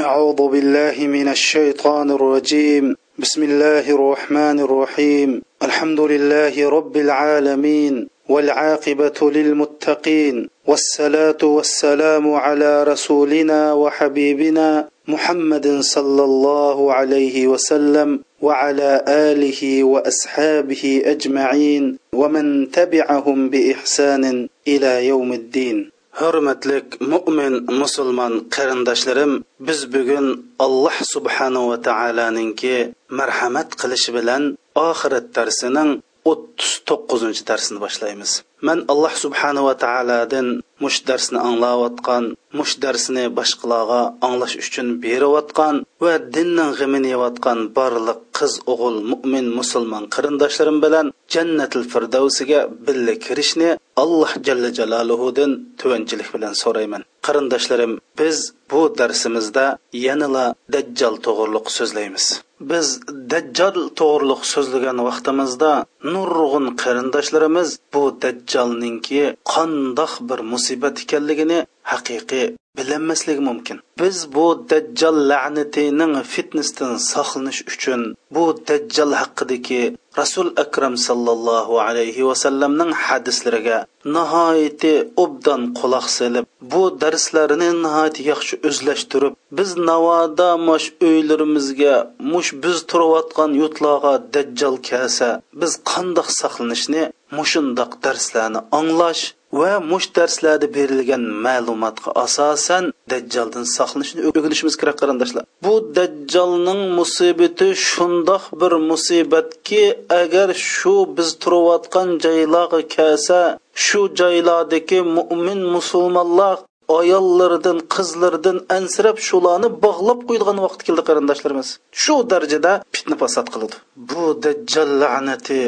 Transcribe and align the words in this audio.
أعوذ 0.00 0.48
بالله 0.48 1.06
من 1.06 1.28
الشيطان 1.28 2.10
الرجيم. 2.10 2.96
بسم 3.18 3.42
الله 3.42 3.90
الرحمن 3.90 4.60
الرحيم. 4.60 5.42
الحمد 5.62 6.00
لله 6.00 6.68
رب 6.68 6.96
العالمين 6.96 8.08
والعاقبة 8.28 9.18
للمتقين. 9.20 10.48
والصلاة 10.66 11.42
والسلام 11.42 12.34
على 12.34 12.84
رسولنا 12.84 13.72
وحبيبنا 13.72 14.88
محمد 15.08 15.80
صلى 15.80 16.24
الله 16.24 16.92
عليه 16.92 17.46
وسلم 17.46 18.20
وعلى 18.42 19.04
آله 19.08 19.84
وأصحابه 19.84 21.02
أجمعين 21.04 21.98
ومن 22.14 22.70
تبعهم 22.70 23.48
بإحسان 23.48 24.48
إلى 24.68 25.06
يوم 25.06 25.32
الدين. 25.32 25.99
Hurmatlik 26.20 26.86
mo'min 27.12 27.54
musulmon 27.80 28.34
qarindoshlarim 28.54 29.32
biz 29.66 29.80
bugun 29.94 30.26
alloh 30.66 30.96
subhanahu 31.14 31.66
va 31.72 31.78
taoloninki 31.88 32.76
marhamat 33.18 33.68
qilishi 33.80 34.10
bilan 34.18 34.42
oxirat 34.88 35.26
darsining 35.36 35.90
o'ttiz 36.30 36.70
to'qqizinchi 36.88 37.42
darsini 37.50 37.78
boshlaymiz. 37.84 38.30
Man 38.66 38.78
alloh 38.92 39.14
subhanahu 39.24 39.68
va 39.68 39.74
taolodan 39.84 40.46
mush 40.82 40.98
darsni 41.08 41.38
anglayotgan 41.48 42.24
mush 42.58 42.74
darsni 42.84 43.24
boshqalarga 43.38 44.00
anglash 44.26 44.56
uchun 44.64 44.86
berayotgan 45.04 45.76
va 46.04 46.14
dinning 46.34 46.72
g'imini 46.78 47.10
yeyotgan 47.14 47.58
barliq 47.76 48.20
qiz 48.38 48.52
o'g'il 48.72 48.96
mo'min 49.10 49.46
musulmon 49.58 50.04
qarindoshlarim 50.14 50.78
bilan 50.84 51.06
jannatil 51.34 51.84
firdavsiga 51.92 52.60
birga 52.86 53.14
kirishni 53.24 53.70
alloh 54.02 54.30
jalla 54.46 54.70
jaloluhudan 54.78 55.50
tuvanchilik 55.80 56.28
bilan 56.34 56.54
so'rayman. 56.62 57.02
Qarindoshlarim 57.26 57.92
biz 58.18 58.36
bu 58.70 58.80
darsimizda 58.98 59.64
yanala 60.06 60.44
dajjal 60.74 61.14
to'g'riliq 61.26 61.66
so'zlaymiz. 61.78 62.24
Biz 62.70 62.86
dajjal 63.32 63.76
to'g'riliq 64.00 64.42
so'zlagan 64.52 64.98
vaqtimizda 65.08 65.72
nurg'un 66.14 66.66
qarindoshlarimiz 66.82 67.68
bu 67.92 68.02
dajjalninki 68.24 69.22
qandoq 69.52 70.12
bir 70.28 70.40
musibat 70.52 70.69
ekanligini 71.04 71.58
haqiqiy 71.92 72.46
bilinmasligi 72.76 73.42
mumkin. 73.48 73.76
Biz 74.00 74.16
bu 74.34 74.46
dajjal 74.70 75.16
la'natining 75.30 76.14
fitnasidan 76.32 76.94
saqlanish 77.12 77.60
uchun 77.72 78.00
bu 78.34 78.44
dajjal 78.68 79.10
haqidagi 79.20 79.82
rasul 80.18 80.48
akram 80.56 80.94
sallallohu 80.96 81.74
alayhi 81.80 82.26
vasallamning 82.30 82.92
hadislariga 83.04 83.78
nihoyatda 84.16 84.94
obdan 85.24 85.62
quloq 85.78 86.06
solib 86.18 86.44
bu 86.72 86.82
darslarni 87.02 87.70
nihoyat 87.84 88.16
yaxshi 88.30 88.54
o'zlashtirib 88.68 89.34
biz 89.58 89.70
navoda 89.90 90.48
mosh 90.68 90.86
uylarimizga 91.08 91.94
mush 92.32 92.50
biz 92.62 92.76
turayotgan 92.90 93.50
yurtlarga 93.60 94.14
dajjal 94.34 94.76
kelsa 94.88 95.28
biz 95.60 95.72
qandoq 95.90 96.28
saqlanishni 96.40 97.02
mushundoq 97.38 97.92
darslarni 98.04 98.60
anglash 98.80 99.22
va 99.58 99.72
mush 99.90 100.08
darslarda 100.16 100.66
berilgan 100.76 101.22
ma'lumotga 101.46 102.10
asosan 102.24 102.84
dajjaldan 103.12 103.64
saqlanishni 103.76 104.20
o'rganishimiz 104.28 104.74
kerak 104.80 104.96
qarindoshlar. 105.02 105.44
Bu 105.64 105.74
dajjalning 105.98 106.82
musibati 106.98 107.68
shundoq 107.90 108.42
bir 108.60 108.72
musibatki 108.90 109.84
agar 110.20 110.48
shu 110.72 110.94
biz 111.16 111.28
turayotgan 111.42 112.08
joylarga 112.24 112.80
kelsa 112.96 113.38
shu 113.86 114.00
joylardagi 114.20 114.98
mo'min 115.16 115.60
musulmonlar 115.74 116.56
ayollardan 116.98 117.78
qizlardan 117.94 118.58
ansirab 118.76 119.16
shularni 119.28 119.68
bog'lab 119.84 120.20
qo'yilgan 120.28 120.58
vaqt 120.66 120.80
keldi 120.86 121.02
qarindoshlarimiz. 121.08 121.68
Shu 122.02 122.14
darajada 122.32 122.72
fitna 122.94 123.16
fasod 123.22 123.46
qiladi 123.54 123.76
bu 124.10 124.24
dajjal 124.44 124.90
la'nati 125.02 125.60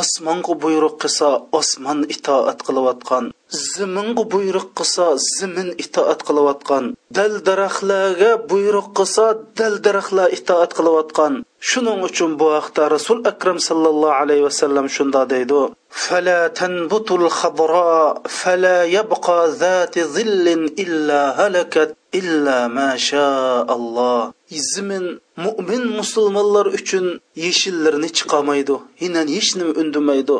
osmonga 0.00 0.54
buyruq 0.62 0.94
qilsa 1.02 1.28
osmon 1.58 2.00
itoat 2.14 2.58
qilayotgan. 2.66 3.24
Ziminga 3.72 4.24
buyruq 4.32 4.68
qilsa 4.78 5.06
zimin 5.36 5.70
itoat 5.84 6.20
qilayotgan. 6.28 6.84
Dal 7.16 7.34
daraxtlarga 7.46 8.30
buyruq 8.50 8.88
qilsa 8.98 9.26
dal 9.58 9.74
daraxtlar 9.84 10.28
itoat 10.38 10.70
qilayotgan. 10.78 11.32
Shuning 11.68 12.00
uchun 12.08 12.30
bu 12.40 12.46
haqda 12.56 12.82
rasul 12.96 13.18
akram 13.30 13.58
sallallohu 13.68 14.18
alayhi 14.22 14.44
vasallam 14.48 14.86
shunda 14.96 15.22
deydi. 15.32 15.62
Fala 16.04 16.40
tanbutul 16.60 17.26
xadro 17.38 18.22
fala 18.40 18.76
yabqa 18.96 19.38
zati 19.62 20.00
zillin 20.16 20.62
illa 20.84 21.20
halakat. 21.40 21.90
illa 22.12 22.68
ma 22.76 22.90
shaalloh 23.08 24.32
izimin 24.58 25.06
mu'min 25.46 25.82
musulmonlar 25.98 26.66
uchun 26.78 27.06
yeshillarni 27.44 28.08
chiqamaydi 28.18 28.76
hinan 29.02 29.28
hech 29.36 29.50
nima 29.58 29.72
undimaydi 29.82 30.36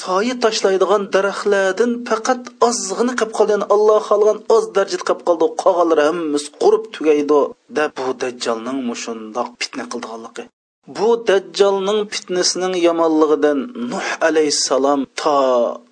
soyi 0.00 0.34
tashlaydigan 0.44 1.02
daraxtlardan 1.14 1.92
faqat 2.08 2.42
ozg'ini 2.68 3.12
qilib 3.18 3.32
qolgan 3.38 3.62
alloh 3.74 3.98
xohlagan 4.08 4.38
oz 4.56 4.64
darajada 4.76 5.04
qilib 5.08 5.20
qoldi 5.28 5.46
qolganlar 5.62 6.00
hammasi 6.08 6.48
qurib 6.62 6.84
tugaydi 6.94 7.40
deb 7.76 7.90
bu 7.98 8.08
dajjolning 8.22 8.78
mushundoq 8.90 9.48
fitna 9.60 9.84
qildiganligi 9.92 10.44
bu 10.96 11.08
dajjolning 11.28 12.00
fitnasining 12.12 12.74
yomonligidan 12.86 13.58
nuh 13.90 14.08
alayhissalom 14.28 15.00
to 15.20 15.36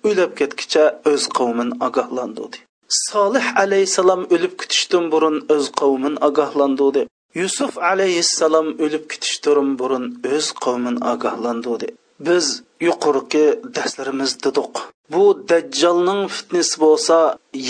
o'lab 0.09 0.31
ketgicha 0.39 0.83
o'z 1.11 1.23
qavmin 1.37 1.69
ogohlandi 1.87 2.45
solih 2.89 3.45
alayhissalom 3.63 4.21
o'lib 4.33 4.53
ketishdan 4.61 5.05
burun 5.13 5.37
o'z 5.55 5.65
qavmin 5.79 6.15
ogohlantirdi 6.27 7.01
yusuf 7.41 7.73
alayhissalom 7.91 8.67
o'lib 8.83 9.03
ketishdan 9.11 9.67
burun 9.79 10.05
o'z 10.35 10.47
qavmin 10.63 10.95
ogohlantirdi 11.13 11.89
biz 12.27 12.45
yuqorgi 12.87 13.45
darslarimiz 13.75 14.31
dedik. 14.43 14.73
Bu 15.13 15.23
dajjolning 15.49 16.21
fitnasi 16.35 16.75
bo'lsa 16.83 17.17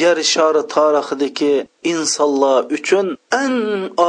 yer 0.01 0.17
shari 0.33 0.63
tarixidagi 0.75 1.53
insonlar 1.91 2.61
uchun 2.77 3.07
eng 3.43 3.57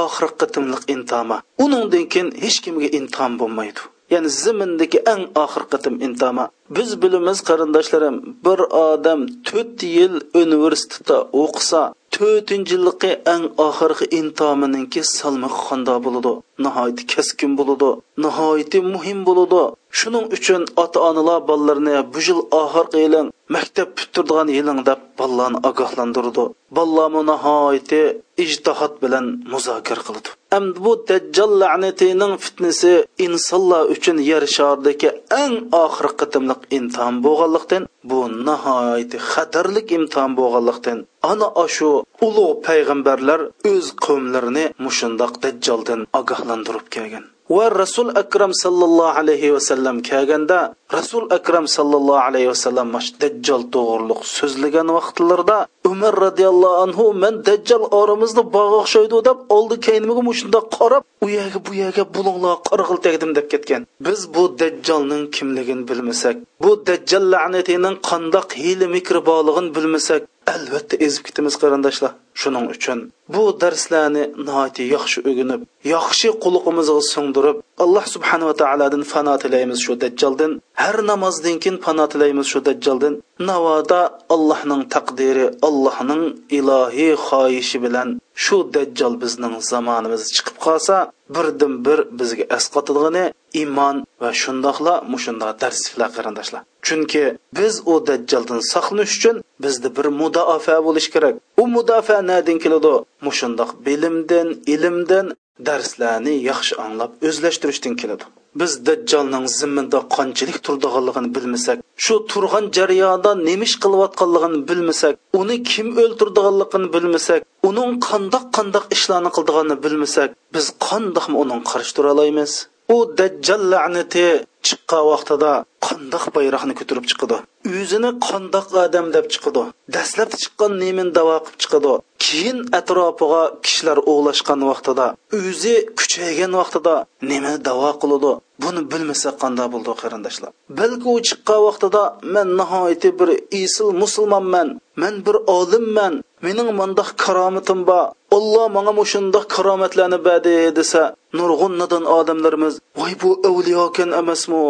oxirgi 0.01 0.37
qitimliq 0.41 0.83
intoma 0.95 1.37
uningdan 1.65 2.05
keyin 2.13 2.29
hech 2.43 2.59
kimga 2.65 2.89
intom 2.99 3.33
bo'lmaydi. 3.41 3.81
Ya'ni 4.13 4.31
zimindagi 4.43 4.99
eng 5.13 5.23
oxirgi 5.45 5.71
qitim 5.73 5.95
intoma 6.07 6.45
biz 6.77 6.91
bilamiz 7.03 7.39
qarindoshlarim 7.49 8.17
bir 8.47 8.59
odam 8.89 9.21
to'rt 9.49 9.79
yil 9.97 10.15
universitetda 10.43 11.17
o'qisa 11.43 11.83
to'rtinchi 12.17 12.73
yilligi 12.77 13.11
eng 13.35 13.45
oxirgi 13.67 14.07
intomininki 14.21 15.01
salmoqi 15.17 15.61
qandoq 15.69 15.99
bo'ladi. 16.07 16.33
Nihoyatda 16.65 17.03
keskin 17.13 17.53
bo'ladi. 17.59 17.91
Nihoyatda 18.25 18.79
muhim 18.95 19.19
bo'ladi. 19.29 19.63
Shuning 19.99 20.27
uchun 20.37 20.63
ota 20.83 20.99
onalar 21.09 21.39
bolalarni 21.51 21.97
bu 22.13 22.21
yil 22.27 22.41
oxirgi 22.63 22.99
yiling 23.05 23.29
maktab 23.55 23.89
bitirdigan 23.99 24.49
yiling 24.57 24.81
deb 24.89 25.01
bolalarni 25.21 25.59
ogohlantirdi. 25.69 26.45
Bolalarni 26.77 27.23
nihoyatda 27.33 28.03
ijtihod 28.45 28.95
bilan 29.03 29.27
muzokara 29.53 30.03
qildi. 30.09 30.29
Endi 30.57 30.79
bu 30.85 30.93
dajjal 31.09 31.53
la'natining 31.63 32.33
fitnasi 32.45 32.93
insonlar 33.27 33.83
uchun 33.95 34.17
yer 34.31 34.45
sharidagi 34.57 35.11
eng 35.43 35.55
oxirgi 35.85 36.27
qitimliq 36.61 36.79
imtihon 36.79 37.17
bo'lganlikdan 37.25 37.85
bu 38.11 38.19
nihoyatda 38.49 39.19
xatarlik 39.33 39.89
imtihon 39.99 40.33
bo'lganlikdan. 40.39 40.99
Ana 41.23 41.49
ashu 41.65 41.91
ulug' 42.27 42.63
payg'ambarlar 42.67 43.41
o'z 43.73 43.87
qavmlarini 44.05 44.65
mushundoq 44.85 45.33
dajjoldan 45.43 46.01
ogohlantirib 46.21 46.87
kelgan. 46.95 47.25
Va 47.57 47.67
rasul 47.83 48.09
akram 48.23 48.53
sallallohu 48.63 49.17
alayhi 49.21 49.53
vasallam 49.57 49.97
kelganda 50.09 50.59
rasul 50.99 51.25
akram 51.39 51.67
sallallohu 51.77 52.25
alayhi 52.29 52.49
vasallam 52.53 52.87
mash 52.97 53.11
dajjal 53.23 53.63
to'g'riliq 53.75 54.21
so'zlagan 54.39 54.89
vaqtlarda 54.97 55.59
umar 55.93 56.15
roziyallohu 56.27 56.81
anhu 56.85 57.05
men 57.23 57.35
dajjal 57.49 57.83
oramizni 58.01 58.43
bog'a 58.57 58.77
o'xshaydi 58.83 59.19
deb 59.29 59.39
oldi 59.57 59.77
keyinmiga 59.87 60.23
shundoq 60.41 60.67
qarab 60.79 61.03
u 61.25 61.27
yerga 61.39 61.59
bu 61.67 61.73
yerga 61.83 62.05
bulunglar 62.15 62.57
qarg'il 62.69 62.99
tegdim 63.07 63.31
deb 63.39 63.47
ketgan. 63.53 63.83
Biz 64.07 64.21
bu 64.35 64.43
dajjalning 64.61 65.25
kimligini 65.37 65.85
bilmasak 65.91 66.37
bu 66.63 66.71
dajjal 66.89 67.25
la'natining 67.33 67.97
qandoq 68.11 68.49
hiyli 68.61 68.87
mikri 68.97 69.21
borlig'ini 69.31 69.71
bilmasak 69.77 70.23
albatta 70.55 70.95
ezib 71.07 71.23
ketamiz 71.27 71.55
qarindoshlar. 71.63 72.13
Shuning 72.41 72.67
uchun 72.75 72.99
bu 73.35 73.43
darslarni 73.63 74.23
nihoyatda 74.47 74.83
yaxshi 74.95 75.19
o'ginib 75.31 75.61
yaxshi 75.95 76.29
quluqimizga 76.45 77.03
singdirib 77.13 77.57
alloh 77.85 78.05
subhanava 78.15 78.55
taolodan 78.63 79.03
fano 79.13 79.35
tilaymiz 79.43 79.79
shu 79.87 79.93
dajjoldan 80.03 80.53
har 80.83 80.97
namozdan 81.11 81.57
keyin 81.63 81.77
fano 81.85 82.05
tilaymiz 82.13 82.47
shu 82.53 82.61
dajjoldan 82.69 83.15
navoda 83.51 84.01
allohning 84.35 84.83
taqdiri 84.95 85.47
allohning 85.69 86.25
ilohiy 86.59 87.13
xohishi 87.27 87.79
bilan 87.85 88.09
shu 88.45 88.57
dajjol 88.75 89.15
bizning 89.23 89.55
zamonimiz 89.73 90.23
chiqib 90.37 90.57
qolsa 90.67 90.97
birdan 91.37 91.75
bir 91.87 91.99
bizga 92.19 92.45
asqotilg'ini 92.57 93.25
iymon 93.61 93.97
va 94.23 94.31
shundoqla 94.43 94.95
mushundoq 95.13 95.51
darsiflar 95.63 96.11
qarindoshlar. 96.17 96.63
Chunki 96.87 97.25
biz 97.59 97.75
u 97.93 97.95
dajjaldan 98.09 98.61
saqlanish 98.73 99.15
uchun 99.19 99.37
bizda 99.65 99.89
bir 99.97 100.07
mudofaa 100.21 100.81
bo'lishi 100.87 101.11
kerak. 101.15 101.35
U 101.63 101.65
mudofaa 101.77 102.23
nadan 102.31 102.59
keladi? 102.65 102.93
Mushundoq 103.27 103.71
bilimdan 103.87 104.49
ilmdan 104.75 105.27
darslarni 105.69 106.35
yaxshi 106.51 106.75
anglab 106.85 107.11
o'zlashtirishdan 107.29 107.95
keladi. 108.01 108.25
Biz 108.55 108.73
dajjolning 108.87 109.47
zimminda 109.59 109.99
qanchalik 110.17 110.59
turdiganligini 110.67 111.31
bilmasak 111.37 111.79
shu 112.05 112.15
turgan 112.31 112.65
jarayonda 112.77 113.31
nemish 113.49 113.75
qilayotganligini 113.83 114.59
bilmasak 114.69 115.15
uni 115.41 115.57
kim 115.71 115.89
o'ltirdiganligini 116.03 116.89
bilmasak 116.95 117.41
uning 117.69 117.91
qandoq 118.09 118.45
qandoq 118.57 118.85
ishlarni 118.97 119.31
qildiganini 119.37 119.77
bilmasak 119.85 120.29
biz 120.55 120.67
qandoqmi 120.89 121.37
uning 121.45 121.61
qarshi 121.71 121.93
tura 121.97 122.11
olamiz 122.15 122.53
u 122.95 122.97
dajjal 123.19 123.63
la'nati 123.73 124.27
chiqqan 124.67 125.03
vaqtida 125.13 125.53
qandoq 125.87 126.25
bayroqni 126.37 126.75
ko'tarib 126.79 127.07
chiqadi? 127.11 127.37
O'zini 127.79 128.11
qandoq 128.29 128.67
odam 128.85 129.07
deb 129.17 129.27
chiqadi? 129.33 129.63
Dastlab 129.95 130.31
chiqqan 130.43 130.73
nemin 130.83 131.09
davo 131.17 131.37
qilib 131.45 131.59
chiqadi. 131.63 131.93
Keyin 132.25 132.59
atrofiga 132.79 133.43
kishilar 133.65 133.99
o'g'lashgan 134.13 134.61
vaqtida 134.71 135.07
o'zi 135.41 135.75
kuchaygan 135.99 136.53
vaqtida 136.61 136.95
nima 137.31 137.53
davo 137.69 137.91
qiladi. 138.03 138.33
Buni 138.63 138.83
bilmasa 138.93 139.31
qanday 139.43 139.69
bo'ldi 139.75 139.93
qarindoshlar? 140.03 140.51
Balki 140.79 141.09
u 141.15 141.19
chiqqan 141.29 141.61
vaqtida 141.69 142.03
man 142.35 142.49
nihoyatda 142.61 143.11
bir 143.21 143.29
isil 143.63 143.89
musulmonman 144.03 144.69
man 145.03 145.15
bir 145.27 145.37
olimman 145.59 146.15
mening 146.45 146.71
mundoq 146.81 147.09
karomatim 147.25 147.81
bor. 147.89 148.05
Olloh 148.37 148.67
manga 148.77 148.93
mushundoq 149.01 149.45
karomatlarni 149.55 150.19
berdi 150.27 150.55
desa 150.79 151.03
nurg'un 151.39 151.73
nodon 151.81 152.05
odamlarimiz 152.19 152.75
voy 152.99 153.13
bu 153.23 153.31
avliyokan 153.49 154.11
emasmi? 154.21 154.63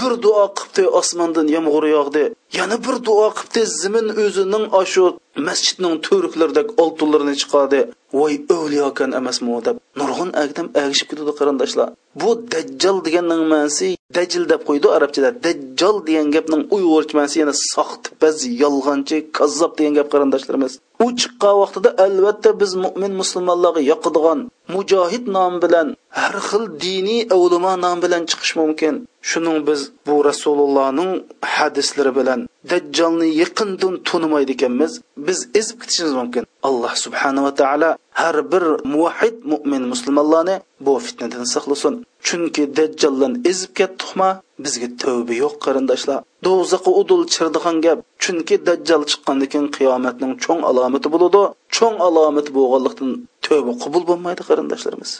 Bir 0.00 0.12
duo 0.24 0.44
qilibdi 0.58 0.84
osmondan 1.00 1.46
yomg'ir 1.56 1.84
yog'di. 1.96 2.24
Yana 2.58 2.76
bir 2.86 2.96
duo 3.06 3.26
qilibdi 3.38 3.62
zimin 3.80 4.06
o'zining 4.24 4.64
ashu 4.80 5.04
masjidning 5.48 5.94
to'riklaridagi 6.06 6.72
oltinlarini 6.82 7.34
chiqardi. 7.40 7.80
Voy 8.18 8.34
avliyokan 8.56 9.10
emasmi? 9.20 9.56
deb 9.66 9.76
nurg'un 10.00 10.30
agdam 10.42 10.66
agishib 10.82 11.06
ketadi 11.10 11.32
qarindoshlar. 11.38 11.88
Bu 12.20 12.30
dajjal 12.52 12.96
deganning 13.06 13.42
ma'nosi 13.52 13.88
dajil 14.16 14.44
deb 14.52 14.60
qo'ydi 14.68 14.88
arabchada. 14.96 15.30
Dajjal 15.46 15.96
degan 16.08 16.28
gapning 16.36 16.62
uyg'urcha 16.76 17.14
ma'nosi 17.18 17.36
yana 17.42 17.54
soxtipaz 17.72 18.36
yolg'onchi 18.62 19.16
kazzob 19.38 19.72
degan 19.78 19.94
gap 19.98 20.08
qarindoshlarimiz. 20.14 20.72
U 21.04 21.06
chiqqan 21.20 21.54
vaqtida 21.62 21.90
albatta 22.04 22.50
biz 22.60 22.72
mo'min 22.84 23.12
musulmonlarga 23.20 23.82
yoqadigan 23.92 24.40
mujohid 24.74 25.24
nom 25.36 25.54
bilan 25.64 25.88
har 26.20 26.34
xil 26.48 26.64
diniy 26.84 27.20
avlimo 27.34 27.72
nom 27.84 27.98
bilan 28.04 28.22
chiqish 28.30 28.54
mumkin. 28.60 28.94
Shuning 29.30 29.58
biz 29.68 29.80
bu 30.06 30.14
rasulullohning 30.28 31.12
hadislari 31.54 32.12
bilan 32.18 32.40
dajjolni 32.70 33.28
yaqindan 33.42 33.94
tunimaydi 34.08 34.52
ekanmiz. 34.56 34.92
Biz 35.26 35.38
ezib 35.58 35.76
ketishimiz 35.80 36.14
mumkin. 36.20 36.44
Alloh 36.68 36.92
subhanava 37.04 37.50
taolo 37.60 37.90
har 38.20 38.36
bir 38.52 38.64
muvahid 38.92 39.36
mo'min 39.52 39.82
musulmonlarni 39.92 40.56
bu 40.84 40.92
fitnadan 41.06 41.44
saqlasin. 41.54 41.94
Chunki 42.28 42.62
dajjoldan 42.78 43.32
ezib 43.50 43.70
ketdikmi 43.78 44.30
bizga 44.64 44.88
tavba 45.02 45.34
yo'q 45.42 45.54
qarindoshlar. 45.64 46.20
Do'zaqa 46.46 46.90
udul 47.00 47.22
chirdigan 47.34 47.76
gap. 47.84 47.98
Chunki 48.22 48.56
dajjal 48.68 49.02
chiqqandan 49.10 49.48
keyin 49.52 49.68
qiyomatning 49.76 50.32
cho'ng 50.44 50.62
alomati 50.70 51.08
bo'ladi. 51.14 51.42
Cho'ng 51.76 51.96
alomati 52.06 52.50
bo'lganlikdan 52.58 53.10
tavba 53.44 53.72
qabul 53.82 54.02
bo'lmaydi 54.10 54.42
qarindoshlarimiz. 54.48 55.10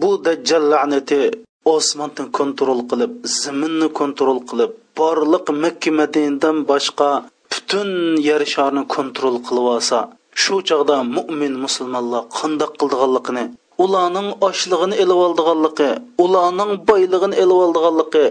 Bu 0.00 0.10
dajjal 0.26 0.64
la'nati 0.72 1.20
osmonni 1.74 2.24
kontrol 2.38 2.80
qilib 2.90 3.12
zaminni 3.40 3.88
kontrol 4.00 4.38
qilib 4.48 4.72
borliq 4.98 5.46
makka 5.62 5.90
madinadan 6.00 6.56
boshqa 6.70 7.08
butun 7.52 7.90
yer 8.28 8.42
sharni 8.54 8.82
kontrol 8.96 9.36
qilib 9.46 9.66
olsa 9.74 9.98
shu 10.42 10.54
chog'da 10.68 10.96
mo'min 11.16 11.54
musulmonlar 11.64 12.22
qandoq 12.38 12.72
qildiganligini 12.80 13.44
ularning 13.84 14.28
ochlig'ini 14.48 14.96
ilib 15.02 15.20
oldiganligi 15.26 15.90
ularning 16.24 16.72
boylig'ini 16.88 17.36
ilib 17.42 17.58
oldiganligi 17.66 18.24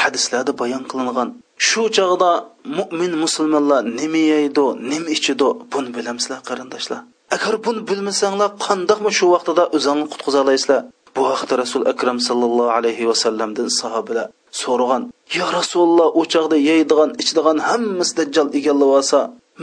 hadislarda 0.00 0.52
bayon 0.60 0.84
qilingan. 0.90 1.28
Shu 1.68 1.82
chog'da 1.96 2.30
mo'min 2.78 3.12
musulmonlar 3.24 3.80
nima 3.98 4.22
yeydi 4.32 4.66
nima 4.92 5.08
ichidi 5.16 5.48
buni 5.72 5.90
bilamsizlar 5.96 6.40
qarindoshlar. 6.48 7.00
Agar 7.36 7.54
buni 7.66 7.80
bilmasanglar 7.90 8.50
qandoqmi 8.66 9.10
shu 9.18 9.26
vaqtida 9.34 9.64
o'zingni 9.76 10.06
qutqiza 10.12 10.38
olasizlar 10.44 10.80
bu 11.16 11.22
haqda 11.30 11.54
rasul 11.62 11.82
akram 11.92 12.18
sallallohu 12.28 12.72
alayhi 12.78 13.04
vasallamdan 13.10 13.68
sahobalar 13.80 14.26
so'ragan. 14.62 15.02
Yo 15.38 15.46
rasululloh 15.58 16.08
u 16.20 16.22
chog'da 16.32 16.56
yeydigan 16.70 17.10
ichadigan 17.22 17.58
hammasi 17.68 18.12
dajjal 18.18 18.48
egallab 18.58 18.90
olsa 18.98 19.20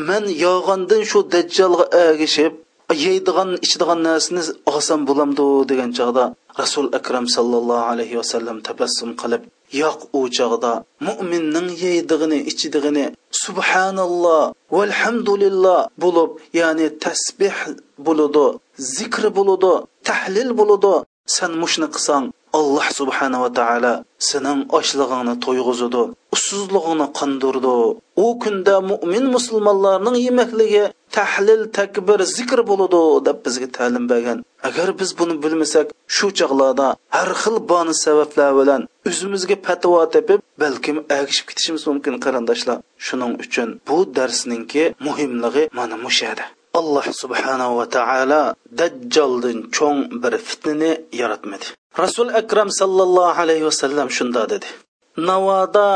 man 0.09 0.23
yog'andan 0.45 1.01
shu 1.11 1.19
dajjalga 1.33 1.85
ergishib 2.03 2.53
yeydigan 2.93 3.49
ichadigan 3.65 3.99
narsani 4.07 4.41
olsam 4.71 5.01
bo'lamdi 5.09 5.45
degan 5.69 5.91
chog'da 5.97 6.23
rasul 6.61 6.85
akram 6.99 7.25
sallallohu 7.35 7.89
alayhi 7.93 8.15
vasallam 8.21 8.57
tabassum 8.67 9.09
qilib 9.21 9.41
yo'q 9.81 9.99
u 10.19 10.21
chog'da 10.37 10.73
mo'minning 11.07 11.69
yeydig'ini 11.85 12.39
ichidig'ini 12.51 13.05
subhanalloh 13.43 14.43
valhamdulillah 14.77 15.79
bo'lib 16.03 16.29
ya'ni 16.59 16.87
tasbeh 17.05 17.57
bo'ludi 18.07 18.47
zikr 18.97 19.23
bo'ludi 19.37 19.73
tahlil 20.09 20.49
bo'ludi 20.59 20.93
sen 21.35 21.51
mushni 21.61 21.87
qilsang 21.95 22.25
alloh 22.59 22.87
subhanava 22.99 23.49
taolo 23.59 23.93
sening 24.29 24.59
ochlig'ingni 24.77 25.35
to'yg'izidi 25.45 26.03
usuzlig'ingni 26.35 27.07
qondirdi. 27.19 27.75
U 28.25 28.27
kunda 28.43 28.75
mo'min 28.89 29.25
musulmonlarning 29.35 30.15
yemakligi 30.27 30.85
tahlil 31.17 31.61
takbir 31.77 32.19
zikr 32.37 32.59
bo'ladi 32.69 33.01
deb 33.27 33.37
bizga 33.45 33.67
ta'lim 33.77 34.03
bergan. 34.11 34.37
Agar 34.69 34.89
biz 34.99 35.09
buni 35.19 35.35
bilmasak 35.43 35.87
shu 36.15 36.27
chog'larda 36.39 36.87
har 37.15 37.29
xil 37.41 37.55
boni 37.71 37.93
sabablar 38.05 38.51
bilan 38.59 38.81
o'zimizga 39.09 39.57
patvo 39.67 40.01
tepib 40.15 40.39
balkim 40.63 40.97
agishib 41.17 41.45
ketishimiz 41.49 41.83
mumkin 41.89 42.15
qarindoshlar. 42.25 42.77
Shuning 43.05 43.33
uchun 43.43 43.69
bu 43.87 43.97
darsninki 44.17 44.83
muhimligi 45.07 45.63
mana 45.79 45.97
mushada 46.05 46.45
alloh 46.79 47.05
subhanahu 47.21 47.73
va 47.79 47.85
taolo 47.97 48.43
dajjoldan 48.79 49.57
cho'ng 49.75 49.99
bir 50.21 50.33
fitnani 50.47 50.91
yaratmadi. 51.21 51.67
Rasul 52.03 52.29
akram 52.41 52.69
sallallohu 52.79 53.39
alayhi 53.43 53.65
vasallam 53.69 54.07
shunda 54.17 54.43
dedi. 54.53 54.67
Navoda 55.29 55.89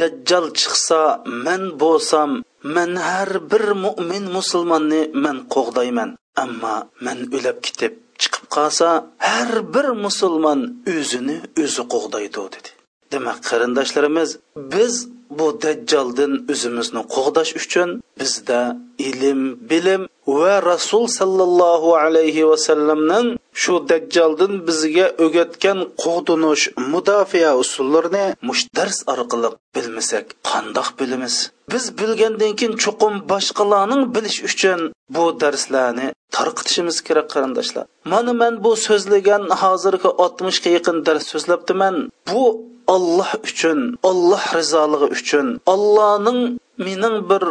dajjal 0.00 0.46
chiqsa 0.60 1.00
man 1.44 1.62
bo'lsam 1.82 2.30
man 2.76 2.90
har 3.08 3.30
bir 3.50 3.64
mo'min 3.84 4.24
musulmonni 4.36 5.00
man 5.24 5.36
qo'g'dayman. 5.54 6.10
Ammo 6.44 6.76
man 7.04 7.18
o'lab 7.36 7.58
ketib 7.66 7.92
chiqib 8.20 8.44
qolsa 8.56 8.88
har 9.28 9.52
bir 9.74 9.86
musulmon 10.04 10.60
o'zini 10.94 11.36
o'zi 11.62 11.82
qo'g'daydi 11.92 12.42
dedi. 12.54 12.70
Demak 13.12 13.38
qarindoshlarimiz 13.48 14.30
biz 14.72 14.94
bu 15.38 15.46
dajjoldan 15.64 16.32
o'zimizni 16.52 17.02
qo'g'dash 17.14 17.52
uchun 17.60 17.88
bizda 18.20 18.60
ilm 19.08 19.40
bilim 19.70 20.02
va 20.38 20.54
rasul 20.70 21.04
sallallohu 21.18 21.90
alayhi 22.04 22.48
vasallamning 22.50 23.28
shu 23.62 23.74
dajjoldan 23.90 24.52
bizga 24.68 25.06
o'rgatgan 25.24 25.78
qo'g'dinish 26.04 26.64
mudofaa 26.92 27.52
usullarini 27.62 28.26
mush 28.48 28.62
dars 28.76 28.98
orqali 29.12 29.50
bilmasak 29.74 30.24
qandoq 30.50 30.88
bilamiz? 31.00 31.34
Biz 31.72 31.84
bilgandan 31.98 32.52
keyin 32.58 32.74
chuqum 32.82 33.14
boshqalarning 33.32 34.02
bilish 34.14 34.38
uchun 34.48 34.80
bu 35.14 35.24
darslarni 35.42 36.06
tarqitishimiz 36.36 36.96
kerak 37.06 37.28
qarindoshlar. 37.34 37.84
Mana 38.12 38.32
man 38.40 38.54
bu 38.64 38.72
so'zlagan 38.86 39.42
hozirgi 39.62 40.10
oltmishga 40.24 40.70
yaqin 40.76 40.96
dars 41.06 41.24
so'zlabdiman. 41.32 41.94
Bu 42.30 42.42
olloh 42.94 43.30
uchun 43.48 43.80
olloh 44.10 44.44
rizoligi 44.58 45.06
uchun 45.16 45.46
ollohning 45.72 46.40
mening 46.86 47.16
bir 47.30 47.42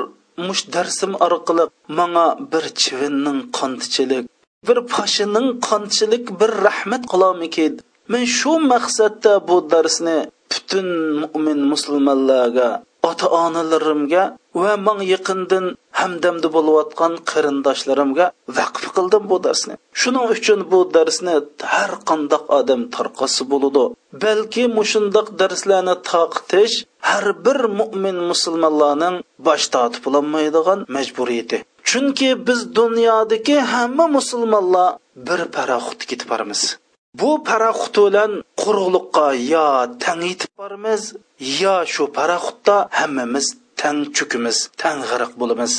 mush 0.47 0.63
darsim 0.73 1.11
orqali 1.25 1.65
manga 1.97 2.27
bir 2.51 2.65
chivinning 2.81 3.39
qontichilik 3.57 4.25
bir 4.67 4.77
pashining 4.93 5.47
qonchilik 5.67 6.25
bir 6.39 6.51
rahmat 6.67 7.03
qilamikin 7.11 7.73
men 8.11 8.23
shu 8.37 8.51
maqsadda 8.73 9.33
bu 9.47 9.55
darsni 9.71 10.17
butun 10.51 10.87
mo'min 11.21 11.59
musulmonlarga 11.71 12.69
ota 13.09 13.27
onalarimga 13.43 14.23
va 14.61 14.73
man 14.87 14.99
yaqindan 15.13 15.65
hamdamda 15.99 16.47
bo'layotgan 16.55 17.13
qarindoshlarimga 17.31 18.25
vaqf 18.57 18.83
qildim 18.95 19.23
bu 19.31 19.37
darsni. 19.45 19.73
Shuning 20.01 20.25
uchun 20.35 20.59
bu 20.71 20.79
darsni 20.95 21.35
har 21.73 21.91
qandoq 22.09 22.43
odam 22.59 22.81
tarqasi 22.95 23.43
bo'ladi. 23.51 23.83
Balki 24.23 24.63
mushundoq 24.77 25.27
darslarni 25.41 25.95
taqitish 26.11 26.75
har 27.09 27.25
bir 27.45 27.59
mo'min 27.79 28.17
musulmonlarning 28.31 29.15
bosh 29.47 29.65
tortib 29.73 30.01
bo'lolmaydigan 30.05 30.79
majburiyati. 30.95 31.57
Chunki 31.89 32.29
biz 32.47 32.59
dunyodagi 32.79 33.57
hamma 33.73 34.05
musulmonlar 34.17 34.89
bir 35.27 35.41
paraxutga 35.55 36.05
ketib 36.11 36.27
boramiz. 36.33 36.61
Bu 37.19 37.31
paraxut 37.49 37.95
bilan 38.05 38.31
quruqliqqa 38.61 39.27
yo 39.53 39.69
tang 40.03 40.21
yetib 40.31 40.51
boramiz 40.61 41.01
yo 41.61 41.75
shu 41.93 42.03
paraxutda 42.17 42.75
hammamiz 42.99 43.47
tan 43.81 43.97
chukimiz 44.15 44.57
tan 44.81 44.97
g'arq 45.09 45.31
bo'lamiz 45.41 45.73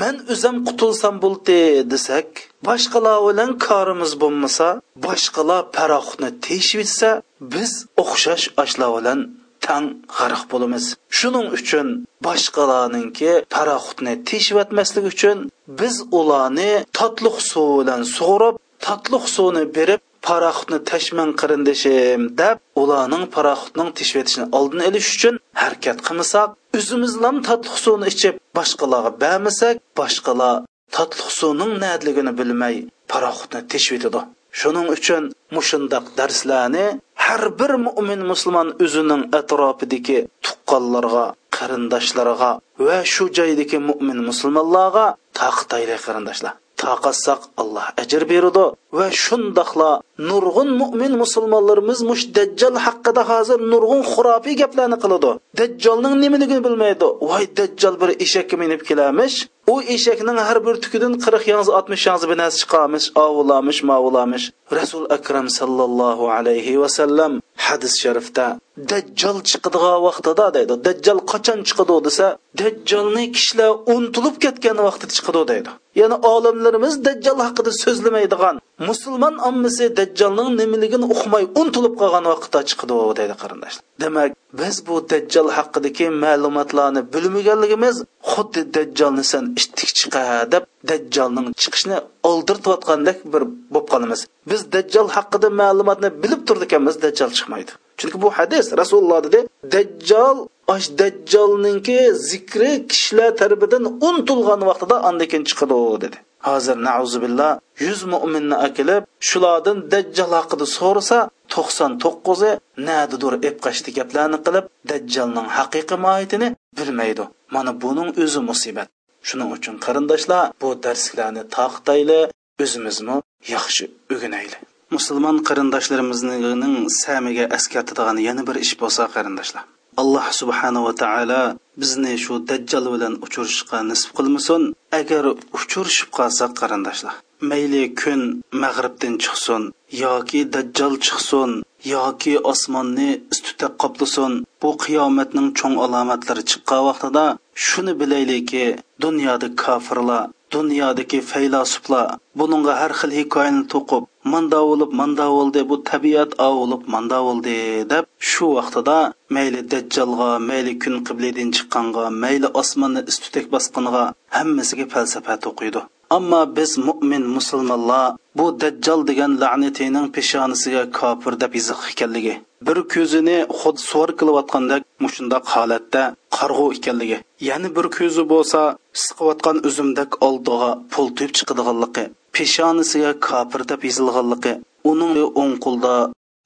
man 0.00 0.16
o'zim 0.32 0.56
qutulsam 0.68 1.14
bo'ldi 1.24 1.58
desak 1.92 2.28
boshqalar 2.68 3.18
bilan 3.28 3.50
korimiz 3.66 4.12
bo'lmasa 4.22 4.68
boshqalar 5.06 5.62
paroxni 5.76 6.30
teshib 6.46 6.80
etsa 6.86 7.10
biz 7.54 7.70
o'xshash 8.02 8.44
ashlar 8.62 8.90
bilan 8.96 9.18
tan 9.66 9.84
g'ariq 10.16 10.42
bo'lamiz. 10.52 10.84
Shuning 11.18 11.46
uchun 11.58 11.86
boshqalarninki 12.26 13.32
paraxutni 13.54 14.14
teshiyotmaslik 14.28 15.04
uchun 15.12 15.38
biz 15.80 15.94
ularni 16.18 16.72
totliq 16.98 17.36
suv 17.50 17.68
bilan 17.80 18.00
sug'urib 18.16 18.56
totliq 18.86 19.24
suvni 19.36 19.64
berib 19.76 20.00
paraxutni 20.28 20.78
tashman 20.90 21.30
qirindishim 21.40 22.20
deb 22.40 22.56
ularning 22.82 23.24
paraxutning 23.36 23.90
tishvetishini 23.98 24.46
oldini 24.58 24.84
olish 24.90 25.08
uchun 25.16 25.34
harakat 25.62 25.98
qilmasak 26.06 26.48
o'zimizlam 26.78 27.36
tatliq 27.48 27.76
suvni 27.84 28.06
ichib 28.12 28.34
boshqalarga 28.58 29.10
bermasak 29.22 29.76
boshqalar 29.98 30.54
tatliq 30.96 31.28
suvning 31.40 31.72
nadligini 31.84 32.32
bilmay 32.40 32.76
paraxutni 33.12 33.60
tishvetidi 33.72 34.20
shuning 34.60 34.88
uchun 34.96 35.22
mushundoq 35.56 36.04
darslarni 36.18 36.86
har 37.24 37.42
bir 37.60 37.72
mo'min 37.86 38.20
musulmon 38.30 38.68
o'zining 38.84 39.22
atrofidagi 39.40 40.18
tuqqanlarga 40.44 41.24
qarindoshlarga 41.56 42.50
va 42.86 42.98
shu 43.12 43.24
joydagi 43.38 43.78
mo'min 43.88 44.18
musulmonlarga 44.28 45.06
taqtayli 45.40 45.96
qarindoshlar 46.06 46.54
taqassaq 46.82 47.40
alloh 47.62 47.86
ajr 48.02 48.22
beradi 48.32 48.64
va 48.98 49.06
shundoqla 49.24 49.90
nurg'un 50.18 50.68
mo'min 50.80 51.12
musulmonlarimiz 51.22 52.00
mush 52.10 52.24
dajjal 52.36 52.74
haqida 52.86 53.22
hozir 53.30 53.58
nurg'un 53.72 54.02
xurofiy 54.12 54.54
gaplarni 54.62 54.96
qiladi. 55.04 55.30
Dajjolning 55.58 56.14
nimaligini 56.24 56.62
bilmaydi. 56.66 57.06
Voy 57.28 57.44
dajjal 57.58 57.94
bir 58.02 58.10
eshakka 58.24 58.56
minib 58.62 58.80
kelamish. 58.88 59.36
U 59.72 59.74
eshakning 59.94 60.38
har 60.48 60.58
bir 60.66 60.74
tukidan 60.84 61.14
qirq 61.24 61.44
yangi 61.52 61.70
oltmish 61.78 62.04
yangi 62.08 62.26
bir 62.30 62.36
narsa 62.42 62.58
chiqamish 62.62 63.06
ovulamish 63.24 63.80
mavulamish. 63.90 64.46
Rasul 64.78 65.04
akram 65.16 65.46
sallallohu 65.58 66.24
alayhi 66.36 66.74
vasallam 66.82 67.32
hadis 67.66 67.94
sharifda 68.02 68.46
dajjal 68.92 69.38
chiqadigan 69.50 69.98
vaqtida 70.06 70.46
deydi. 70.56 70.74
Dajjal 70.86 71.18
qachon 71.32 71.58
chiqadi 71.68 71.96
desa 72.06 72.26
dajjolni 72.60 73.24
kishilar 73.36 73.70
unutilib 73.94 74.36
ketgan 74.44 74.78
vaqtida 74.86 75.12
chiqadi 75.18 75.42
deydi. 75.50 75.70
Ya'ni 76.00 76.16
olimlarimiz 76.32 76.94
dajjal 77.06 77.38
haqida 77.46 77.70
so'zlamaydigan 77.82 78.56
musulmon 78.78 79.34
ommasi 79.48 79.84
dajjolning 79.98 80.50
nimaligini 80.60 81.06
uqmay 81.14 81.44
unutilib 81.60 81.94
qolgan 82.00 82.24
vaqtda 82.32 82.58
chiqadi 82.70 82.94
deydi 83.18 83.34
qarindoshlar 83.42 83.84
demak 84.02 84.30
biz 84.60 84.76
bu 84.86 84.94
dajjal 85.12 85.48
haqidagi 85.56 86.06
ma'lumotlarni 86.24 87.00
bilmaganligimiz 87.14 87.96
xuddi 88.32 88.60
dajjolni 88.76 89.24
san 89.32 89.44
ishtik 89.60 89.90
chiqa 89.98 90.22
deb 90.54 90.64
dajjolning 90.90 91.46
chiqishini 91.62 91.98
oldirtayotgandek 92.30 93.18
bir 93.32 93.42
bo'lib 93.74 93.86
qolamiz. 93.92 94.20
Biz 94.50 94.60
dajjal 94.74 95.08
haqida 95.16 95.48
ma'lumotni 95.60 96.08
bilib 96.22 96.42
turdik 96.48 96.70
ekanmiz 96.72 96.96
dajjal 97.04 97.30
chiqmaydi. 97.38 97.72
Chunki 97.98 98.16
bu 98.22 98.28
hadis 98.38 98.66
rasululloh 98.80 99.20
dedi 99.26 99.38
dajjal 99.74 100.36
osh 100.74 100.86
dajjolninki 101.00 101.98
zikri 102.30 102.72
kishilar 102.90 103.30
tarbidan 103.40 103.84
unutilgan 104.06 104.60
vaqtida 104.70 104.96
andakin 105.08 105.42
chiqadi 105.48 105.78
dedi. 106.04 106.16
Hozir 106.46 106.76
nauzubillah 106.88 107.50
yuz 107.86 108.00
mo'minni 108.12 108.56
akilib 108.66 109.02
shulardan 109.28 109.78
dajjal 109.92 110.32
haqida 110.38 110.66
so'rasa 110.78 111.18
to'qson 111.54 111.92
to'qqizi 112.04 112.50
nadidur 112.88 113.34
epqashdi 113.50 113.90
gaplarni 113.98 114.38
qilib 114.46 114.64
dajjalning 114.90 115.48
haqiqiy 115.58 115.98
mohiyatini 116.06 116.48
bilmaydi. 116.78 117.24
Mana 117.54 117.72
buning 117.82 118.08
o'zi 118.24 118.40
musibat. 118.50 118.88
Shuning 119.28 119.50
uchun 119.56 119.74
qarindoshlar 119.86 120.42
bu 120.60 120.68
darslarni 120.84 121.42
taqtayli 121.56 122.20
o'zimizmi 122.64 123.16
yaxshi 123.54 123.84
o'ginayli 124.14 124.58
musulmon 124.96 125.36
qarindoshlarimizning 125.48 126.74
samiga 127.02 127.44
askartadigan 127.56 128.18
yana 128.28 128.42
bir 128.48 128.56
ish 128.64 128.74
bo'lsa 128.82 129.02
qarindoshlar. 129.14 129.64
Alloh 130.02 130.26
subhanava 130.40 130.92
taolo 131.02 131.42
bizni 131.80 132.14
shu 132.24 132.34
dajjal 132.48 132.84
bilan 132.94 133.14
uchrashishga 133.24 133.78
nisb 133.90 134.08
qilmasin. 134.16 134.62
Agar 135.00 135.24
uchrashib 135.58 136.08
qolsak 136.16 136.50
qarindoshlar 136.60 137.14
mayli 137.50 137.82
kun 138.00 138.20
mag'ribdan 138.62 139.14
chiqsin 139.24 139.62
yoki 140.02 140.40
dajjal 140.54 140.94
chiqsin 141.06 141.50
yoki 141.94 142.34
osmonni 142.52 143.10
ustida 143.32 143.68
qoplasin 143.82 144.32
bu 144.60 144.70
qiyomatning 144.84 145.48
cho'ng 145.58 145.76
alomatlari 145.84 146.42
chiqqan 146.50 146.82
vaqtida 146.88 147.24
shuni 147.66 147.92
bilayliki 148.00 148.64
dunyoda 149.04 149.48
kofirlar 149.62 150.30
dunyodagi 150.54 151.18
faylasuflar 151.30 152.06
buningga 152.38 152.72
har 152.80 152.92
xil 153.00 153.12
hikoyani 153.18 153.62
to'qib 153.72 154.02
manda 154.32 154.60
bo'lib 154.68 154.90
manda 155.00 155.26
bo'ldi 155.36 155.60
bu 155.70 155.76
tabiat 155.90 156.30
bo'lib 156.40 156.82
manda 156.94 157.18
bo'ldi 157.26 157.56
deb 157.92 158.04
shu 158.30 158.46
vaqtida 158.58 158.98
mayli 159.36 159.60
dajjalga 159.72 160.30
mayli 160.50 160.72
kun 160.82 160.94
qiblidan 161.06 161.48
chiqqanga 161.56 162.04
mayli 162.22 162.48
osmonni 162.60 163.00
istutak 163.10 163.46
bosqinga 163.54 164.04
hammasiga 164.36 164.86
falsafa 164.94 165.34
to'qiydi. 165.44 165.80
Ammo 166.16 166.40
biz 166.56 166.70
mo'min 166.86 167.24
musulmonlar 167.36 168.06
bu 168.38 168.46
dajjal 168.62 169.00
degan 169.10 169.32
la'natining 169.42 170.06
peshonasiga 170.16 170.82
kofir 170.98 171.32
deb 171.42 171.52
yiziq 171.58 171.80
ekanligi 171.92 172.34
bir 172.66 172.78
ko'zini 172.94 173.36
xud 173.60 173.76
suvar 173.88 174.10
qilayotgandek 174.20 174.82
mushundoq 175.04 175.44
holatda 175.54 176.02
qarg'u 176.36 176.66
ekanligi 176.76 177.18
yana 177.48 177.68
bir 177.76 177.86
ko'zi 177.96 178.22
bo'lsa 178.32 178.60
siqiyotgan 179.04 179.56
uzumdak 179.68 180.10
oldiga 180.26 180.70
pul 180.92 181.06
tuyib 181.16 181.32
chiqadiganligi 181.38 182.04
peshonasiga 182.36 183.12
kofir 183.28 183.62
deb 183.70 183.80
yozilganligi 183.88 184.52
uning 184.90 185.14
o'ng 185.42 185.54
qo'lda 185.64 185.94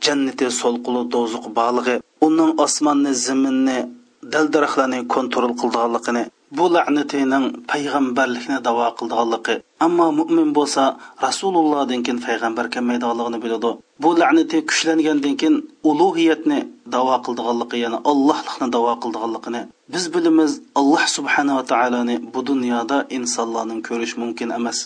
jannati 0.07 0.47
so'l 0.61 0.77
qo'li 0.87 1.03
do'zuq 1.15 1.47
borlig'i 1.59 1.97
uning 2.29 2.51
osmonni 2.65 3.13
zaminni 3.27 3.79
daldaraxlarni 4.33 5.01
kontrol 5.15 5.53
qildiganligini 5.61 6.25
bu 6.57 6.65
la'natining 6.75 7.45
payg'ambarlikni 7.71 8.59
davo 8.69 8.87
qildiganligi. 8.99 9.55
Ammo 9.87 10.07
mo'min 10.19 10.49
bo'lsa 10.59 10.83
rasulullohdan 11.27 12.01
keyin 12.07 12.19
payg'ambar 12.27 12.67
kelmaydiganligini 12.75 13.39
biladi. 13.45 13.71
Bu 14.03 14.11
la'nati 14.21 14.59
kuchlangandan 14.69 15.35
keyin 15.41 15.57
ulug'iyatni 15.91 16.59
davo 16.95 17.17
qildiganligi 17.27 17.77
ya'ni 17.85 17.99
allohlikni 18.11 18.67
davo 18.77 18.93
qildiganligini 19.03 19.63
biz 19.93 20.05
bilamiz. 20.15 20.53
Alloh 20.81 21.05
subhanava 21.17 21.63
taoloni 21.73 22.17
bu 22.35 22.41
dunyoda 22.51 22.99
insonlarning 23.19 23.81
ko'rish 23.89 24.15
mumkin 24.23 24.49
emas. 24.59 24.79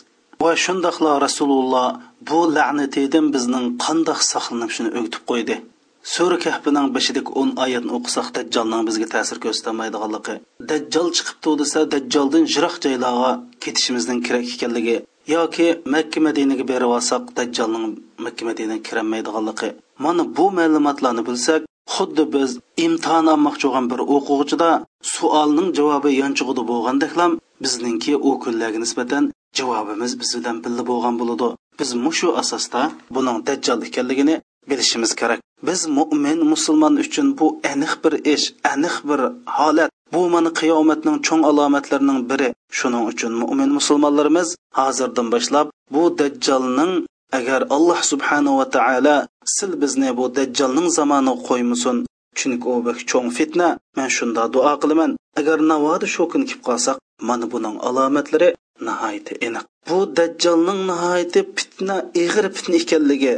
Va 0.45 0.52
shundoqla 0.64 1.12
rasululloh 1.26 1.87
bu 2.28 2.38
la'natidan 2.57 3.26
bizning 3.35 3.66
qandoq 3.85 4.21
saqlanishini 4.33 4.90
o'gitib 4.99 5.23
qo'ydi. 5.31 5.54
Sura 6.02 6.38
kahbining 6.44 6.88
beshidagi 6.97 7.30
o'n 7.40 7.50
oyatni 7.64 7.92
o'qisak 7.99 8.28
dajjolning 8.37 8.82
bizga 8.88 9.06
ta'sir 9.14 9.38
ko'rsatmaydiganligi 9.44 10.35
dajjol 10.71 11.09
chiqibdi 11.16 11.52
desa 11.62 11.78
dajjoldan 11.94 12.44
yiroq 12.54 12.76
joylarga 12.85 13.30
ketishimizning 13.64 14.21
kerak 14.26 14.47
ekanligi 14.54 14.97
yoki 15.35 15.66
makka 15.94 16.21
madinaga 16.26 16.64
berib 16.73 16.90
olsak 16.97 17.23
dajjolning 17.38 17.85
makka 18.25 18.42
madinaga 18.49 18.82
kirolmaydiganligi. 18.88 19.68
Mana 20.04 20.23
bu 20.37 20.47
ma'lumotlarni 20.59 21.23
bilsak 21.28 21.61
xuddi 21.94 22.25
biz 22.35 22.50
imtihon 22.87 23.26
olmoqchi 23.35 23.64
bo'lgan 23.68 23.87
bir 23.92 24.00
o'quvchida 24.14 24.71
savolning 25.14 25.68
javobi 25.78 26.11
yonchug'ida 26.23 26.62
bo'lgandaklam 26.71 27.32
bizningki 27.64 28.12
u 28.28 28.30
kunlarga 28.42 28.78
nisbatan 28.85 29.25
javobimiz 29.59 30.12
bizdan 30.21 30.56
bilan 30.64 30.85
bo'lgan 30.90 31.14
bo'ladi. 31.21 31.49
Biz 31.80 31.90
mushu 32.04 32.28
asosda 32.42 32.80
buning 33.16 33.38
dajjal 33.49 33.78
ekanligini 33.88 34.35
bilishimiz 34.69 35.12
kerak. 35.21 35.40
Biz 35.66 35.81
mo'min 35.99 36.38
musulmon 36.52 36.95
uchun 37.04 37.26
bu 37.38 37.47
aniq 37.73 37.92
bir 38.04 38.14
ish 38.35 38.47
aniq 38.73 38.97
bir 39.09 39.21
holat. 39.57 39.90
Bu 40.12 40.21
mana 40.35 40.50
qiyomatning 40.61 41.16
cho'ng 41.26 41.42
alomatlarining 41.50 42.21
biri. 42.31 42.49
Shuning 42.78 43.04
uchun 43.12 43.33
mo'min 43.42 43.71
musulmonlarimiz 43.78 44.49
hozirdan 44.78 45.26
boshlab 45.35 45.66
bu 45.95 46.02
dajjolning 46.19 46.92
agar 47.38 47.61
alloh 47.76 48.00
subhanahu 48.11 48.59
va 48.61 48.66
taolo 48.76 49.16
sil 49.57 49.73
bizni 49.83 50.09
bu 50.19 50.25
dajjolning 50.38 50.88
zamoni 50.99 51.33
qo'ymasin. 51.49 51.97
Chunki 52.38 52.66
u 52.75 52.76
bir 52.87 52.97
cho'ng 53.11 53.31
fitna. 53.38 53.69
Man 53.97 54.09
shunda 54.16 54.42
duo 54.54 54.73
qilaman. 54.83 55.11
Agar 55.40 55.59
navoda 55.73 56.07
shu 56.14 56.23
kun 56.33 56.42
kelib 56.49 56.62
qolsak 56.69 56.97
mana 57.28 57.47
buning 57.52 57.76
alomatlari 57.88 58.49
nihoyatda 58.87 59.33
aniq. 59.47 59.64
Bu 59.88 59.99
dajjolning 60.19 60.81
nihoyatda 60.90 61.40
fitna 61.57 61.97
ig'ir 62.23 62.47
fitna 62.57 62.76
ekanligi 62.83 63.35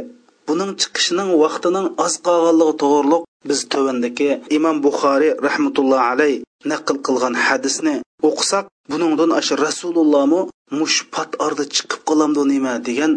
buning 0.47 0.71
chiqishining 0.81 1.29
vaqtining 1.43 1.87
oz 2.05 2.13
qolganligi 2.27 2.73
to'g'riliq 2.81 3.23
biz 3.49 3.59
tuvandagi 3.71 4.29
imom 4.57 4.77
buxoriy 4.85 5.31
rahmatullohi 5.47 6.05
alay 6.11 6.33
naql 6.71 6.97
qilgan 7.05 7.35
hadisni 7.45 7.95
o'qisak 8.29 8.65
buningdan 8.91 9.31
ashu 9.39 9.53
rasulullohmi 9.65 10.41
mush 10.79 10.97
pat 11.13 11.29
orda 11.45 11.63
chiqib 11.75 12.01
qolamdi 12.09 12.43
nima 12.53 12.73
degan 12.87 13.13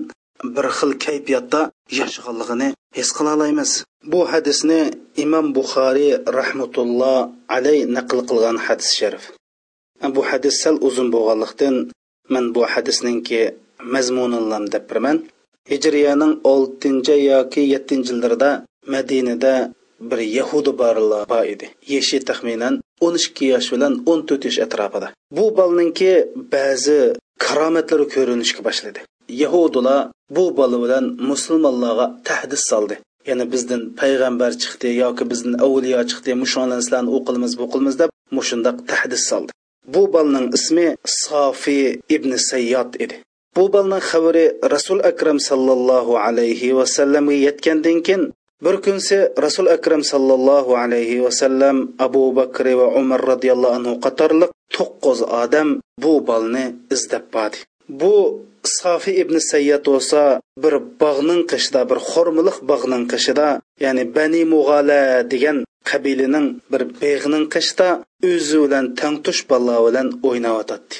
bir 0.55 0.67
xil 0.79 0.93
kayfiyatda 1.05 1.61
yashaganligini 2.01 2.69
his 2.99 3.09
qila 3.17 3.31
olamiz. 3.37 3.71
Bu 4.13 4.21
hadisni 4.33 4.81
imom 5.25 5.47
buxoriy 5.57 6.13
rahmatulloh 6.39 7.19
alay 7.57 7.79
naql 7.97 8.19
qilgan 8.29 8.57
hadis 8.67 8.91
sharif. 8.99 9.25
Bu 10.15 10.23
hadis 10.31 10.55
sal 10.63 10.77
uzun 10.89 11.09
bo'lganlikdan 11.15 11.75
man 12.33 12.45
bu 12.55 12.63
hadisninki 12.73 13.41
mazmunini 13.95 14.69
deb 14.75 14.85
birman 14.91 15.17
hijriyaning 15.71 16.33
oltinchi 16.53 17.15
yoki 17.33 17.63
yettinchi 17.75 18.11
yillarida 18.13 18.51
madinada 18.95 19.55
bir 20.01 20.19
yahudi 20.39 20.73
borlar 20.79 21.23
bor 21.33 21.45
edi. 21.55 21.67
Yeshi 21.95 22.19
taxminan 22.29 22.75
o'n 23.07 23.15
ikki 23.21 23.45
yosh 23.53 23.69
bilan 23.75 23.93
o'n 24.11 24.21
to'rt 24.29 24.43
yosh 24.49 24.61
atrofida. 24.67 25.09
Bu 25.37 25.45
bolaninki 25.59 26.13
ba'zi 26.55 26.99
karomatlari 27.45 28.07
ko'rinishga 28.15 28.61
boshladi. 28.69 29.01
Yahudilar 29.43 30.01
bu 30.37 30.45
bola 30.59 30.79
bilan 30.85 31.05
musulmonlarga 31.31 32.07
tahdis 32.29 32.63
soldi. 32.71 32.95
Ya'ni 33.29 33.45
bizdan 33.53 33.83
payg'ambar 34.01 34.53
chiqdi 34.63 34.89
yoki 35.03 35.25
bizdan 35.31 35.55
avliyo 35.67 36.01
chiqdi 36.11 36.31
mushonlar 36.43 36.79
sizlarni 36.85 37.11
u 37.17 37.19
qilmiz 37.29 37.53
bu 37.61 37.67
qilmiz 37.73 37.95
deb 38.03 38.11
mushundoq 38.39 38.77
tahdis 38.91 39.23
soldi. 39.31 39.51
Bu 39.95 40.03
bolaning 40.15 40.47
ismi 40.59 40.87
sofiy 41.23 41.85
ibn 42.17 42.31
sayyod 42.51 42.91
edi. 43.05 43.17
Bu 43.59 43.65
bolaning 43.75 44.05
xabari 44.11 44.45
rasul 44.75 45.01
akram 45.11 45.39
sallallohu 45.49 46.13
alayhi 46.27 46.77
vasallamga 46.79 47.37
yetgandan 47.47 47.99
keyin 48.07 48.23
bir 48.65 48.77
kunsi 48.85 49.17
rasul 49.45 49.67
akram 49.77 50.03
sallallohu 50.13 50.73
alayhi 50.83 51.23
vasallam 51.27 51.77
abu 52.07 52.23
bakr 52.39 52.67
va 52.81 52.87
umar 53.01 53.21
roziyallohu 53.33 53.77
anhu 53.79 53.95
qatorliq 54.05 54.51
to'qqiz 54.77 55.19
odam 55.43 55.69
bu 56.03 56.13
bolni 56.29 56.65
izlab 56.95 57.25
bordi. 57.35 57.59
Bu 58.01 58.15
sofi 58.79 59.13
ibn 59.23 59.37
sayyad 59.51 59.83
bo'lsa 59.91 60.23
bir 60.63 60.75
bog'ning 61.03 61.43
qishida 61.51 61.81
bir 61.91 61.99
xo'rmiliq 62.11 62.59
bog'ning 62.71 63.05
qishida 63.13 63.49
ya'ni 63.85 64.05
bani 64.17 64.43
mug'ala 64.55 65.03
degan 65.33 65.59
qabilaning 65.91 66.47
bir 66.73 66.83
beg'ning 67.01 67.45
qishida 67.55 67.89
o'zi 68.31 68.57
bilan 68.65 68.85
tangtush 69.01 69.43
balla 69.51 69.77
bilan 69.87 70.07
o'ynayotdi 70.29 70.97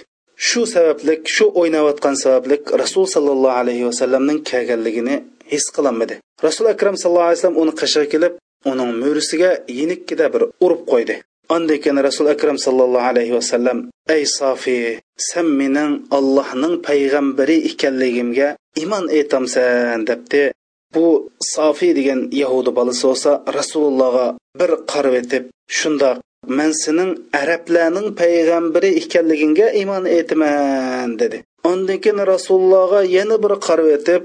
shu 0.47 0.61
sabablik 0.75 1.21
shu 1.35 1.47
o'ynayotgan 1.61 2.15
sabablik 2.25 2.63
rasul 2.83 3.05
sollallohu 3.15 3.59
alayhi 3.63 3.85
vasallamning 3.91 4.39
kelganligini 4.51 5.15
his 5.53 5.65
qilolmadi 5.77 6.15
rasul 6.47 6.67
akram 6.75 6.97
sallallohu 7.03 7.29
alayhi 7.31 7.41
vasallam 7.41 7.61
uni 7.63 7.73
qishga 7.81 8.05
kelib 8.13 8.35
uning 8.67 8.93
mo'risiga 9.03 9.51
yenikkida 9.79 10.27
bir 10.35 10.43
urib 10.65 10.83
qo'ydi. 10.93 11.17
Ondan 11.55 11.79
keyin 11.83 11.99
Rasul 12.09 12.27
akram 12.35 12.59
sallallohu 12.67 13.09
alayhi 13.13 13.33
vasallam 13.39 13.79
ey 14.15 14.23
sofi 14.39 15.01
san 15.29 15.47
mening 15.61 15.93
Allohning 16.19 16.75
payg'ambari 16.87 17.57
ekanligimga 17.71 18.49
iymon 18.81 19.05
etamsan 19.21 20.07
debdi. 20.09 20.43
Bu 20.95 21.07
sofi 21.55 21.89
degan 21.99 22.21
yahudi 22.43 22.71
bolasi 22.79 23.03
bo'lsa 23.09 23.31
Rasulullohga 23.59 24.27
bir 24.61 24.71
qarab 24.93 25.15
etib 25.23 25.45
shundoq 25.79 26.17
men 26.47 26.73
sening 26.83 27.11
arablarning 27.41 28.09
payg'ambari 28.21 28.91
ekanligingga 29.01 29.67
iymon 29.81 30.05
etaman 30.19 31.19
dedi. 31.21 31.39
Ondan 31.71 31.99
keyin 32.03 32.21
Rasulullohga 32.33 33.01
yana 33.17 33.37
bir 33.45 33.53
qarab 33.67 33.89
etib 33.99 34.23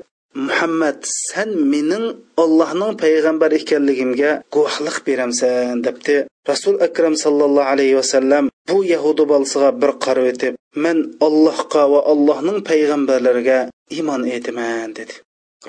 muhammad 0.48 0.98
san 1.28 1.50
mening 1.72 2.06
allohning 2.44 2.94
payg'ambari 3.04 3.56
ekanligimga 3.62 4.32
guvohlik 4.54 4.98
beramsan 5.08 5.84
debdi. 5.86 6.16
Rasul 6.52 6.76
akram 6.88 7.16
sallallohu 7.24 7.72
alayhi 7.74 7.96
vasallam 8.02 8.50
bu 8.70 8.78
yahudi 8.94 9.24
bolsiga 9.34 9.70
bir 9.82 9.92
qarab 10.06 10.26
etib 10.34 10.54
men 10.84 10.98
allohga 11.28 11.84
va 11.94 12.00
allohning 12.14 12.60
payg'ambarlariga 12.70 13.60
iymon 13.96 14.22
etaman 14.38 14.90
dedi. 14.98 15.14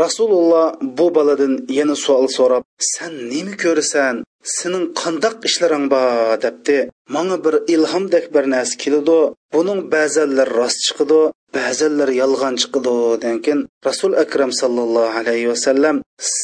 Rasululloh 0.02 0.66
bu 0.98 1.06
boladan 1.16 1.52
yana 1.78 1.96
savol 2.04 2.28
so'rab 2.38 2.64
san 2.92 3.12
nima 3.32 3.54
ko'rasan? 3.62 4.16
Sening 4.58 4.84
qandoq 5.00 5.36
ishlaring 5.48 5.86
bor? 5.94 6.36
debdi. 6.44 6.78
Manga 7.14 7.36
bir 7.44 7.54
ilhomdek 7.74 8.24
bir 8.34 8.44
narsa 8.54 8.76
keladi. 8.82 9.20
Buning 9.54 9.80
ba'zanlar 9.94 10.48
rost 10.58 10.78
chiqadi 10.86 11.20
ba'zanlar 11.56 12.10
yolg'on 12.22 12.54
chiqadi. 12.62 12.96
Degan 13.24 13.58
rasul 13.88 14.12
akram 14.24 14.50
sallallohu 14.60 15.16
alayhi 15.20 15.48
vasallam 15.52 15.96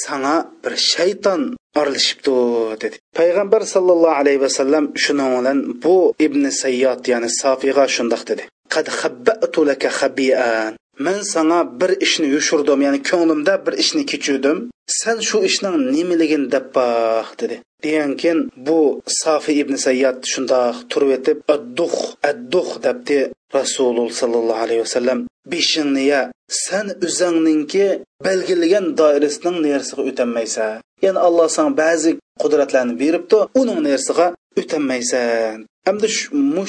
sanga 0.03 0.37
bir 0.63 0.75
shayton 0.93 1.43
aralashibdi 1.81 2.37
dedi. 2.83 2.97
Payg'ambar 3.19 3.63
sallallohu 3.75 4.19
alayhi 4.21 4.41
vasallam 4.47 4.85
shuning 5.05 5.31
bilan 5.37 5.59
bu 5.83 5.97
ibn 6.27 6.43
sayyod 6.63 7.01
ya'ni 7.13 7.29
sofiyga 7.43 7.85
shundoq 7.97 8.23
dedi. 8.31 8.45
Qad 8.75 8.87
habbatu 9.01 9.61
laka 9.71 9.89
khabian 9.99 10.73
men 11.07 11.19
sanga 11.33 11.61
bir 11.81 11.91
ishni 12.07 12.27
yushurdim 12.35 12.81
ya'ni 12.87 13.01
ko'nglimda 13.11 13.55
bir 13.67 13.75
ishni 13.83 14.03
kechirdim. 14.11 14.59
Sen 15.01 15.17
shu 15.29 15.39
ishning 15.49 15.77
nimaligini 15.97 16.47
deb 16.55 16.67
baq 16.77 17.29
dedi. 17.41 17.57
Degan 17.85 18.39
bu 18.67 18.79
safi 19.21 19.53
ibn 19.63 19.75
sayyad 19.87 20.19
shundoq 20.33 20.77
turib 20.91 21.11
etib 21.19 21.39
adduh 21.55 21.95
adduh 22.31 22.69
debdi 22.85 23.19
rasululloh 23.59 24.09
sollallohu 24.21 24.63
alayhi 24.67 24.83
vasallam. 24.87 25.19
Beshingni 25.53 26.05
ya 26.13 26.23
sen 26.65 26.87
o'zingninki 27.07 27.87
belgilagan 28.27 28.87
doirasining 29.01 29.57
nersiga 29.67 30.03
o'tolmaysan 30.11 30.73
ya'ni 31.05 31.19
alloh 31.27 31.49
sanga 31.57 31.73
ba'zi 31.83 32.11
qudratlarni 32.43 32.95
beribdi 33.03 33.39
uning 33.61 33.81
nersiga 33.89 34.27
o'tolmaysan 34.61 35.57
hamda 35.87 36.09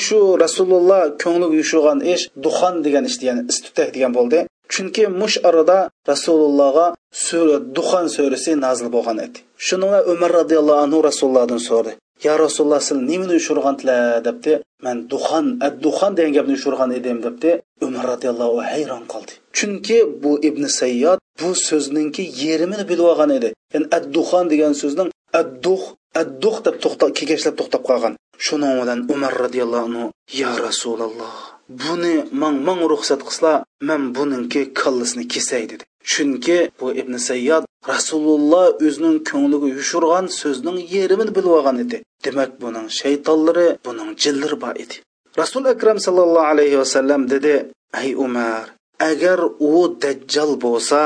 shu 0.06 0.20
rasululloh 0.46 1.02
ko'ngli 1.24 1.46
uyushirgan 1.54 2.00
ish 2.14 2.24
duxon 2.46 2.76
degan 2.86 3.04
ishdi 3.10 3.24
ya'ni 3.30 3.42
istutak 3.52 3.90
degan 3.96 4.12
bo'ldi. 4.18 4.40
Chunki 4.74 5.04
mush 5.22 5.38
arada 5.50 5.80
rasulullohga 6.12 6.88
sura 7.26 7.58
duxon 7.78 8.06
surasi 8.16 8.52
nozil 8.66 8.88
bo'lgan 8.96 9.18
edi. 9.26 9.40
Shuni 9.68 9.86
umar 10.14 10.32
roziyallohu 10.40 10.80
anhu 10.86 11.00
rasulullohdan 11.10 11.62
so'radi 11.70 11.92
ya 12.26 12.34
rasululloh 12.46 12.82
siz 12.88 12.98
nimani 13.12 13.34
ushurgandilar 13.42 14.26
debdi. 14.28 14.54
Man 14.86 14.98
duxon 15.14 15.46
ad 15.68 15.76
duxon 15.86 16.12
degan 16.18 16.32
gapni 16.38 16.54
ushurgan 16.60 16.90
edim 17.00 17.18
debdi. 17.26 17.52
Umar 17.86 18.06
roziyallohu 18.14 18.60
hayron 18.72 19.04
qoldi. 19.14 19.34
Chunki 19.58 19.98
bu 20.24 20.32
ibn 20.50 20.64
sayyod 20.80 21.20
bu 21.42 21.50
so'zningki 21.70 22.24
yerimini 22.44 22.84
bilib 22.90 23.06
olgan 23.12 23.32
edi. 23.38 23.50
Ya'ni 23.74 23.88
ad 23.98 24.06
duxon 24.16 24.46
degan 24.54 24.74
so'zning 24.82 25.10
adduh 25.42 25.82
adduh 26.22 26.58
deb 26.66 26.76
to'xtab 26.84 27.10
kekashlab 27.18 27.56
to'xtab 27.60 27.82
qolgan. 27.90 28.14
Shuning 28.46 28.74
bilan 28.82 29.00
umar 29.14 29.34
roziyallohu 29.44 29.86
anhu 29.90 30.06
yo 30.42 30.50
rasululloh 30.68 31.36
buni 31.82 32.16
man 32.42 32.56
man 32.68 32.80
ruxsat 32.92 33.22
qilsa 33.28 33.52
man 33.90 34.02
buninki 34.16 34.62
kallasini 34.80 35.26
kesay 35.34 35.64
dedi. 35.72 35.84
Chunki 36.12 36.58
bu 36.80 36.88
ibn 37.02 37.14
sayyod 37.30 37.64
rasululloh 37.92 38.66
o'zining 38.86 39.18
ko'ngliga 39.30 39.68
yushurgan 39.78 40.26
so'zning 40.40 40.78
yerimini 40.96 41.32
bilib 41.38 41.54
olgan 41.58 41.78
edi. 41.84 41.98
Demak 42.26 42.52
buning 42.62 42.88
shaytonlari 43.00 43.68
buning 43.86 44.10
jillari 44.22 44.58
bor 44.64 44.76
edi. 44.84 44.96
Rasul 45.42 45.64
akram 45.74 45.98
sallallohu 46.06 46.50
alayhi 46.54 46.78
vasallam 46.84 47.22
dedi 47.34 47.54
ey 48.02 48.10
umar 48.26 48.66
agar 49.10 49.40
u 49.70 49.72
dajjal 50.04 50.52
bo'lsa 50.66 51.02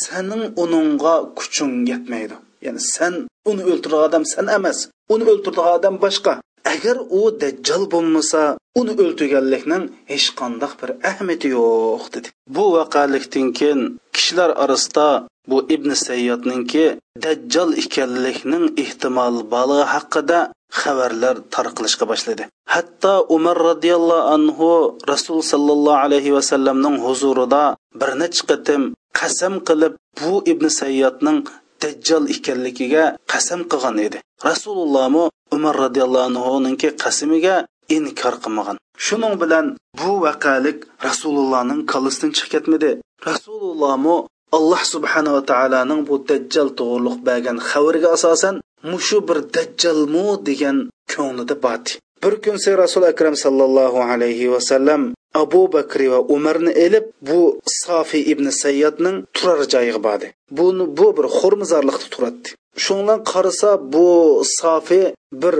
sening 0.00 0.44
uningga 0.62 1.14
kuching 1.38 1.72
yetmaydi. 1.90 2.36
Ya'ni 2.64 2.80
sen 2.94 3.14
uni 3.50 3.62
o'ltirgan 3.70 4.02
odam 4.08 4.24
san 4.32 4.46
emas. 4.58 4.78
Uni 5.14 5.24
o'ltirgan 5.32 5.68
odam 5.76 5.94
boshqa 6.04 6.32
agar 6.72 6.96
u 7.18 7.22
dajjal 7.42 7.82
bo'lmasa 7.92 8.42
uni 8.80 8.92
o'ltirganlikning 9.02 9.84
hech 10.12 10.28
qandoq 10.40 10.72
bir 10.80 10.90
ahamiyati 11.10 11.48
yo'q 11.56 12.04
dedi. 12.14 12.28
Bu 12.54 12.64
vaqalikdan 12.76 13.46
keyin 13.58 13.80
kishilar 14.14 14.50
orasida 14.64 15.08
bu 15.50 15.56
ibn 15.74 15.90
sayyodninki 16.06 16.84
dajjal 17.24 17.70
ekanlikning 17.82 18.64
ehtimol 18.82 19.36
bali 19.52 19.80
haqida 19.94 20.38
xabarlar 20.80 21.36
tarqalishga 21.54 22.04
boshladi 22.12 22.44
hatto 22.74 23.12
umar 23.36 23.56
roziyallohu 23.70 24.28
anhu 24.36 24.70
rasul 25.12 25.38
sollallohu 25.52 26.02
alayhi 26.06 26.34
vasallamning 26.38 26.96
huzurida 27.06 27.62
bir 28.00 28.10
necha 28.22 28.42
qatim 28.50 28.82
qasam 29.18 29.54
qilib 29.68 29.92
bu 30.20 30.32
ibn 30.52 30.66
sayyodning 30.80 31.38
dajjol 31.82 32.24
ekanligiga 32.34 33.04
qasam 33.32 33.60
qilgan 33.70 33.96
edi. 34.06 34.18
Rasulullohmi 34.48 35.24
umar 35.56 35.74
roziyallohu 35.84 36.26
anhuninki 36.30 36.88
qasamiga 37.02 37.54
inkor 37.96 38.34
qilmagan. 38.44 38.76
Shuning 39.06 39.34
bilan 39.42 39.66
bu 40.00 40.12
vaqalik 40.26 40.78
rasulullohning 41.08 41.80
kallasidan 41.90 42.30
chiqib 42.36 42.50
ketmadi. 42.54 42.90
Rasulullohmi 43.28 44.16
alloh 44.56 44.82
subhanava 44.92 45.40
taoloning 45.50 46.00
bu 46.08 46.14
dajjal 46.30 46.68
to'g'riliq 46.78 47.16
bergan 47.28 47.58
xabarga 47.68 48.08
asosan 48.16 48.54
mushu 48.90 49.18
bir 49.28 49.38
dajjalmu 49.56 50.26
degan 50.48 50.76
ko'nglida 51.12 51.56
boti 51.64 51.92
bir 52.22 52.34
kunsi 52.44 52.70
rasul 52.82 53.02
akram 53.12 53.34
sallallohu 53.44 53.98
alayhi 54.12 54.46
vasallam 54.54 55.02
abu 55.42 55.62
bakri 55.74 56.06
va 56.12 56.20
umarni 56.36 56.72
elib 56.86 57.06
bu 57.28 57.40
sofiy 57.82 58.22
ibn 58.32 58.46
sayyadning 58.62 59.16
turar 59.36 59.60
joyiga 59.72 60.00
bordi. 60.06 60.26
Buni 60.58 60.84
bu 60.98 61.06
bir 61.16 61.26
xurmizorlikda 61.38 62.08
turadi 62.14 62.50
shundan 62.84 63.20
qarasa 63.30 63.70
bu 63.94 64.08
sofi 64.44 65.02
bir 65.42 65.56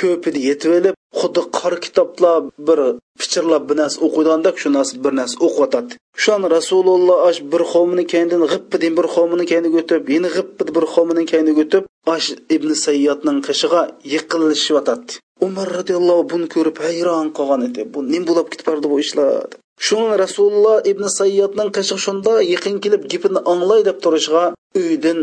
ko'pini 0.00 0.40
yetib 0.48 0.72
olib 0.78 0.94
xuddi 1.20 1.42
qora 1.58 1.78
kitoblar 1.86 2.36
bir 2.68 2.80
pichirlab 3.20 3.62
bir 3.68 3.76
narsa 3.82 3.98
o'qiydigandek 4.06 4.56
shu 4.62 4.68
narsa 4.76 4.94
bir 5.04 5.12
narsa 5.20 5.36
o'qiyotadi. 5.46 5.92
Shon 6.24 6.42
rasululloh 6.56 7.18
ash 7.28 7.40
bir 7.52 7.62
qavmini 7.72 8.04
keyindan 8.12 8.42
g'ippidin 8.52 8.92
bir 8.98 9.06
qavmini 9.14 9.44
kayniga 9.52 9.76
o'tib 9.82 10.04
yana 10.16 10.30
g'ippi 10.36 10.62
bir 10.76 10.84
qavmini 10.94 11.24
kayniga 11.32 11.62
o'tib 11.66 11.84
ash 12.14 12.28
ibn 12.56 12.70
sayyodning 12.84 13.38
qishig'a 13.48 13.82
yiqilishyotadi 14.14 15.12
umar 15.46 15.68
roziyallohu 15.78 16.22
buni 16.32 16.46
ko'rib 16.54 16.76
hayron 16.84 17.28
qolgan 17.38 17.62
edi. 17.68 17.80
Bu 17.94 17.98
nim 18.12 18.22
bo'lib 18.28 18.46
ketib 18.52 18.66
bordi 18.70 18.86
bu 18.92 18.96
ishlar? 19.04 19.48
Shuni 19.86 20.16
rasululloh 20.24 20.76
ibn 20.92 21.04
sayyodning 21.18 21.70
qishi 21.76 21.96
shunda 22.04 22.32
yaqin 22.54 22.76
kelib 22.84 23.02
gapini 23.12 23.40
anglay 23.52 23.80
deb 23.88 23.98
turishga 24.04 24.44
uydan 24.80 25.18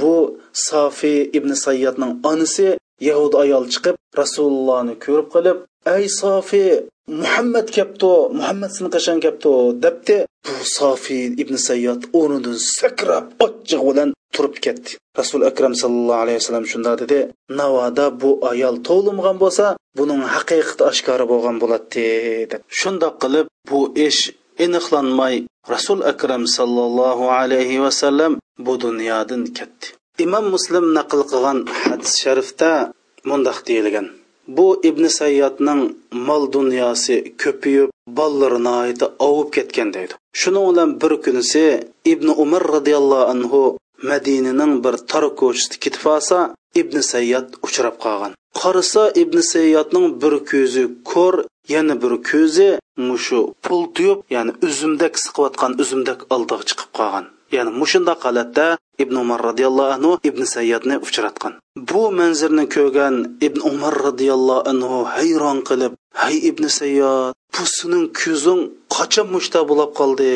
bu 0.00 0.14
sofiy 0.68 1.20
ibn 1.38 1.50
sayyodning 1.64 2.12
onasi 2.30 2.66
yahud 3.08 3.32
ayol 3.42 3.64
chiqib 3.74 3.96
rasulullohni 4.20 4.94
ko'rib 5.04 5.28
qolib 5.34 5.58
ay 5.94 6.04
sofiy 6.20 6.70
muhammad 7.22 7.66
kelibdi 7.76 8.12
muhammad 8.38 8.70
seni 8.76 8.88
qachon 8.96 9.18
kelibdi 9.24 9.52
debdi. 9.84 10.16
Bu 10.46 10.54
sofiy 10.78 11.24
ibn 11.42 11.54
sayyod 11.68 12.00
o'rnidan 12.18 12.56
sakrab 12.78 13.26
ochiq 13.46 13.80
bilan 13.88 14.10
turib 14.34 14.56
ketdi. 14.64 14.90
Rasul 15.20 15.40
akram 15.50 15.74
sallallohu 15.82 16.22
alayhi 16.24 16.38
vasallam 16.40 16.66
shunda 16.72 16.92
dedi 17.02 17.18
navoda 17.60 18.06
bu 18.22 18.30
ayol 18.52 18.76
tug'ilmagan 18.86 19.36
bo'lsa 19.44 19.66
buning 19.98 20.22
haqiqati 20.34 20.82
oshkora 20.90 21.24
bo'lgan 21.32 21.56
bo'ladi 21.62 22.06
deb. 22.52 22.60
Shundoq 22.80 23.14
qilib 23.22 23.46
bu 23.70 23.80
ish 24.08 24.20
aniqlanmay 24.64 25.34
rasul 25.74 25.98
akram 26.12 26.42
sallallohu 26.56 27.24
alayhi 27.40 27.82
vasallam 27.84 28.32
bu 28.66 28.72
dunyodan 28.84 29.42
ketdi. 29.58 29.86
Imom 30.24 30.46
muslim 30.54 30.84
naql 30.96 31.20
qilgan 31.30 31.58
hadis 31.82 32.12
sharifda 32.22 32.70
mundoq 33.30 33.58
deyilgan. 33.68 34.06
Bu 34.56 34.66
ibn 34.88 35.04
sayyodning 35.20 35.82
mol 36.28 36.42
dunyosi 36.54 37.16
ko'payib 37.42 37.88
bollarni 38.18 38.94
ovib 39.28 39.48
ketgan 39.56 39.88
deydi. 39.96 40.14
Shuning 40.40 40.66
bilan 40.70 40.90
bir 41.02 41.12
kunisi 41.24 41.64
ibn 42.12 42.28
umar 42.44 42.62
roziyallohu 42.74 43.30
anhu 43.32 43.62
madinaning 44.10 44.72
bir 44.84 44.94
tor 45.10 45.24
ko'chasida 45.40 45.76
ketib 45.84 46.04
olsa 46.14 46.38
ibn 46.80 46.96
sayyod 47.12 47.46
uchrab 47.66 47.96
qolgan. 48.04 48.32
Qarasa 48.60 49.04
ibn 49.22 49.38
sayyodning 49.52 50.06
bir 50.22 50.34
ko'zi 50.50 50.84
ko'r 51.12 51.36
yana 51.74 51.94
bir 52.02 52.12
ko'zi 52.30 52.68
mushu 53.08 53.40
pul 53.64 53.82
tuyib 53.96 54.18
ya'ni 54.34 54.52
uzumdak 54.66 55.14
siqiyotgan 55.24 55.72
uzumdak 55.82 56.20
oldiga 56.34 56.64
chiqib 56.70 56.90
qolgan. 56.98 57.24
Ya'ni 57.56 57.70
mushundoq 57.80 58.20
holatda 58.26 58.66
ibn 59.02 59.14
umar 59.24 59.40
roziyallohu 59.48 59.90
anhu 59.96 60.12
ibn 60.28 60.42
sayyodni 60.54 60.96
uchratgan. 61.06 61.52
Bu 61.90 62.02
manzirni 62.18 62.64
ko'rgan 62.74 63.14
ibn 63.46 63.60
umar 63.70 63.94
roziyallohu 64.08 64.66
anhu 64.72 64.96
hayron 65.14 65.58
qilib 65.68 65.92
hay 66.22 66.36
ibn 66.50 66.64
sayyod 66.80 67.32
bu 67.54 67.62
sening 67.76 68.06
ko'zing 68.20 68.60
qachon 68.96 69.26
mushta 69.34 69.60
bo'lib 69.70 69.90
qoldi? 70.00 70.30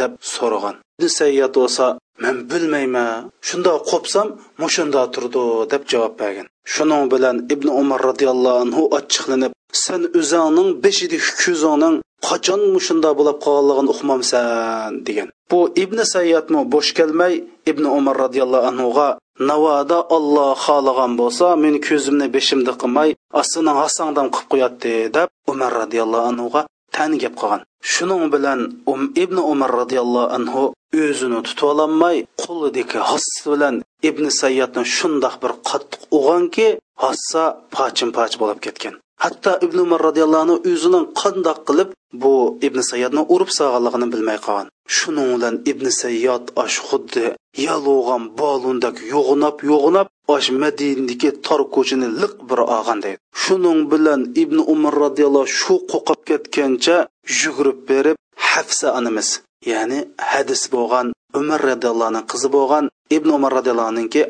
deb 0.00 0.12
so'ragan. 0.34 0.76
Ibn 0.98 1.08
sayyod 1.18 1.52
bo'lsa 1.58 1.86
men 2.24 2.36
bilmayman 2.50 3.30
shundoq 3.48 3.80
qo'psam 3.90 4.28
mushunda 4.62 5.02
turdi 5.14 5.44
deb 5.72 5.82
javob 5.92 6.14
bergan. 6.20 6.46
Shuning 6.74 7.04
bilan 7.12 7.36
ibn 7.54 7.68
umar 7.82 8.00
roziyallohu 8.10 8.62
anhu 8.64 8.82
achchiqlanib 8.98 9.52
sen 9.84 10.02
o'zingning 10.20 10.68
beshidagi 10.84 11.28
ko'zingning 11.42 11.96
qachon 12.28 12.60
mushunda 12.74 13.10
bo'lib 13.18 13.38
qolganligini 13.46 13.90
uqmamsan 13.94 14.90
degan. 15.06 15.28
Bu 15.50 15.60
ibn 15.82 15.98
sayyatmi 16.14 16.60
bo'sh 16.74 16.90
kelmay 16.98 17.32
ibn 17.70 17.84
umar 17.98 18.16
roziyallohu 18.24 18.68
anhuga 18.70 19.08
navoda 19.50 19.98
olloh 20.16 20.52
xohlagan 20.66 21.12
bo'lsa 21.20 21.46
men 21.64 21.74
ko'zimni 21.86 22.26
beshimda 22.36 22.72
qilmay 22.80 23.10
ostini 23.40 23.72
hasangdan 23.80 24.28
qilib 24.34 24.48
qo'yadi 24.52 24.94
deb 25.16 25.28
umar 25.52 25.70
roziyallohu 25.80 26.28
anhuga 26.32 26.60
tan 26.96 27.10
gap 27.22 27.34
qolgan 27.40 27.62
shuning 27.92 28.24
bilan 28.34 28.60
um 28.92 29.02
ibn 29.22 29.36
umar 29.52 29.70
roziyallohu 29.80 30.32
anhu 30.36 30.62
o'zini 31.04 31.40
tutib 31.46 31.66
ololmay 31.72 32.16
qo'lidagi 32.44 32.98
hassa 33.10 33.44
bilan 33.52 33.74
ibn 34.08 34.24
sayyatni 34.40 34.82
shundoq 34.96 35.34
bir 35.42 35.52
qattiq 35.68 36.00
uyg'onki 36.16 36.68
hassa 37.04 37.42
pochin 37.74 38.10
poch 38.16 38.34
bo'lib 38.42 38.60
ketgan. 38.66 38.94
Hatto 39.24 39.52
ibn 39.66 39.78
umar 39.86 40.00
roziyallohu 40.08 40.42
anhu 40.44 40.56
o'zining 40.72 41.04
qandoq 41.20 41.58
qilib 41.68 41.88
bu 42.22 42.34
ibn 42.66 42.78
sayyodni 42.90 43.22
urib 43.34 43.50
solganligini 43.58 44.06
bilmay 44.14 44.38
qolgan. 44.46 44.68
Shuning 44.96 45.28
bilan 45.34 45.54
ibn 45.70 45.86
sayyod 46.02 46.44
osh 46.64 46.78
xuddi 46.88 47.26
yalug'an 47.66 48.22
bolundak 48.40 48.96
yo'g'inab 49.12 49.56
yo'g'inab 49.70 50.08
osh 50.34 50.48
madinadagi 50.62 51.30
tor 51.46 51.60
ko'chani 51.74 52.08
liq 52.20 52.34
bir 52.48 52.60
olgan 52.76 52.98
deydi 53.04 53.20
shuning 53.42 53.80
bilan 53.92 54.20
ibn 54.42 54.58
umar 54.74 54.94
roziyallohu 55.04 55.48
shu 55.60 55.74
qo'qib 55.92 56.20
ketgancha 56.28 56.96
yugurib 57.40 57.78
berib 57.90 58.16
hafsa 58.50 58.88
onamiz 58.98 59.28
ya'ni 59.72 59.98
hadis 60.30 60.62
bo'lgan 60.74 61.06
umar 61.40 61.60
roziyallohuning 61.70 62.26
qizi 62.32 62.48
bo'lgan 62.56 62.84
ibn 63.16 63.28
umar 63.38 63.52
roziyallohuniki 63.58 64.22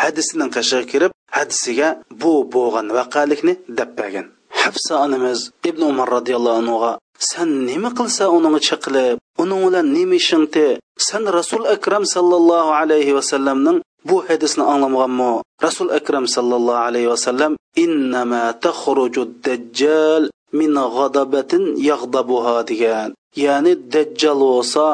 hadisining 0.00 0.50
qashig'i 0.56 0.86
kirib 0.92 1.12
hadisiga 1.36 1.88
bu 2.22 2.32
bo'lgan 2.54 2.86
vaqalikni 2.96 3.54
deb 3.78 3.90
bergan. 3.98 4.26
Hafsa 4.62 4.94
onamiz 5.04 5.38
ibn 5.70 5.82
umar 5.92 6.08
roziyallohu 6.16 6.58
anhuga 6.62 6.92
san 7.30 7.50
nima 7.68 7.90
qilsa 7.98 8.24
uning 8.36 8.56
chiqilib 8.68 9.16
uning 9.42 9.60
bilan 9.66 9.86
nima 9.96 10.14
ishingti 10.22 10.66
san 11.08 11.24
rasul 11.38 11.62
akram 11.74 12.04
sallallohu 12.14 12.70
alayhi 12.80 13.16
vasallamning 13.18 13.78
bu 14.08 14.16
hadisni 14.28 14.64
anglamaganmi 14.72 15.32
rasul 15.66 15.88
akram 15.98 16.24
sallallohu 16.36 16.84
alayhi 16.88 17.08
vasallam 17.14 17.52
innama 17.84 18.44
taxruju 18.66 19.22
dajjal 19.46 20.22
min 20.58 20.72
g'adabatin 20.96 21.62
yag'dabuha 21.90 22.56
degan. 22.70 23.08
Ya'ni 23.44 23.72
dajjal 23.94 24.40
bo'lsa 24.52 24.84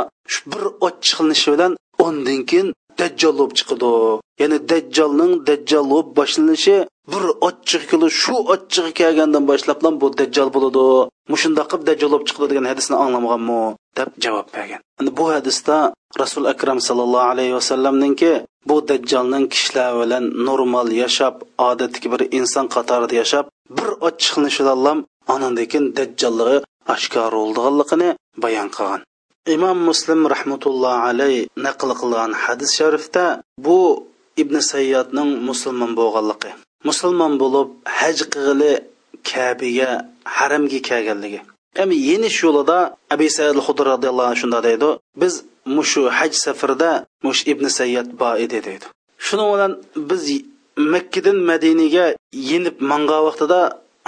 bir 0.50 0.64
ochiqlanishi 0.86 1.48
bilan 1.54 1.72
undan 2.06 2.40
keyin 2.48 2.68
dajjol 3.00 3.34
bo'lib 3.38 3.54
chiqadi. 3.58 3.92
Ya'ni 4.42 4.58
dajjolning 4.70 5.32
dajjol 5.48 5.84
bo'lib 5.92 6.08
boshlanishi 6.18 6.76
bir 7.12 7.24
ochiq 7.48 7.82
kili 7.90 8.08
shu 8.22 8.34
ochiqqa 8.54 8.92
kelgandan 9.00 9.44
boshlab 9.50 9.78
bu 10.02 10.06
dajjol 10.20 10.48
bo'ladi. 10.56 10.86
Mushunda 11.32 11.62
qilib 11.70 11.84
dajjol 11.90 12.10
bo'lib 12.12 12.26
chiqadi 12.28 12.46
degan 12.50 12.66
hadisni 12.72 12.96
anglamaganmi? 13.04 13.62
Deb 13.98 14.08
javob 14.24 14.46
bergan. 14.54 14.80
Endi 15.00 15.10
bu 15.18 15.24
hadisda 15.34 15.76
rasul 16.22 16.44
akram 16.52 16.78
sallallohu 16.88 17.30
alayhi 17.32 17.54
vasallamninki 17.58 18.32
bu 18.68 18.76
dajjolning 18.90 19.44
kishilar 19.52 19.90
bilan 20.00 20.24
normal 20.48 20.88
yashab 21.02 21.34
odatdagi 21.68 22.08
bir 22.12 22.22
inson 22.38 22.66
qatorida 22.74 23.14
yashab 23.22 23.44
bir 23.76 23.88
ochiqlanishidan 24.08 24.98
anandekin 25.34 25.84
keyin 25.84 25.84
dajjolligi 25.98 26.56
oshkor 26.94 27.32
bo'lganligini 27.38 28.08
bayon 28.44 28.68
qilgan. 28.76 29.00
Imom 29.56 29.78
muslim 29.90 30.20
rahmatullohi 30.34 31.00
alayh 31.10 31.46
naql 31.66 31.90
qilgan 32.00 32.30
hadis 32.44 32.70
sharifda 32.78 33.24
bu 33.66 33.78
ibn 34.42 34.56
sayyodning 34.72 35.30
musulmon 35.48 35.92
bo'lganligi 36.00 36.50
musulmon 36.88 37.32
bo'lib 37.42 37.68
haj 37.98 38.18
qilg'ili 38.32 38.72
kabiga 39.30 39.90
haramga 40.36 40.80
kelganligi 40.88 41.40
Әми 41.82 41.96
yenish 42.10 42.38
yo'lida 42.44 42.78
Abi 43.14 43.28
Said 43.30 43.54
al-Xudri 43.56 43.90
anhu 43.94 44.36
shunda 44.40 44.60
deydi, 44.68 44.88
biz 45.22 45.34
mushu 45.76 46.02
haj 46.18 46.32
safarida 46.44 46.90
mush 47.26 47.40
Ibn 47.52 47.64
Sayyad 47.78 48.08
bor 48.20 48.34
edi 48.44 48.58
deydi. 48.66 48.86
Shuning 49.26 49.48
bilan 49.54 49.72
biz 50.10 50.22
Makkadan 50.94 51.38
Madinaga 51.50 52.06
yenib 52.50 52.76
manga 52.90 53.18
vaqtida 53.26 53.60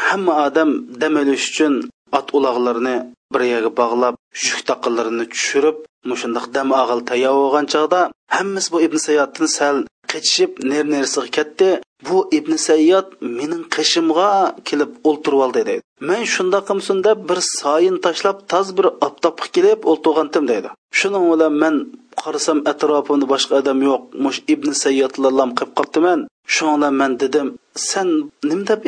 hamma 0.09 0.33
odam 0.47 0.71
dam 1.01 1.15
olish 1.23 1.47
uchun 1.51 1.75
ot 2.19 2.29
uloqlarini 2.37 2.97
bir 3.35 3.43
yerga 3.53 3.71
bog'lab, 3.81 4.15
shuk 4.45 4.61
taqinlarini 4.71 5.27
tushirib, 5.33 5.77
mushundaq 6.11 6.47
dam 6.55 6.69
og'il 6.83 7.01
tayyor 7.11 7.35
bo'lgan 7.43 7.67
chog'da 7.73 8.01
hammasi 8.37 8.69
bu 8.73 8.79
Ibn 8.87 8.97
Sayyaddan 9.07 9.49
sal 9.59 9.77
qechishib 10.13 10.51
ner-nersiga 10.71 11.31
ketdi. 11.37 11.71
Bu 12.09 12.19
Ibn 12.39 12.53
sayyod 12.69 13.09
mening 13.39 13.65
qishimga 13.77 14.29
kelib 14.69 14.93
o'ltirib 15.09 15.41
oldi 15.45 15.63
deydi. 15.69 15.83
Men 16.09 16.23
shunda 16.35 16.59
qilsin 16.69 17.03
deb 17.07 17.19
bir 17.31 17.41
soyin 17.49 17.97
tashlab 18.05 18.39
toz 18.53 18.69
bir 18.79 18.87
oftobga 19.07 19.49
kelib 19.57 19.81
o'ltirgandim 19.91 20.45
deydi. 20.53 20.69
Shuning 20.99 21.27
bilan 21.33 21.59
men 21.63 21.75
qarasam 22.23 22.59
atrofimda 22.73 23.27
boshqa 23.33 23.53
odam 23.61 23.79
yo'q. 23.89 24.03
Mush 24.25 24.41
Ibn 24.55 24.69
Sayyadlarlam 24.85 25.51
qilib 25.59 25.73
qoptiman. 25.79 26.21
Shunda 26.55 26.89
men 27.01 27.13
dedim, 27.23 27.49
sen 27.91 28.09
nim 28.49 28.61
deb 28.71 28.81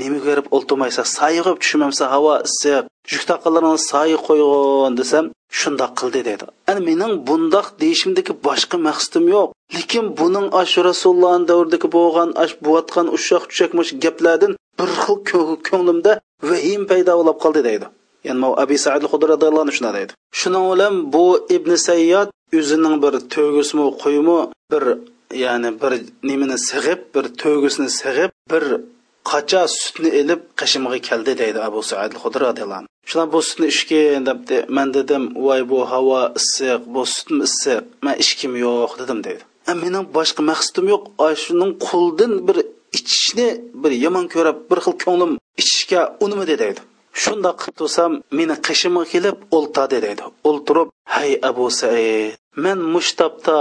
nima 0.00 0.18
ko'rib 0.26 0.46
o'ltirmaysa, 0.56 1.02
sayg'ib 1.18 1.56
tushmamsa 1.62 2.04
havo 2.14 2.34
issiq, 2.48 2.84
yuk 3.12 3.22
taqalarini 3.30 3.78
sayi 3.90 4.16
qo'yg'in 4.26 4.94
desam, 5.00 5.24
shundoq 5.58 5.92
qildi 6.00 6.20
dedi. 6.30 6.44
Ani 6.70 6.80
mening 6.88 7.12
bundoq 7.28 7.66
deyishimdagi 7.82 8.32
boshqa 8.46 8.76
maqsadim 8.88 9.24
yo'q. 9.34 9.48
Lekin 9.76 10.04
buning 10.20 10.46
ash 10.60 10.74
rasulullohni 10.88 11.44
davridagi 11.50 11.88
bo'lgan 11.96 12.30
ash 12.42 12.54
buvatgan 12.64 13.06
ushoq 13.16 13.42
tushakmish 13.50 13.90
gaplardan 14.04 14.52
bir 14.78 14.88
xil 15.02 15.16
ko'nglimda 15.68 16.12
vahim 16.50 16.82
paydo 16.90 17.12
bo'lib 17.20 17.36
qoldi 17.44 17.60
deydi. 17.68 17.86
Ya'ni 18.28 18.48
Abi 18.62 18.76
Sa'id 18.84 19.04
hudr 19.12 19.28
roziyallohu 19.34 19.64
anhu 19.64 19.74
shunday 19.78 19.94
deydi. 19.98 20.12
Shuning 20.40 20.64
bilan 20.72 20.94
bu 21.14 21.24
Ibn 21.56 21.70
sayyod 21.88 22.28
o'zining 22.58 22.94
bir 23.04 23.14
to'g'ismi 23.34 23.86
qo'yimi 24.02 24.38
bir 24.72 24.84
ya'ni 25.44 25.70
bir 25.82 25.92
nimani 26.28 26.58
sig'ib 26.68 27.00
bir 27.14 27.24
to'g'isini 27.42 27.88
sig'ib 28.00 28.30
bir 28.52 28.64
qacha 29.30 29.62
sutni 29.80 30.10
ilib 30.20 30.40
qishimga 30.60 30.98
keldi 31.08 31.32
deydi 31.42 31.58
abu 31.68 31.80
said 31.90 32.12
xudri 32.22 32.42
roziyallohu 32.48 32.86
shular 33.08 33.28
bu 33.34 33.40
sutni 33.48 33.66
ichgin 33.74 34.22
debdi 34.28 34.56
man 34.76 34.88
dedim 34.96 35.22
voy 35.46 35.62
bu 35.70 35.78
havo 35.92 36.20
issiq 36.40 36.80
bu 36.94 37.02
sutmi 37.14 37.42
issiq 37.48 37.82
man 38.04 38.14
ichkim 38.24 38.52
yo'q 38.64 38.92
dedim 39.00 39.18
deydi. 39.26 39.42
Mening 39.82 40.06
boshqa 40.16 40.42
maqsadim 40.50 40.86
yo'q 40.92 41.04
shuning 41.42 41.72
quldan 41.86 42.32
bir 42.46 42.56
ichishni 42.98 43.48
bir 43.82 43.92
yomon 44.04 44.26
ko'rib 44.34 44.58
bir 44.70 44.78
xil 44.84 44.94
ko'nglim 45.04 45.32
ichishga 45.60 46.00
unimidi 46.24 46.54
deydi. 46.62 46.80
Shundoq 47.22 47.56
qilib 47.60 47.76
tursam 47.80 48.12
meni 48.38 48.56
qishimga 48.66 49.04
kelib 49.12 49.36
o'ltadi 49.56 49.98
deydi. 50.06 50.24
O'ltirib 50.48 50.88
hay 51.14 51.30
abu 51.50 51.66
said 51.80 52.40
men 52.64 52.78
mushtabda 52.94 53.58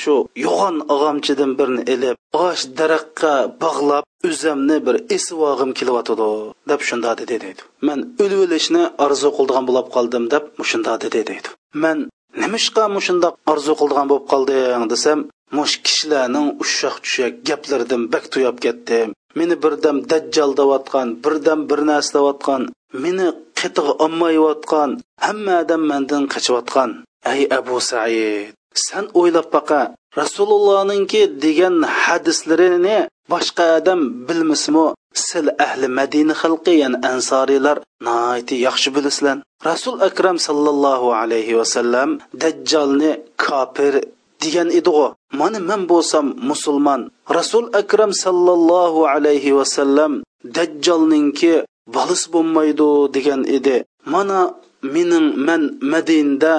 shu 0.00 0.16
yo'g'on 0.46 0.76
og'amchidan 0.94 1.50
birini 1.58 1.82
ilib 1.94 2.16
osh 2.46 2.62
daraxtga 2.78 3.34
bog'lab 3.62 4.04
o'zimni 4.26 4.76
bir 4.86 4.96
esivog'im 5.16 5.70
kelyotidi 5.78 6.30
deb 6.70 6.80
shunda 6.88 7.10
dedi 7.20 7.36
deydi. 7.44 7.62
Man 7.86 8.00
o'lib 8.22 8.40
o'lishni 8.46 8.82
orzu 9.04 9.28
qildigan 9.36 9.64
bo'lib 9.68 9.88
qoldim 9.96 10.24
deb 10.34 10.44
mushunda 10.60 10.92
dedi 11.04 11.20
deydi. 11.30 11.48
Man 11.82 11.98
nimishqa 12.42 12.84
mushundoq 12.96 13.34
orzu 13.52 13.72
qildigan 13.80 14.06
bo'lib 14.10 14.26
qolding 14.32 14.82
desam 14.92 15.18
mush 15.56 15.74
kishilarning 15.86 16.48
ushoq 16.64 16.96
tushak 17.04 17.32
gaplaridan 17.48 18.02
bak 18.12 18.24
tuyab 18.32 18.56
ketdim. 18.64 19.08
Meni 19.38 19.54
birdam 19.64 19.96
dajjal 20.10 20.50
deyotgan 20.60 21.08
birdam 21.24 21.60
bir 21.70 21.80
narsa 21.90 22.12
deyotgan 22.16 22.62
meni 23.04 23.28
qitig'i 23.58 23.92
ommayotgan 24.06 24.90
hamma 25.26 25.54
odam 25.62 25.82
mandan 25.90 26.24
qochayotgan. 26.32 26.90
Ey 27.32 27.40
abu 27.58 27.76
said 27.90 28.54
san 28.86 29.04
o'ylab 29.18 29.48
baqa 29.56 29.80
rasulullohninki 30.16 31.22
degan 31.44 31.76
hadislarini 31.82 32.98
boshqa 33.32 33.66
odam 33.78 34.00
bilmasmi 34.28 34.86
sil 35.26 35.46
ahli 35.66 35.86
madina 35.98 36.34
xalqi 36.42 36.74
ya'ni 36.82 36.98
ansoriylar 37.12 37.76
naiti 38.06 38.54
yaxshi 38.66 38.88
bilasizlar. 38.96 39.38
Rasul 39.70 39.96
akram 40.08 40.36
sallallohu 40.46 41.08
alayhi 41.20 41.58
vasallam 41.60 42.10
dajjolni 42.42 43.10
kofir 43.44 43.94
degan 44.42 44.68
edi 44.78 44.90
mana 45.40 45.58
men 45.68 45.82
bo'lsam 45.90 46.26
musulmon. 46.50 47.00
Rasul 47.38 47.64
akram 47.80 48.12
sallallohu 48.24 49.00
alayhi 49.14 49.56
vasallam 49.58 50.12
dajjolninki 50.56 51.52
bolis 51.94 52.22
bo'lmaydi 52.32 52.90
degan 53.14 53.42
edi. 53.56 53.76
Mana 54.12 54.38
mening 54.94 55.26
man 55.46 55.62
madinda 55.92 56.54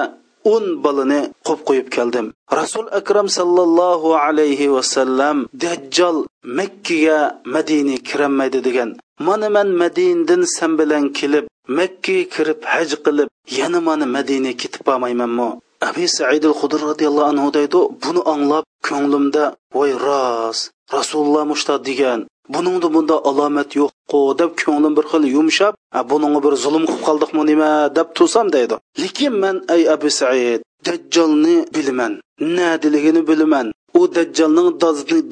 o'n 0.54 0.64
bolani 0.84 1.20
qo'yib 1.46 1.62
qo'yib 1.68 1.88
keldim. 1.96 2.26
Rasul 2.60 2.86
akram 3.00 3.28
sallallohu 3.38 4.08
alayhi 4.24 4.72
vasallam 4.76 5.36
dajjol 5.64 6.16
makkaga 6.58 7.18
madina 7.54 7.96
kirolmaydi 8.08 8.60
degan. 8.66 8.90
Mana 9.26 9.48
man 9.56 9.68
madinadan 9.82 10.42
san 10.56 10.72
bilan 10.78 11.04
kelib 11.18 11.44
makkaga 11.78 12.30
kirib 12.34 12.60
haj 12.72 12.90
qilib 13.04 13.28
yana 13.58 13.80
mana 13.88 14.06
madinaga 14.16 14.60
ketib 14.62 14.82
bormaymanmi? 14.88 15.48
Abi 15.88 16.06
said 16.16 16.44
al 16.50 16.56
hudr 16.60 16.80
roziyallohu 16.90 17.30
anhu 17.32 17.48
deydi 17.56 17.80
buni 18.02 18.20
anglab 18.34 18.64
ko'nglimda 18.88 19.44
voy 19.76 19.92
rost 20.06 20.62
rasululloh 20.96 21.44
mushta 21.52 21.74
degan 21.88 22.20
buningda 22.54 22.88
bunda 22.94 23.16
alomat 23.30 23.70
yo'qku 23.80 24.20
deb 24.40 24.50
ko'nglim 24.62 24.92
bir 24.98 25.04
xil 25.10 25.24
yumshab 25.36 25.74
buningga 26.10 26.40
bir 26.46 26.54
zulm 26.64 26.84
qilib 26.88 27.02
qoldikmi 27.08 27.42
nima? 27.50 27.70
deb 27.98 28.08
tursam 28.16 28.46
deydi. 28.56 28.74
Lekin 29.02 29.34
man 29.42 29.56
ey 29.74 29.82
abu 29.94 30.10
said 30.18 30.60
dajjolni 30.86 31.56
bilaman 31.74 32.12
nadiligini 32.58 33.22
bilaman 33.30 33.66
u 33.98 34.00
dajjolning 34.16 34.68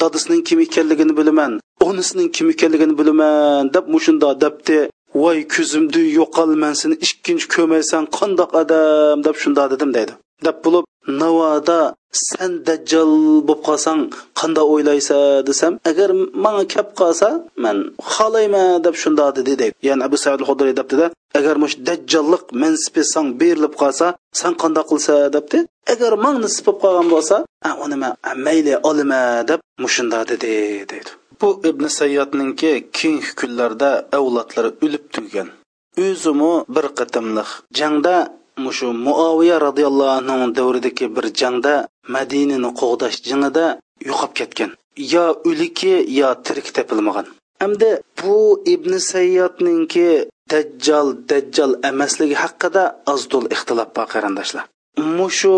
dadisining 0.03 0.43
kim 0.49 0.59
ekanligini 0.67 1.15
bilaman 1.21 1.53
onisining 1.89 2.29
kim 2.37 2.47
ekanligini 2.55 2.95
bilaman 3.01 3.75
deb 3.75 3.85
mushunda 3.95 4.29
debdi. 4.45 4.79
Voy 5.23 5.39
ko'zimni 5.55 6.03
yo'qolmansin 6.19 6.93
ikkinchi 7.07 7.47
ko'maysan 7.55 8.03
qandoq 8.19 8.51
odam? 8.61 9.17
deb 9.27 9.37
shunda 9.43 9.63
dedim 9.73 9.91
deydi. 9.97 10.13
Deb 10.47 10.57
bo'lib 10.65 10.85
navoda 11.21 11.81
san 12.13 12.53
dajjal 12.69 13.13
bo'lib 13.49 13.61
qolsang 13.69 14.01
qanday 14.41 14.67
o'ylaysan 14.73 15.47
desam 15.49 15.73
agar 15.91 16.11
manga 16.45 16.65
kelib 16.73 16.91
qolsa 17.01 17.29
man 17.65 17.77
xohlayman 18.15 18.69
deb 18.85 18.95
shundoq 19.03 19.29
dedi 19.39 19.53
deydi 19.61 19.77
ya'ni 19.89 20.03
abu 20.09 20.17
said 20.25 20.41
hudriy 20.49 20.75
debdida 20.81 21.07
agar 21.39 21.55
mush 21.63 21.77
dajjallik 21.89 22.45
mansibi 22.63 23.03
sang 23.13 23.29
berilib 23.41 23.75
qolsa 23.81 24.07
san 24.41 24.53
qanday 24.63 24.85
qilsa 24.91 25.15
debdi 25.37 25.59
agar 25.93 26.13
man 26.25 26.37
nisib 26.45 26.65
bo'lib 26.67 26.81
qolgan 26.85 27.09
bo'lsa 27.15 27.37
uni 27.85 27.97
man 28.03 28.13
mayli 28.47 28.75
olima 28.91 29.21
deb 29.51 29.61
mushunda 29.85 30.19
dedi 30.31 30.53
deydi 30.91 31.11
bu 31.41 31.49
ibn 31.71 31.85
sayyodninki 32.01 32.73
keyingi 32.97 33.31
kunlarda 33.41 33.91
avlodlari 34.19 34.71
o'lib 34.85 35.05
tugan 35.15 35.49
o'zimi 36.07 36.53
bir 36.75 36.87
qatimliq 36.99 37.51
jangda 37.79 38.15
mushu 38.65 38.89
muoviya 39.07 39.57
roziyallohu 39.67 40.13
anhu 40.19 40.37
davridagi 40.59 41.07
bir 41.17 41.27
jangda 41.41 41.75
madinani 42.15 42.71
qo'g'dash 42.81 43.17
jangida 43.29 43.67
yo'qolib 44.09 44.33
ketgan. 44.39 44.71
Yo 45.15 45.25
o'liki 45.49 45.93
yo 46.21 46.29
tirik 46.45 46.69
topilmagan 46.77 47.27
hamda 47.63 47.91
bu 48.23 48.63
ibn 48.75 48.93
sayyodninki 49.13 50.09
dajjal 50.53 51.09
dajjal 51.31 51.73
emasligi 51.91 52.37
haqida 52.45 52.85
ozdul 53.13 53.45
ixtilof 53.55 53.89
bor 53.97 54.07
qarindoshlar. 54.15 54.65
Mushu 55.19 55.57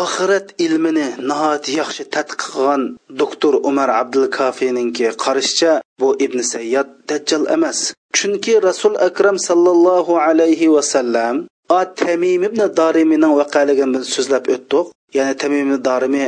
oxirat 0.00 0.46
ilmini 0.64 1.06
nihoyat 1.28 1.64
yaxshi 1.80 2.02
tadqiq 2.14 2.40
qilgan 2.52 2.82
doktor 3.20 3.54
umar 3.70 3.88
abdulkafiyninki 4.00 5.06
qarashicha 5.24 5.72
bu 6.00 6.08
ibn 6.24 6.38
sayyad 6.52 6.88
dajjal 7.10 7.44
emas. 7.56 7.78
Chunki 8.16 8.54
rasul 8.68 8.94
akram 9.08 9.36
sallallohu 9.48 10.12
alayhi 10.26 10.72
vasallam 10.76 11.34
tamim 11.68 12.42
ibn 12.48 12.60
dorimining 12.80 13.34
vaqaligini 13.40 13.90
biz 13.94 14.04
so'zlab 14.14 14.44
o'tdik. 14.54 14.86
Ya'ni 15.16 15.34
tamim 15.42 15.70
dorimi 15.88 16.26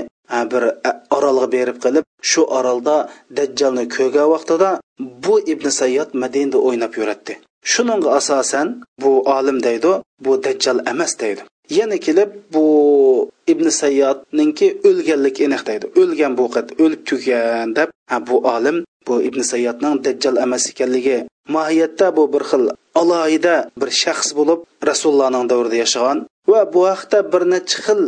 bir 0.53 0.63
orolga 1.17 1.47
berib 1.57 1.79
qilib 1.85 2.05
shu 2.31 2.43
orolda 2.59 2.97
dajjalni 3.39 3.85
ko'rgan 3.97 4.29
vaqtida 4.35 4.71
bu 5.25 5.35
ibn 5.53 5.67
sayyod 5.81 6.11
madinada 6.23 6.59
o'ynab 6.69 6.93
yuratdi. 7.01 7.35
Shuningga 7.73 8.11
asosan 8.19 8.67
bu 9.03 9.11
olim 9.37 9.59
deydi 9.67 9.93
bu 10.25 10.33
dajjal 10.45 10.79
emas 10.93 11.13
deydi. 11.23 11.43
Yana 11.79 11.97
kelib 12.07 12.31
bu 12.55 12.65
ibn 13.53 13.67
sayyodninki 13.83 14.67
o'lganlik 14.89 15.37
aniq 15.47 15.63
deydi. 15.69 15.87
O'lgan 16.01 16.33
bu 16.39 16.45
o'lib 16.85 17.03
tugan 17.11 17.77
deb 17.79 17.89
ha 18.11 18.17
bu 18.29 18.37
olim 18.55 18.77
bu 19.07 19.15
ibn 19.29 19.41
sayyodning 19.53 19.95
dajjal 20.07 20.37
emas 20.45 20.65
ekanligi. 20.73 21.19
Mohiyatda 21.55 22.07
bu 22.17 22.23
bir 22.35 22.43
xil 22.51 22.65
alohida 23.01 23.55
bir 23.81 23.91
shaxs 24.03 24.31
bo'lib 24.39 24.61
rasulullohning 24.91 25.45
davrida 25.51 25.77
yashagan 25.85 26.19
va 26.51 26.61
bu 26.75 26.81
haqda 26.91 27.19
bir 27.33 27.43
necha 27.55 27.79
xil 27.87 28.01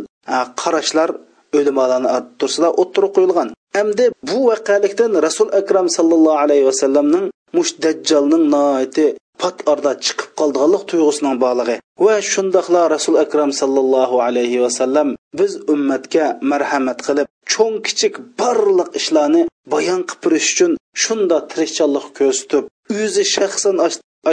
qarashlar 0.63 1.11
o'limalarni 1.59 2.09
tursida 2.41 2.69
o'ttirib 2.83 3.13
qo'yilgan. 3.17 3.49
Endi 3.81 4.05
bu 4.31 4.39
vaqalikdan 4.51 5.13
rasul 5.27 5.49
akram 5.61 5.87
sallallohu 5.97 6.39
alayhi 6.45 6.65
vasallamning 6.71 7.27
mush 7.57 7.73
dajjalning 7.85 8.45
noiti 8.55 9.07
pat 9.43 9.57
orada 9.73 9.93
chiqib 10.05 10.31
qoldiganlik 10.41 10.83
tuyg'usining 10.91 11.37
borlig'i 11.45 11.77
va 12.07 12.17
shundoqla 12.33 12.83
rasul 12.95 13.17
akram 13.25 13.51
sallallohu 13.61 14.17
alayhi 14.27 14.63
vasallam 14.65 15.09
biz 15.41 15.53
ummatga 15.75 16.27
marhamat 16.53 16.99
qilib 17.07 17.29
cho'ng 17.53 17.77
kichik 17.87 18.15
barliq 18.41 18.91
ishlarni 19.01 19.43
bayon 19.75 20.01
qilib 20.09 20.23
turish 20.25 20.49
uchun 20.55 20.73
shunda 21.05 21.39
tirishchanlik 21.51 22.07
ko'rsatib 22.19 22.65
o'zi 23.03 23.25
shaxsan 23.35 23.77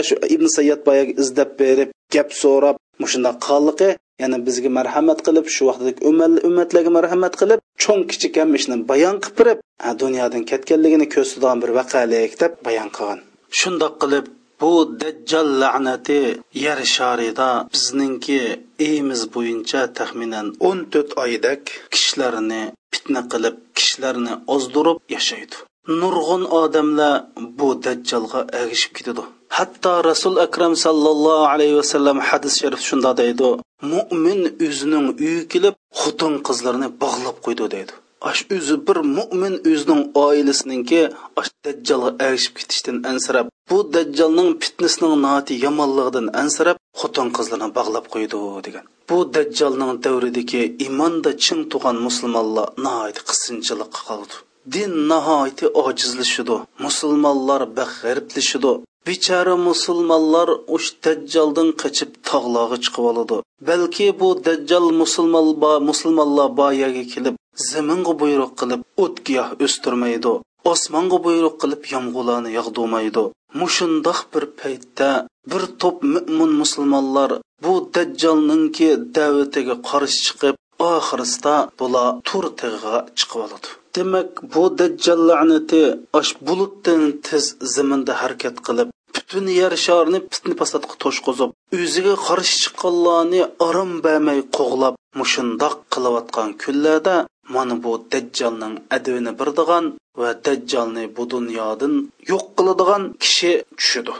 shu 0.08 0.14
ibn 0.34 0.46
sayyad 0.56 0.80
boya 0.88 1.04
izlab 1.22 1.50
berib 1.60 1.88
gap 2.14 2.28
so'rab 2.42 2.76
mushunda 3.02 3.30
qonliqi 3.46 3.90
ya'ni 4.22 4.38
bizga 4.46 4.70
marhamat 4.78 5.18
qilib 5.26 5.46
shu 5.54 5.62
vaqtdagi 5.70 6.00
ummatlarga 6.48 6.90
marhamat 6.98 7.34
qilib 7.40 7.60
cho'ng 7.84 8.02
kichik 8.10 8.34
ham 8.40 8.50
ishni 8.58 8.76
bayon 8.90 9.16
qilib 9.24 9.38
turib 9.40 9.58
dunyodan 10.02 10.42
ketganligini 10.50 11.06
ko'rsatadigan 11.14 11.58
bir 11.62 11.70
vaqalik 11.78 12.32
deb 12.42 12.52
bayon 12.66 12.88
qilgan. 12.96 13.20
Shundoq 13.60 13.94
qilib 14.02 14.24
bu 14.60 14.72
dajjal 15.02 15.48
la'nati 15.62 16.22
yer 16.64 16.80
sharida 16.96 17.50
bizningki 17.72 18.40
eyimiz 18.86 19.22
bo'yicha 19.34 19.80
taxminan 19.98 20.46
o'n 20.68 20.78
to'rt 20.92 21.10
oydak 21.24 21.62
kishilarni 21.94 22.62
fitna 22.92 23.20
qilib 23.32 23.56
kishilarni 23.78 24.34
ozdirib 24.54 24.98
yashaydi. 25.14 25.56
Nurg'un 26.00 26.42
odamlar 26.60 27.14
bu 27.58 27.68
dajjalga 27.84 28.40
ergishib 28.60 28.92
ketadi. 28.98 29.22
Hatto 29.56 29.92
rasul 30.10 30.34
akram 30.46 30.74
sallallohu 30.84 31.44
alayhi 31.52 31.76
vasallam 31.80 32.18
hadis 32.28 32.54
sharif 32.62 32.82
shunda 32.88 33.10
deydi 33.20 33.48
mo'min 33.92 34.40
o'zining 34.66 35.06
uyi 35.24 35.40
kelib 35.52 35.74
xotin 36.00 36.34
qizlarni 36.46 36.88
bog'lab 37.02 37.36
qo'ydi 37.46 37.66
deydi. 37.74 37.94
Ash 38.28 38.42
o'zi 38.56 38.76
bir 38.86 38.98
mo'min 39.16 39.54
o'zining 39.72 40.02
oilasininki 40.24 41.00
ash 41.40 41.50
dajjalga 41.66 42.10
erishib 42.26 42.54
ketishdan 42.58 42.98
ansirab 43.10 43.46
bu 43.70 43.78
dajjalning 43.94 44.50
fitnasining 44.62 45.14
nati 45.26 45.54
yomonligidan 45.64 46.26
ansirab 46.42 46.78
xotin 47.00 47.28
qizlarni 47.36 47.68
bog'lab 47.78 48.06
qo'ydi 48.14 48.38
degan. 48.66 48.84
Bu 49.08 49.18
dajjalning 49.36 49.92
davridagi 50.04 50.62
iymonda 50.84 51.30
chin 51.44 51.60
tug'an 51.72 51.96
musulmonlar 52.06 52.68
nihoyat 52.84 53.18
qisinchilikqa 53.28 54.00
qoldi 54.08 54.36
din 54.74 54.92
nihoyatda 55.10 55.66
ojizlashidi 55.84 56.56
musulmonlar 56.84 57.62
bag'arblashidi 57.78 58.72
bechora 59.06 59.54
musulmonlar 59.68 60.48
ush 60.76 60.88
dajjaldan 61.04 61.68
qochib 61.82 62.10
tog'larga 62.28 62.76
chiqib 62.84 63.04
oladi. 63.10 63.36
Balki 63.68 64.06
bu 64.20 64.28
dajjal 64.46 64.86
musulmonlar 65.02 65.76
musulmonlar 65.90 66.48
boyaga 66.60 67.04
kelib 67.14 67.34
zaminga 67.68 68.12
buyruq 68.22 68.52
qilib 68.60 68.80
o't 69.04 69.16
giyoh 69.26 69.48
o'stirmaydi. 69.64 70.32
Osmonga 70.72 71.18
buyruq 71.26 71.56
qilib 71.62 71.82
yomg'irlarni 71.94 72.50
yog'dirmaydi. 72.58 73.24
Mushundoq 73.60 74.20
bir 74.32 74.44
paytda 74.60 75.10
bir 75.50 75.62
to'p 75.82 75.96
mo'min 76.14 76.52
musulmonlar 76.62 77.30
bu 77.64 77.72
dajjolninki 77.94 78.88
da'vatiga 79.16 79.76
qarshi 79.90 80.20
chiqib 80.26 80.54
oxirida 80.92 81.56
bular 81.80 82.08
tur 82.28 82.44
tig'iga 82.60 82.96
chiqib 83.18 83.40
oladi. 83.46 83.68
Demak 83.96 84.30
bu 84.52 84.62
dajjal 84.80 85.20
la'nati 85.28 85.82
osh 86.18 86.32
bulutdan 86.46 87.02
tez 87.26 87.44
zaminda 87.74 88.12
harakat 88.22 88.56
qilib 88.66 88.88
butun 89.14 89.46
yer 89.60 89.72
sharni 89.86 90.18
fitna 90.32 90.54
fasodga 90.60 90.94
to'shqizib 91.02 91.50
o'ziga 91.78 92.14
qarshi 92.26 92.54
chiqqanlarni 92.62 93.42
orom 93.66 93.92
bermay 94.04 94.40
qo'g'lab 94.56 94.94
mushundoq 95.20 95.74
qilayotgan 95.94 96.48
kunlarda 96.62 97.14
mana 97.54 97.74
bu 97.84 97.92
dajjolning 98.12 98.74
advini 98.96 99.32
birdigan 99.40 99.84
va 100.20 100.30
dajjolni 100.46 101.04
bu 101.16 101.22
dunyodan 101.34 101.94
yo'q 102.30 102.44
qiladigan 102.56 103.02
kishi 103.22 103.52
tushidi 103.78 104.14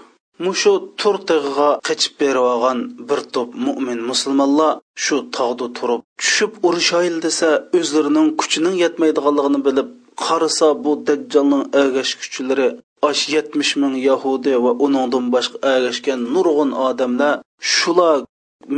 mushu 0.45 0.73
turtig'iga 1.01 1.69
qechib 1.89 2.13
berib 2.21 2.45
olgan 2.53 2.79
bir 3.09 3.21
to'p 3.35 3.49
mo'min 3.67 4.01
musulmonlar 4.11 4.73
shu 5.05 5.17
tog'da 5.37 5.67
turib 5.79 6.01
tushib 6.21 6.53
urishayl 6.69 7.17
desa 7.27 7.49
o'zlarining 7.79 8.29
kuchining 8.41 8.77
yetmaydiganligini 8.85 9.61
bilib 9.67 9.89
qarasa 10.25 10.69
bu 10.85 10.93
dajjolning 11.09 11.63
agash 11.83 12.13
kuchlari 12.21 12.69
osh 13.09 13.23
yetmish 13.35 13.73
ming 13.83 13.95
yahudi 14.09 14.53
va 14.65 14.73
uningdan 14.87 15.25
boshqa 15.35 15.59
agashgan 15.77 16.21
nurg'un 16.35 16.71
odamlar 16.89 17.35
shular 17.75 18.19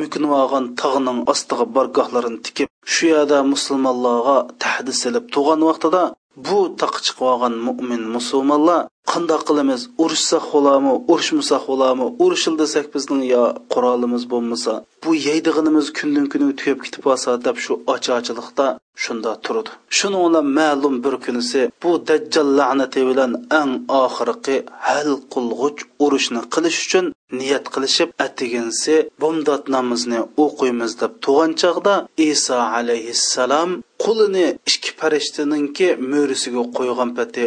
mukinib 0.01 0.33
olgan 0.43 0.65
tog'ning 0.81 1.19
ostiga 1.33 1.65
bargohlarini 1.77 2.41
tikib 2.47 2.69
shu 2.85 3.07
yerda 3.13 3.39
musulmonlarga 3.53 4.37
tahdid 4.63 4.97
silib 5.03 5.25
tug'an 5.35 5.61
vaqtida 5.69 6.03
bu 6.47 6.59
taq 6.81 6.95
chiqib 7.05 7.27
olgan 7.33 7.55
mo'min 7.67 8.03
musulmonlar 8.17 8.81
qandoq 9.11 9.43
qilamiz? 9.49 9.81
Urushsak 10.05 10.45
bo'lami 10.55 10.93
urushmasak 11.13 11.63
bo'lami 11.71 12.07
urushil 12.25 12.55
desak 12.63 12.87
bizning 12.95 13.23
yo 13.35 13.43
qurolimiz 13.73 14.25
bo'lmasa 14.33 14.73
bu 15.05 15.11
yeydig'inimiz 15.29 15.87
kundan 15.99 16.27
kuni 16.33 16.49
tugab 16.61 16.79
ketib 16.85 17.03
qolsa 17.07 17.31
deb 17.47 17.57
shu 17.65 17.73
ochachilikda 17.95 18.67
shunda 19.05 19.33
turdi. 19.45 19.71
Shuni 19.99 20.19
bilan 20.25 20.47
ma'lum 20.59 20.95
bir 21.05 21.15
kunisi 21.25 21.61
bu 21.83 21.91
dajjal 22.09 22.49
la'nati 22.59 23.01
bilan 23.09 23.33
eng 23.61 23.73
oxirgi 24.03 24.57
hal 24.87 25.11
qilg'uch 25.35 25.81
urushni 26.05 26.41
qilish 26.55 26.79
uchun 26.87 27.07
niyat 27.39 27.67
qilishib 27.75 28.09
atiginsi 28.27 28.95
bomdod 29.23 29.65
namozni 29.75 30.21
o'qiymiz 30.45 30.93
deb 31.03 31.13
tug'an 31.25 31.53
chog'da 31.63 31.95
iso 32.31 32.59
alayhissalom 32.79 33.71
qo'lini 34.05 34.47
ikki 34.71 34.91
farishtaninki 35.01 35.89
mo'risiga 36.13 36.63
qo'ygan 36.77 37.11
pati 37.19 37.45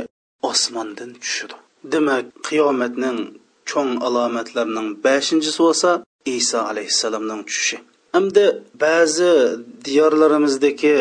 osmondan 0.49 1.12
tushdi 1.23 1.55
demak 1.93 2.25
qiyomatning 2.47 3.19
cho'ng 3.69 3.91
alomatlarining 4.08 4.88
beshinchisi 5.05 5.60
bo'lsa 5.65 5.89
iso 6.38 6.60
alayhissalomning 6.71 7.41
tushishi. 7.47 7.77
Hamda 8.15 8.45
ba'zi 8.84 9.31
diyorlarimizdagi 9.86 10.95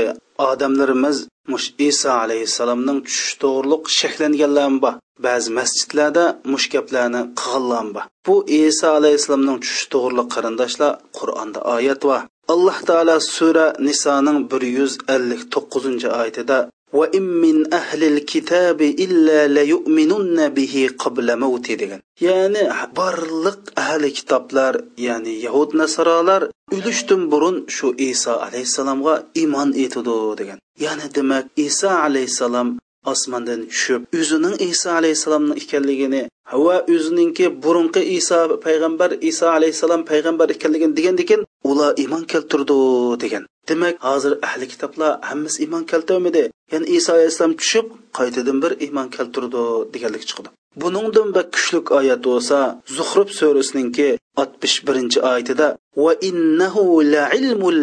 odamlarimiz 0.49 1.17
mush 1.53 1.69
iso 1.89 2.11
alayhissalomning 2.25 2.99
tushishi 3.07 3.35
to'g'riliq 3.43 3.83
shaklanganlar 3.99 4.71
bor. 4.85 4.95
Ba'zi 5.27 5.49
masjidlarda 5.59 6.25
mush 6.53 6.67
gaplarni 6.75 7.23
qilganlar 7.41 7.87
bor. 7.97 8.05
Bu 8.27 8.35
iso 8.63 8.89
alayhissalomning 8.99 9.59
tushishi 9.63 9.87
to'g'riliq 9.95 10.29
qarindoshlar 10.35 10.93
qur'onda 11.19 11.61
oyat 11.77 12.01
va 12.11 12.19
alloh 12.53 12.79
taolo 12.89 13.17
sura 13.35 13.67
nisoning 13.89 14.39
bir 14.51 14.63
yuz 14.77 14.93
ellik 15.15 15.43
to'qqizinchi 15.55 16.09
oyatida 16.19 16.59
وإن 16.94 17.22
من 17.22 17.74
أهل 17.74 18.04
الكتاب 18.04 18.82
إلا 18.82 19.48
ليؤمنن 19.48 20.50
به 20.50 20.90
قبل 21.00 21.28
موته 21.40 21.76
degan 21.78 22.02
ya'ni 22.20 22.66
barliq 22.98 23.62
ahli 23.78 24.10
kitoblar 24.14 24.74
ya'ni 24.98 25.34
yahud 25.46 25.78
nasorolar 25.82 26.42
o'lishdan 26.76 27.22
burun 27.32 27.58
shu 27.76 27.94
iso 28.10 28.34
alayhissalomga 28.46 29.16
iymon 29.42 29.70
etadi 29.86 30.18
degan 30.40 30.60
ya'ni 30.86 31.08
demak 31.16 31.46
iso 31.68 31.90
alayhissalom 32.06 32.68
osmondan 33.13 33.61
tushib 33.73 34.01
o'zining 34.21 34.57
iso 34.71 34.89
alayhissalomni 34.99 35.55
ekanligini 35.63 36.23
va 36.67 36.77
o'zininki 36.95 37.47
burunqi 37.65 38.03
iso 38.19 38.39
payg'ambar 38.65 39.11
iso 39.31 39.47
alayhissalom 39.57 40.03
payg'ambar 40.11 40.49
ekanligini 40.57 40.97
degandekin 40.99 41.41
ular 41.71 41.91
iymon 42.03 42.25
keltirdi 42.33 42.79
degan. 43.23 43.45
Demak 43.69 43.97
hozir 44.09 44.33
ahli 44.49 44.67
kitoblar 44.73 45.11
hammasi 45.29 45.57
iymon 45.65 45.85
keltirmadi. 45.93 46.45
Ya'ni 46.73 46.87
iso 46.99 47.11
alayhissalom 47.17 47.55
tushib 47.61 47.87
qaytadan 48.19 48.59
bir 48.65 48.73
iymon 48.87 49.09
keltirdi 49.17 49.63
deganlik 49.95 50.25
chiqdi. 50.31 50.49
Buningdan 50.83 51.29
bir 51.35 51.45
kuchlik 51.55 51.87
oyat 51.99 52.21
bo'lsa 52.29 52.59
zuhrub 52.97 53.29
surasininki 53.39 54.09
oltmish 54.41 54.77
birinchi 54.87 55.19
oyatida 55.31 55.67
va 56.05 56.13
innahu 56.29 56.85
la 57.13 57.25
ilmul 57.39 57.79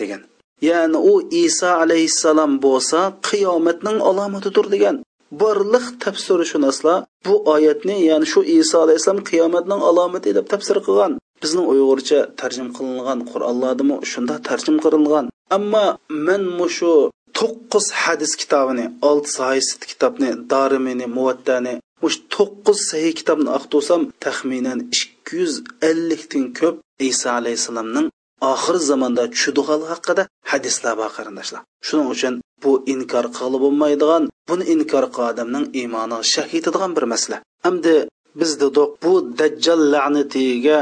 degan. 0.00 0.22
Ya'ni 0.68 0.98
u 1.12 1.14
iso 1.44 1.70
alayhissalom 1.82 2.52
bo'lsa 2.64 2.98
qiyomatning 3.28 3.98
alomatidir 4.10 4.66
degan 4.74 4.96
borliq 5.40 5.86
tafsirshunoslar 6.04 6.98
bu 7.26 7.34
oyatni 7.54 7.96
ya'ni 8.08 8.26
shu 8.32 8.40
iso 8.58 8.76
alayhissalom 8.84 9.22
qiyomatning 9.30 9.80
alomati 9.90 10.30
deb 10.38 10.46
tafsir 10.52 10.76
qilgan. 10.86 11.12
Bizning 11.42 11.66
uyg'urcha 11.72 12.20
tarjim 12.40 12.68
qilingan 12.76 13.18
qur'onlardami 13.30 13.96
shunda 14.10 14.34
tarjim 14.48 14.76
qilingan. 14.84 15.26
Ammo 15.56 15.86
men 16.26 16.42
mushu 16.58 16.94
to'qqiz 17.38 17.86
hadis 18.02 18.32
kitobini 18.40 18.86
olti 19.08 19.30
sahih 19.38 19.66
kitobni 19.90 20.30
dorimini 20.52 21.06
muvattani 21.16 21.74
mush 22.02 22.18
to'qqiz 22.34 22.78
sahiy 22.90 23.12
kitobni 23.20 23.50
aqtosam 23.58 24.02
taxminan 24.24 24.78
ikki 24.96 25.32
yuz 25.40 25.54
ellikdan 25.90 26.46
ko'p 26.58 26.76
iso 27.10 27.28
alayhissalomning 27.38 28.06
oxir 28.52 28.76
zamonda 28.90 29.24
tushadigan 29.32 29.82
haqida 29.90 30.22
hadislar 30.50 30.94
bor 31.00 31.10
qarindoshlar. 31.16 31.60
Shuning 31.86 32.08
uchun 32.14 32.34
bu 32.62 32.72
inkor 32.94 33.26
qilib 33.38 33.60
bo'lmaydigan 33.64 34.22
buni 34.48 34.64
inkor 34.74 35.04
qilgan 35.14 35.32
odamning 35.32 35.66
iymoni 35.80 36.18
shak 36.32 36.50
etadigan 36.58 36.90
bir 36.96 37.04
masala. 37.12 37.36
Hamda 37.66 37.94
biz 38.40 38.50
dedik 38.62 38.88
bu 39.04 39.12
dajjal 39.40 39.80
la'natiga 39.92 40.80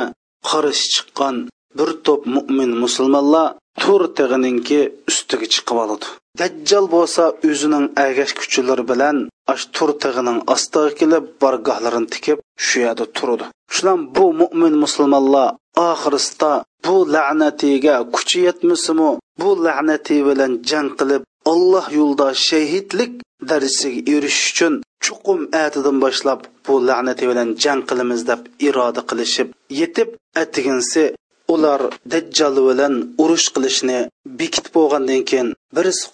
qarshi 0.50 0.86
chiqqan 0.94 1.36
bir 1.78 1.90
to'p 2.06 2.22
mo'min 2.34 2.70
musulmonlar 2.84 3.46
tur 3.82 4.02
tig'ininki 4.18 4.80
ustiga 5.10 5.46
chiqib 5.54 5.78
oladi. 5.84 6.06
Dajjal 6.40 6.84
bo'lsa 6.94 7.24
o'zining 7.48 7.86
agash 8.06 8.32
kuchilari 8.40 8.84
bilan 8.92 9.16
ash 9.52 9.64
tur 9.76 9.90
tig'ining 10.02 10.38
ostiga 10.54 10.90
kelib 11.00 11.24
bargohlarini 11.42 12.08
tikib 12.14 12.38
shu 12.66 12.76
yerda 12.84 13.04
turadi. 13.16 13.46
Shular 13.74 13.96
bu 14.16 14.26
mo'min 14.40 14.74
musulmonlar 14.84 15.48
oxirisda 15.76 16.52
bu 16.84 16.96
la'natiga 17.14 17.96
kuchi 18.14 18.38
yetmasimi 18.46 19.10
bu 19.40 19.50
la'nati 19.64 20.16
bilan 20.28 20.52
jang 20.70 20.90
qilib 20.98 21.22
alloh 21.52 21.86
yo'lida 21.98 22.28
shahidlik 22.48 23.12
darajasiga 23.50 24.00
erishish 24.14 24.50
uchun 24.52 24.74
chuqum 25.04 25.40
atidan 25.64 25.96
boshlab 26.04 26.40
bu 26.66 26.74
la'nati 26.88 27.24
bilan 27.30 27.48
jang 27.62 27.80
qilamiz 27.88 28.20
deb 28.30 28.40
iroda 28.68 29.02
qilishib 29.10 29.48
yetib 29.80 30.08
atiginsi 30.42 31.04
ular 31.54 31.80
dajjal 32.12 32.56
bilan 32.68 32.94
urush 33.22 33.48
qilishni 33.54 33.98
bekitib 34.40 34.72
bo'lgandan 34.78 35.22
keyin 35.30 35.48
birisi 35.76 36.04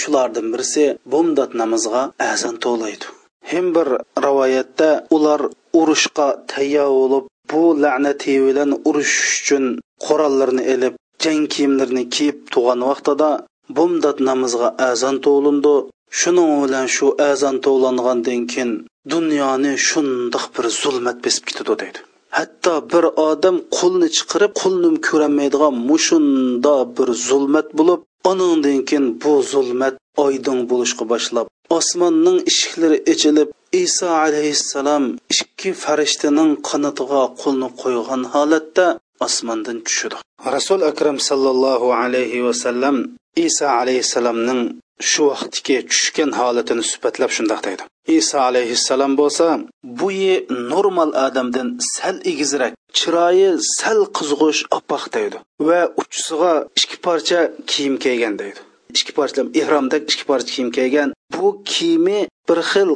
shulardan 0.00 0.46
birisi 0.54 0.84
bomdod 1.12 1.50
namozga 1.60 2.02
azon 2.32 2.56
to'laydi. 2.64 3.06
Hem 3.50 3.66
bir 3.76 3.88
rivoyatda 4.26 4.90
ular 5.16 5.40
urushga 5.80 6.28
tayyor 6.52 6.90
bo'lib 6.98 7.24
bu 7.50 7.62
la'nati 7.82 8.34
bilan 8.46 8.70
urushish 8.88 9.32
uchun 9.40 9.64
qurollarni 10.04 10.62
ilib 10.74 10.94
jang 11.24 11.42
kiyimlarini 11.52 12.04
kiyib 12.14 12.38
tug'an 12.54 12.80
vaqtida 12.90 13.30
bomdod 13.76 14.18
namozga 14.28 14.68
azon 14.90 15.16
to'lindi 15.26 15.74
shuning 16.20 16.50
bilan 16.64 16.86
shu 16.96 17.06
azon 17.30 17.56
to'langandan 17.66 18.40
keyin 18.52 18.72
dunyoni 19.12 19.72
shundoq 19.88 20.44
bir 20.54 20.64
zulmat 20.82 21.18
besib 21.24 21.44
ketadi 21.48 21.74
deydi. 21.82 22.00
Hatto 22.38 22.74
bir 22.92 23.04
odam 23.28 23.56
qo'lni 23.78 24.08
chiqarib 24.16 24.52
qo'lni 24.62 24.90
ko'rolmaydigan 25.08 25.74
mushunda 25.90 26.74
bir 26.96 27.08
zulmat 27.28 27.68
bo'lib 27.78 28.00
onandan 28.30 28.80
keyin 28.88 29.06
bu 29.22 29.32
zulmat 29.52 29.94
oydin 30.24 30.58
bo'lishga 30.70 31.04
boshlab 31.12 31.46
osmonning 31.78 32.38
eshiklari 32.50 32.98
ochilib 33.12 33.48
iso 33.84 34.08
alayhissalom 34.24 35.04
ikki 35.34 35.70
farishtaning 35.84 36.50
qanotiga 36.68 37.22
qo'lni 37.42 37.68
qo'ygan 37.82 38.22
holatda 38.34 38.86
osmondan 39.26 39.78
tushdi. 39.86 40.16
Rasul 40.56 40.80
akram 40.90 41.16
sallallohu 41.28 41.88
alayhi 42.02 42.44
vasallam 42.48 42.96
iso 43.46 43.66
alayhissalomning 43.80 44.62
shu 45.10 45.22
vaqtdagi 45.30 45.76
tushgan 45.90 46.30
holatini 46.40 46.84
sifatlab 46.90 47.30
shundoq 47.36 47.60
deydi. 47.66 47.82
Iso 48.18 48.38
alayhissalom 48.48 49.12
bo'lsa 49.20 49.46
bu 49.98 50.08
normal 50.72 51.10
odamdan 51.26 51.68
sal 51.94 52.16
egizrak 52.32 52.72
chiroyi 52.98 53.48
sal 53.78 54.00
qizg'ish 54.16 54.62
oppoq 54.78 55.04
deydi 55.16 55.38
va 55.68 55.80
uchisiga 56.02 56.52
ikki 56.78 56.96
parcha 57.06 57.40
kiyim 57.70 57.94
kiygan 58.04 58.34
deydi. 58.42 58.60
Ikki 58.98 59.12
parcha 59.18 59.42
ihromda 59.60 59.96
ikki 60.10 60.24
parcha 60.30 60.50
kiyim 60.54 60.70
kiygan. 60.76 61.10
Bu 61.34 61.48
kiyimi 61.72 62.20
bir 62.48 62.58
xil 62.70 62.90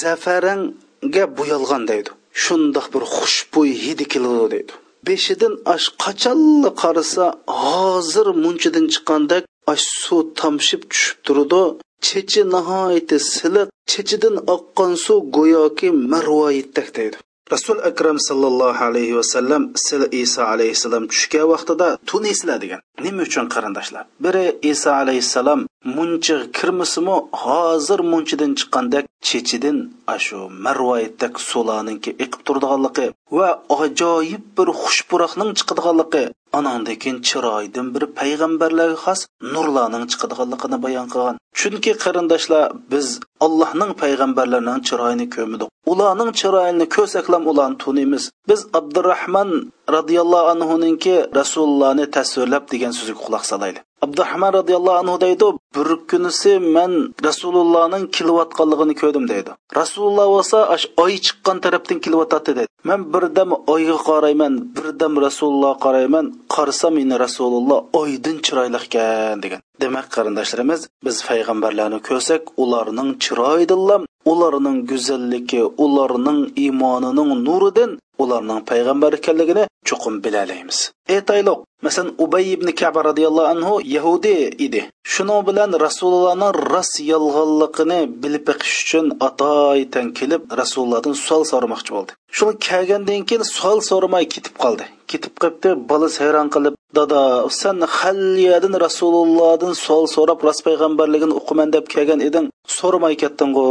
zafaranga 0.00 1.24
bo'yalgan 1.38 1.82
deydi. 1.90 2.10
Shundoq 2.42 2.86
bir 2.94 3.04
xushbo'y 3.14 3.70
hidi 3.84 4.04
keladi 4.12 4.46
deydi. 4.54 4.72
Beshidan 5.08 5.54
ash 5.74 5.86
qachonli 6.04 6.70
qarasa 6.82 7.24
hozir 7.64 8.26
munchidan 8.44 8.86
chiqqandek 8.92 9.44
ash 9.72 9.84
suv 10.02 10.20
tomshib 10.40 10.82
tushib 10.90 11.18
turdi 11.26 11.62
chechi 12.06 12.42
nihoyatda 12.54 13.18
siliq 13.32 13.68
chechidan 13.92 14.36
oqqan 14.54 14.92
suv 15.04 15.20
go'yoki 15.36 15.88
marvoyitdak 16.12 16.88
deydi. 16.98 17.16
Rasul 17.54 17.78
akram 17.90 18.18
sallallohu 18.28 18.84
alayhi 18.88 19.14
vasallam 19.20 19.62
sil 19.86 20.02
iso 20.22 20.42
alayhissalom 20.52 21.04
tushgan 21.12 21.46
vaqtida 21.52 21.88
tunaysizlar 22.10 22.58
degan 22.64 22.80
nima 23.04 23.22
uchun 23.28 23.46
qarindoshlar? 23.54 24.04
Biri 24.24 24.44
iso 24.72 24.90
alayhissalom 25.02 25.60
munchiga 25.96 26.46
kirmasimi 26.58 27.16
hozir 27.42 28.00
munchidan 28.12 28.52
chiqqandek 28.58 29.04
chechidan 29.28 29.76
ashu 30.14 30.38
marvoyatdak 30.64 31.34
sulaninki 31.50 32.10
iqib 32.24 32.40
turdiganligi 32.46 33.06
va 33.38 33.48
ajoyib 33.84 34.42
bir 34.58 34.68
xushpuroqning 34.82 35.50
chiqadiganligi 35.58 36.24
anandakin 36.58 37.16
chiroydan 37.28 37.86
bir 37.94 38.04
payg'ambarlarga 38.18 38.98
xos 39.04 39.20
nurlarning 39.54 40.04
chiqadiganligini 40.12 40.78
bayon 40.84 41.06
qilgan 41.12 41.36
chunki 41.60 41.92
qarindoshlar 42.04 42.62
biz 42.92 43.06
allohning 43.46 43.92
payg'ambarlarining 44.02 44.78
chiroyini 44.88 45.26
ko'rmadik 45.34 45.68
ularning 45.92 46.30
chiroyini 46.40 46.86
ko'rsaklam 46.96 47.42
ularni 47.50 47.76
tuniymiz 47.84 48.24
biz 48.48 48.60
abdurahmon 48.78 49.50
roziyallohu 49.96 50.50
anhuninki 50.54 51.14
rasulullohni 51.40 52.04
tasvirlab 52.16 52.64
degan 52.72 52.92
so'ziga 52.98 53.20
quloq 53.26 53.44
solaylik 53.52 53.82
abdurahmon 54.04 54.52
roziyallohu 54.58 54.98
anhu 55.02 55.16
deydi 55.26 55.46
bir 55.76 55.88
kunisi 56.10 56.52
man 56.76 56.92
rasulullohning 57.26 58.04
kelayotganligini 58.16 58.94
ko'rdim 59.02 59.24
deydi. 59.32 59.50
Rasululloh 59.80 60.26
bo'lsa 60.34 60.58
oy 61.04 61.14
chiqqan 61.26 61.56
tarafdan 61.64 61.98
kelyotadi 62.04 62.50
deydi. 62.58 62.70
Man 62.88 63.00
birdam 63.14 63.50
oyga 63.74 63.98
qarayman 64.08 64.52
birdam 64.76 65.12
rasulullohga 65.26 65.80
qarayman 65.86 66.24
qarasam 66.54 66.92
meni 66.98 67.16
rasululloh 67.24 67.78
oydin 68.00 68.36
chiroyli 68.46 68.78
ekan 68.86 69.38
degan. 69.44 69.60
Demak 69.82 70.06
qarindoshlarimiz 70.16 70.80
biz 71.06 71.16
payg'ambarlarni 71.28 71.98
ko'rsak 72.08 72.42
ularning 72.62 73.10
chiroyidilam 73.24 74.02
ularning 74.32 74.78
go'zalligi 74.90 75.62
ularning 75.84 76.40
iymonining 76.64 77.30
nuridan 77.46 77.90
ularning 78.22 78.60
payg'ambar 78.70 79.12
ekanligini 79.18 79.64
chuqur 79.88 80.14
bilalaymiz. 80.24 80.78
Aytaylik 81.14 81.58
masalan 81.86 82.10
ubay 82.24 82.44
ibn 82.56 82.68
kaba 82.80 83.00
roziyallohu 83.08 83.48
anhu 83.54 83.74
yahudiy 83.96 84.40
edi. 84.66 84.82
Shuning 85.12 85.40
bilan 85.48 85.70
rasulullohning 85.86 86.52
rost 86.72 86.94
yolg'onligini 87.12 88.00
bilib 88.22 88.44
beqish 88.50 88.76
uchun 88.84 89.06
atoytan 89.28 90.06
kelib 90.18 90.42
rasulullohdan 90.60 91.14
savol 91.26 91.44
so'ramoqchi 91.52 91.90
bo'ldi. 91.96 92.12
Shuni 92.36 92.52
kelgandan 92.68 93.22
keyin 93.28 93.44
savol 93.56 93.80
so'ramay 93.90 94.24
ketib 94.34 94.54
qoldi. 94.64 94.84
Ketib 95.10 95.34
qolibdi 95.42 95.70
bolasi 95.90 96.18
hayron 96.24 96.48
qilib 96.54 96.74
dada 96.98 97.22
san 97.60 97.78
halliyadan 97.98 98.74
rasulullohdan 98.86 99.72
savol 99.84 100.06
so'rab 100.16 100.38
rost 100.46 100.60
payg'ambarligini 100.66 101.34
o'qiman 101.40 101.68
deb 101.76 101.84
kelgan 101.94 102.20
eding 102.28 102.46
so'ramay 102.78 103.14
ketding'u? 103.22 103.64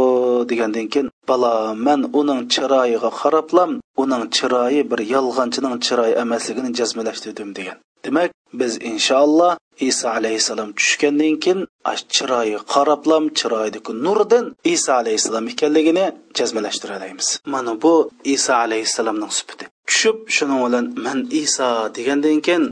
degandan 0.50 0.86
keyin 0.92 1.08
bala 1.28 1.52
man 1.86 2.00
uning 2.20 2.40
chiroyiga 2.54 3.10
qarablam 3.20 3.70
uning 4.02 4.24
chiroyi 4.36 4.80
bir 4.90 5.00
yolg'onchining 5.14 5.74
chiroyi 5.86 6.14
emasligini 6.24 6.70
jazmalashtirdim 6.78 7.50
degan. 7.58 7.76
Demak 8.04 8.30
biz 8.60 8.72
inshaalloh 8.90 9.52
iso 9.88 10.08
alayhissalom 10.18 10.70
tushgandan 10.78 11.34
keyin 11.44 11.60
chiroyi 12.14 12.58
qarablam 12.74 13.24
chiroyidagi 13.38 13.92
nurdan 14.04 14.44
iso 14.74 14.92
alayhissalom 15.00 15.46
ekanligini 15.52 16.06
jazmalashtirolamiz 16.38 17.28
mana 17.52 17.72
bu 17.82 17.94
iso 18.34 18.52
alayhissalomning 18.64 19.32
sifati. 19.38 19.64
Tushib 19.88 20.16
shuning 20.36 20.60
bilan 20.66 20.84
man 21.04 21.18
iso 21.42 21.68
degandan 21.96 22.38
keyin 22.46 22.64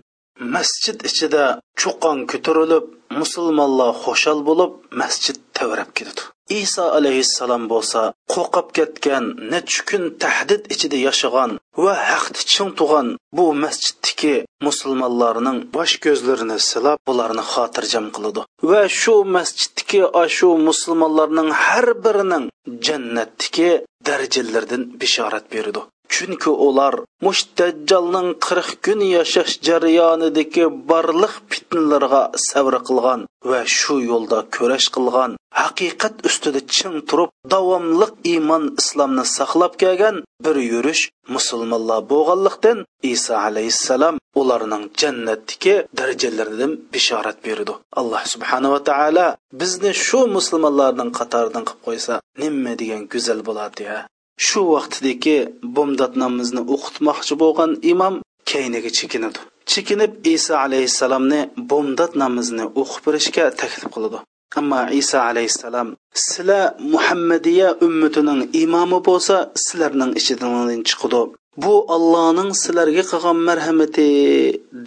masjid 0.57 0.97
ichida 1.09 1.45
cho'qon 1.81 2.19
ko'tarilib 2.31 2.85
musulmonlar 3.21 3.91
xushal 4.03 4.39
bo'lib 4.49 4.71
masjid 5.01 5.37
tavrab 5.57 5.91
ketadi. 5.99 6.23
Iso 6.63 6.85
alayhissalom 6.99 7.63
bo'lsa 7.73 8.01
qo'rqib 8.35 8.69
ketgan 8.77 9.25
necha 9.53 9.81
kun 9.89 10.05
tahdid 10.23 10.63
ichida 10.75 10.99
yashagan 11.07 11.51
va 11.85 11.95
haqni 12.11 12.43
ching 12.53 12.71
tug'an 12.79 13.09
bu 13.37 13.47
masjiddagi 13.63 14.35
musulmonlarning 14.67 15.59
bosh 15.77 15.95
ko'zlarini 16.05 16.59
silab 16.71 16.99
ularni 17.13 17.45
xotirjam 17.53 18.07
qiladi. 18.15 18.41
Va 18.71 18.83
shu 19.01 19.15
masjiddagi 19.37 20.01
shu 20.37 20.49
musulmonlarning 20.69 21.51
har 21.65 21.87
birining 22.05 22.45
jannatdagi 22.87 23.71
darajalardan 24.07 24.83
bishorat 25.01 25.45
beradi. 25.55 25.83
Chunki 26.13 26.51
ular 26.67 26.95
mustajjalning 27.25 28.29
qirq 28.47 28.71
kun 28.85 29.01
yashash 29.17 29.55
jarayonidagi 29.67 30.65
barliq 30.91 31.35
fitnalarga 31.51 32.23
sabr 32.49 32.75
qilgan 32.89 33.21
va 33.51 33.61
shu 33.79 33.97
yo'lda 34.11 34.39
kurash 34.55 34.89
qilgan. 34.97 35.31
Haqiqat 35.61 36.15
ustida 36.29 36.61
ching 36.77 36.97
turib 37.09 37.31
davomliq 37.53 38.13
iymon 38.33 38.65
islomni 38.81 39.25
saqlab 39.37 39.73
kelgan 39.83 40.17
bir 40.45 40.57
yurish 40.73 41.03
musulmonlar 41.35 42.01
bo'lganlikdan 42.13 42.79
iso 43.15 43.35
alayhissalom 43.47 44.17
ularning 44.41 44.85
jannatdagi 45.01 45.75
darajalaridan 45.99 46.73
bishorat 46.93 47.39
berdi. 47.47 47.73
Alloh 48.01 48.23
subhanava 48.33 48.81
taolo 48.91 49.29
bizni 49.61 49.93
shu 50.07 50.21
musulmonlarning 50.37 51.11
qatoridan 51.19 51.65
qilib 51.69 51.83
qo'ysa 51.87 52.15
nima 52.43 52.73
degan 52.81 53.03
go'zal 53.13 53.41
bo'ladi 53.49 53.83
ya 53.91 53.99
shu 54.45 54.61
vaqtdagi 54.75 55.39
bomdod 55.77 56.13
namozni 56.23 56.63
o'qitmoqchi 56.75 57.35
bo'lgan 57.43 57.71
imom 57.93 58.15
kayniga 58.51 58.91
chekinadi. 58.99 59.41
Chekinib 59.73 60.13
iso 60.35 60.55
alayhissalomni 60.67 61.41
bomdod 61.71 62.13
namozini 62.23 62.65
o'qib 62.81 63.03
berishga 63.07 63.45
taklif 63.61 63.87
qiladi. 63.95 64.19
Ammo 64.61 64.81
iso 65.01 65.19
alayhissalom 65.31 65.89
sizlar 66.27 66.65
muhammadiya 66.93 67.69
ummatining 67.87 68.41
imomi 68.63 68.99
bo'lsa 69.09 69.37
sizlarning 69.65 70.13
ichidan 70.21 70.81
chiqadi. 70.89 71.21
Bu 71.63 71.75
allohning 71.97 72.51
sizlarga 72.63 73.03
qilgan 73.11 73.39
marhamati 73.49 74.09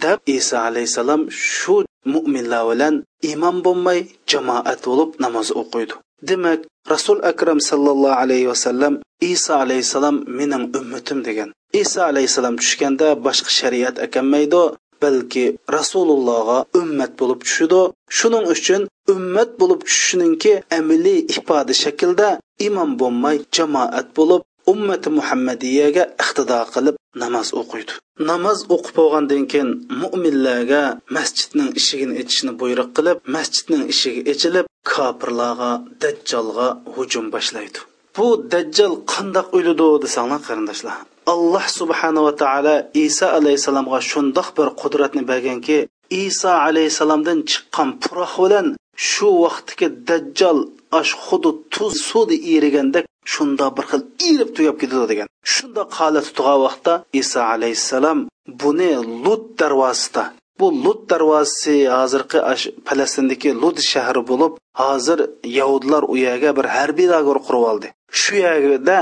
deb 0.04 0.18
iso 0.38 0.56
alayhissalom 0.68 1.22
shu 1.54 1.76
mo'minlar 2.12 2.62
bilan 2.70 2.94
imom 3.32 3.56
bo'lmay 3.66 3.98
jamoat 4.30 4.78
bo'lib 4.86 5.10
namoz 5.24 5.48
o'qiydi. 5.60 5.94
Demak 6.28 6.60
rasul 6.92 7.18
akram 7.30 7.58
sallallohu 7.70 8.20
alayhi 8.22 8.48
vasallam 8.52 8.94
iso 9.32 9.52
alayhissalom 9.64 10.16
mening 10.38 10.64
ummatim 10.78 11.18
degan. 11.28 11.48
Iso 11.82 12.00
alayhissalom 12.10 12.54
tushganda 12.60 13.08
boshqa 13.26 13.50
shariat 13.58 13.96
akanmaydi 14.06 14.62
balki 15.02 15.44
rasulullohga 15.76 16.58
ummat 16.80 17.12
bo'lib 17.20 17.40
tushidi 17.46 17.82
shuning 18.18 18.46
uchun 18.54 18.82
ummat 19.14 19.50
bo'lib 19.60 19.80
tushishiningki 19.86 20.52
amaliy 20.78 21.20
ifoda 21.34 21.74
shaklda 21.84 22.28
imom 22.66 22.90
bo'lmay 23.00 23.36
jamoat 23.56 24.06
bo'lib 24.18 24.40
ummati 24.72 25.08
muhammadiyaga 25.18 26.04
iqtido 26.24 26.60
qilib 26.74 26.96
namoz 27.22 27.48
o'qiydi. 27.60 27.92
Namoz 28.30 28.58
o'qib 28.74 28.94
bo'lgandan 29.00 29.44
keyin 29.52 29.70
mo'minlarga 30.02 30.82
masjidning 31.16 31.70
eshigini 31.80 32.14
ichishni 32.22 32.52
buyruq 32.60 32.90
qilib 32.96 33.18
masjidning 33.36 33.82
eshigi 33.92 34.20
ichilib 34.32 34.66
kofirlarga 34.92 35.70
dajjolga 36.02 36.68
hujum 36.94 37.26
boshlaydi. 37.34 37.78
Bu 38.16 38.26
dajjal 38.52 38.92
qandoq 39.12 39.46
o'lidi 39.58 39.88
desanglar 40.04 40.40
qarindoshlar. 40.48 40.98
Alloh 41.32 41.64
subhanava 41.78 42.32
taolo 42.42 42.74
iso 43.06 43.26
alayhissalomga 43.38 44.00
shundoq 44.10 44.48
bir 44.58 44.68
qudratni 44.80 45.22
berganki 45.30 45.78
iso 46.24 46.52
alayhissalomdan 46.66 47.38
chiqqan 47.50 47.88
puroq 48.02 48.34
bilan 48.44 48.66
shu 49.08 49.28
vaqtdagi 49.44 49.86
dajjal 50.08 50.58
ash 50.98 51.12
xuddi 51.24 51.50
tuz 51.74 51.94
suvda 52.08 52.36
erigandek 52.54 53.04
shunda 53.32 53.66
bir 53.76 53.84
xil 53.90 54.02
erib 54.30 54.50
tugab 54.56 54.76
ketadi 54.82 55.06
degan. 55.12 55.28
Shunda 55.54 55.82
holat 55.96 56.24
tutgan 56.28 56.58
vaqtda 56.66 56.94
iso 57.20 57.40
alayhissalom 57.54 58.18
buni 58.62 58.90
lut 59.24 59.44
darvozasida 59.60 60.24
bu 60.60 60.66
lut 60.84 61.00
darvozasi 61.10 61.76
hozirgi 61.96 62.38
falastindagi 62.86 63.50
lut 63.62 63.78
shahri 63.92 64.22
bo'lib 64.30 64.52
hozir 64.82 65.18
yahudlar 65.58 66.02
u 66.12 66.14
yerga 66.26 66.50
bir 66.58 66.66
harbiy 66.76 67.08
lager 67.14 67.38
qurib 67.46 67.64
oldi. 67.70 67.88
Shu 68.20 68.34
yerda 68.44 68.98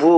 bu 0.00 0.14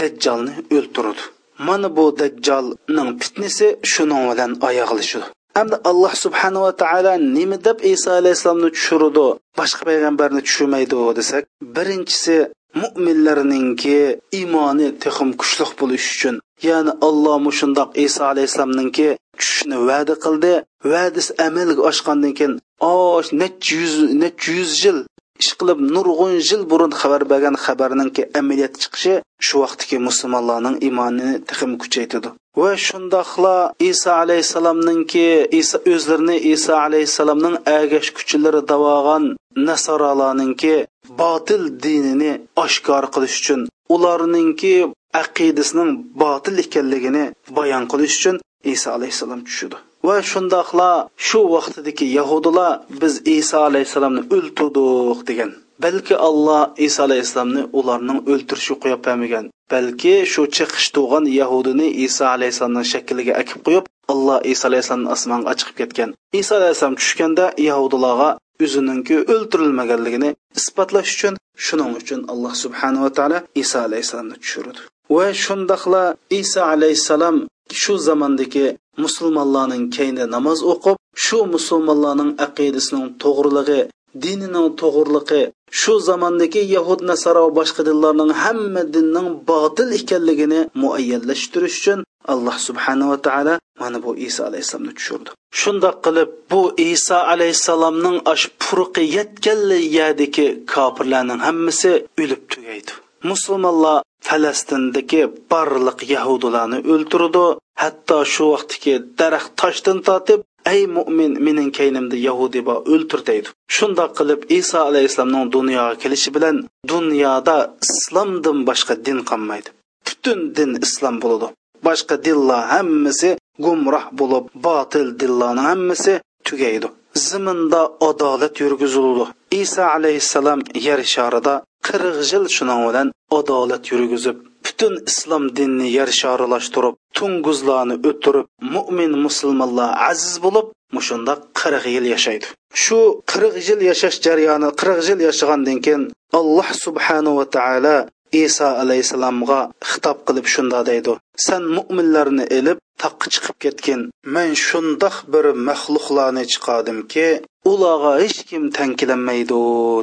dajjalni 0.00 0.52
o'ltirdi 0.76 1.24
mana 1.58 1.96
bu 1.96 2.04
dajjolning 2.20 3.10
fitnasi 3.22 3.66
shuning 3.92 4.22
bilan 4.30 4.50
oyoqlashdi 4.68 5.20
Hamda 5.56 5.76
Alloh 5.90 6.12
subhanahu 6.24 6.64
va 6.66 6.72
taolo 6.82 7.12
nima 7.36 7.56
deb 7.66 7.78
Iso 7.94 8.10
alayhissalomni 8.20 8.70
tushirdi, 8.76 9.26
boshqa 9.58 9.82
payg'ambarni 9.88 10.40
tushirmaydi 10.46 10.98
desak, 11.18 11.44
birinchisi 11.76 12.36
mu'minlarningki 12.82 13.98
iymoni 14.38 14.88
texim 15.04 15.30
kuchliq 15.40 15.70
bo'lish 15.80 16.06
uchun 16.14 16.36
ya'ni 16.68 16.92
alloh 17.08 17.36
mushundoq 17.46 17.90
iso 18.06 18.22
alayhissalomninki 18.32 19.08
tushishni 19.38 19.76
va'da 19.88 20.14
qildi 20.24 20.52
va'dasi 20.92 21.30
amalga 21.46 21.82
oshgandan 21.90 22.32
keyin 22.38 22.54
osh 22.92 23.28
necha 23.42 23.70
yuz 23.80 23.94
necha 24.22 24.48
yuz 24.58 24.72
yil 24.84 24.98
ishqilib 25.44 25.78
nurg'un 25.94 26.32
yil 26.48 26.62
burun 26.70 26.92
xabar 27.00 27.22
bergan 27.32 27.56
xabarninki 27.64 28.22
amaliyot 28.40 28.74
chiqishi 28.82 29.14
shu 29.46 29.54
vaqtdagi 29.62 29.98
musulmonlarning 30.08 30.76
iymonini 30.86 31.34
tixim 31.48 31.72
kuchaytirdi. 31.82 32.28
Va 32.60 32.70
shundoqla 32.86 33.56
iso 33.90 34.10
alayhissalomninki 34.22 35.26
iso 35.60 35.78
o'zlarini 35.92 36.36
iso 36.54 36.72
alayhissalomning 36.86 37.56
agash 37.78 38.10
kuchilari 38.16 38.60
davogan 38.72 39.24
nasoralarninki 39.68 40.74
botil 41.20 41.62
dinini 41.84 42.32
oshkor 42.64 43.04
qilish 43.14 43.36
uchun 43.40 43.60
ularninki 43.94 44.74
aqidasining 45.22 45.90
botil 46.22 46.56
ekanligini 46.64 47.24
bayon 47.56 47.84
qilish 47.92 48.14
uchun 48.18 48.36
iso 48.74 48.88
alayhissalom 48.96 49.40
tushidi 49.48 49.76
va 50.06 50.16
shundoqla 50.30 50.90
shu 51.26 51.40
vaqtidagi 51.54 52.06
yahudilar 52.18 52.72
biz 53.00 53.14
iso 53.38 53.58
alayhissalomni 53.68 54.22
o'ltirdik 54.36 55.20
degan. 55.30 55.50
Balki 55.84 56.14
alloh 56.28 56.62
iso 56.86 57.00
alayhissalomni 57.08 57.62
ularning 57.78 58.20
o'ltirishi 58.32 58.74
qo'yib 58.82 59.00
bermagan 59.06 59.46
balki 59.72 60.14
shu 60.32 60.42
chiqish 60.56 60.88
tug'an 60.96 61.24
yahudini 61.40 61.86
iso 62.06 62.24
alayhissalomning 62.34 62.86
shakliga 62.92 63.32
akib 63.42 63.58
qo'yib 63.66 63.84
alloh 64.12 64.38
iso 64.52 64.64
alayhissalomni 64.70 65.08
osmonga 65.16 65.52
chiqib 65.58 65.76
ketgan. 65.80 66.10
Iso 66.40 66.52
alayhissalom 66.60 66.96
tushganda 67.00 67.44
yahudilarga 67.68 68.28
o'zininki 68.64 69.16
o'ltirilmaganligini 69.34 70.30
isbotlash 70.58 71.10
uchun 71.16 71.34
shuning 71.66 71.92
uchun 72.00 72.20
alloh 72.32 72.52
subhanava 72.62 73.10
taolo 73.18 73.38
iso 73.62 73.78
alayhissalomni 73.86 74.36
tushirdi. 74.42 74.80
Va 75.14 75.26
shundoqla 75.44 76.02
iso 76.40 76.60
alayhissalom 76.72 77.36
shu 77.80 77.94
zamondagi 78.08 78.66
musulmonlarning 79.02 79.84
keyni 79.96 80.24
namoz 80.34 80.58
o'qib 80.72 80.96
shu 81.24 81.38
musulmonlarning 81.54 82.32
aqidasining 82.46 83.06
to'g'riligi 83.22 83.80
dinining 84.24 84.68
to'g'riligi 84.80 85.42
shu 85.80 85.94
zamondagi 86.08 86.62
yahud 86.76 87.00
nasaro 87.10 87.40
va 87.46 87.52
boshqa 87.58 87.82
dinlarning 87.88 88.32
hamma 88.42 88.82
dinning 88.94 89.28
botil 89.50 89.88
ekanligini 90.00 90.60
muayyanlashtirish 90.82 91.78
uchun 91.80 92.00
alloh 92.32 92.56
subhanava 92.66 93.16
taolo 93.26 93.54
mana 93.80 93.98
bu 94.04 94.10
iso 94.26 94.40
alayhissalomni 94.48 94.94
tushirdi. 94.98 95.30
Shundoq 95.60 95.96
qilib 96.06 96.30
bu 96.50 96.62
iso 96.92 97.18
alayhissalomning 97.32 98.16
ash 98.32 98.44
puruqi 98.62 99.02
yetganli 99.16 99.78
yadiki 99.98 100.46
kofirlarning 100.72 101.40
hammasi 101.46 101.92
o'lib 102.22 102.42
tugaydi. 102.52 102.92
Musulmonlar 103.30 103.98
falastindagi 104.26 105.22
barliq 105.52 105.98
yahudilarni 106.14 106.78
o'ltirdi 106.92 107.46
hatto 107.82 108.18
shu 108.32 108.44
vaqtdagi 108.54 108.94
daraxt 109.18 109.52
toshdan 109.60 109.98
tortib 110.08 110.40
ey 110.72 110.82
mo'min 110.96 111.32
mening 111.46 111.70
kaynimda 111.78 112.16
yahudi 112.28 112.60
bor 112.68 112.78
o'ltir 112.92 113.20
deydi. 113.28 113.48
Shundoq 113.76 114.10
qilib 114.18 114.40
iso 114.58 114.78
alayhissalomning 114.88 115.46
dunyoga 115.56 115.94
kelishi 116.02 116.30
bilan 116.36 116.56
dunyoda 116.92 117.56
islomdan 117.86 118.58
boshqa 118.68 118.94
din 119.06 119.18
qolmaydi. 119.30 119.68
Butun 120.06 120.38
din 120.56 120.70
islom 120.86 121.16
bo'ladi. 121.24 121.46
Boshqa 121.86 122.16
dinlar 122.26 122.62
hammasi 122.74 123.30
gumroh 123.64 124.06
bo'lib 124.20 124.46
botil 124.66 125.08
dinlarni 125.20 125.62
hammasi 125.70 126.14
tugaydi. 126.46 126.88
Ziminda 127.16 127.82
adolat 128.08 128.54
yurgizildi. 128.64 129.24
Iso 129.62 129.82
alayhissalom 129.96 130.60
yer 130.86 131.00
sharida 131.14 131.54
qirq 131.86 132.18
yil 132.30 132.44
shuning 132.56 132.82
bilan 132.88 133.08
adolat 133.38 133.84
yurgizib 133.92 134.36
butun 134.66 134.94
islom 135.10 135.44
dinini 135.56 135.88
yer 135.98 136.10
shorilashtirib 136.20 136.94
tunguzlarni 137.18 137.96
o'tirib 138.10 138.46
mo'min 138.74 139.12
musulmonlar 139.24 139.90
aziz 140.10 140.34
bo'lib 140.44 140.66
mushundoq 140.96 141.40
qirq 141.60 141.84
yil 141.94 142.06
yashaydi. 142.14 142.46
Shu 142.82 142.98
qirq 143.30 143.54
yil 143.68 143.80
yashash 143.90 144.18
jarayoni 144.26 144.68
qirq 144.80 144.98
yil 145.08 145.20
yashagandan 145.28 145.78
keyin 145.84 146.02
alloh 146.38 146.68
subhanava 146.84 147.44
taolo 147.56 147.96
iso 148.40 148.68
alayhissalomga 148.82 149.60
xitob 149.90 150.18
qilib 150.26 150.46
shunda 150.54 150.80
deydi. 150.90 151.12
San 151.46 151.62
mo'minlarni 151.76 152.44
ilib 152.58 152.78
taqqa 153.02 153.26
chiqib 153.34 153.56
ketgin. 153.64 154.00
Man 154.34 154.50
shundoq 154.66 155.16
bir 155.32 155.44
maxluqlarni 155.68 156.44
chiqardimki 156.52 157.28
ularga 157.72 158.12
hech 158.22 158.38
kim 158.48 158.62
tankilanmaydi 158.76 159.60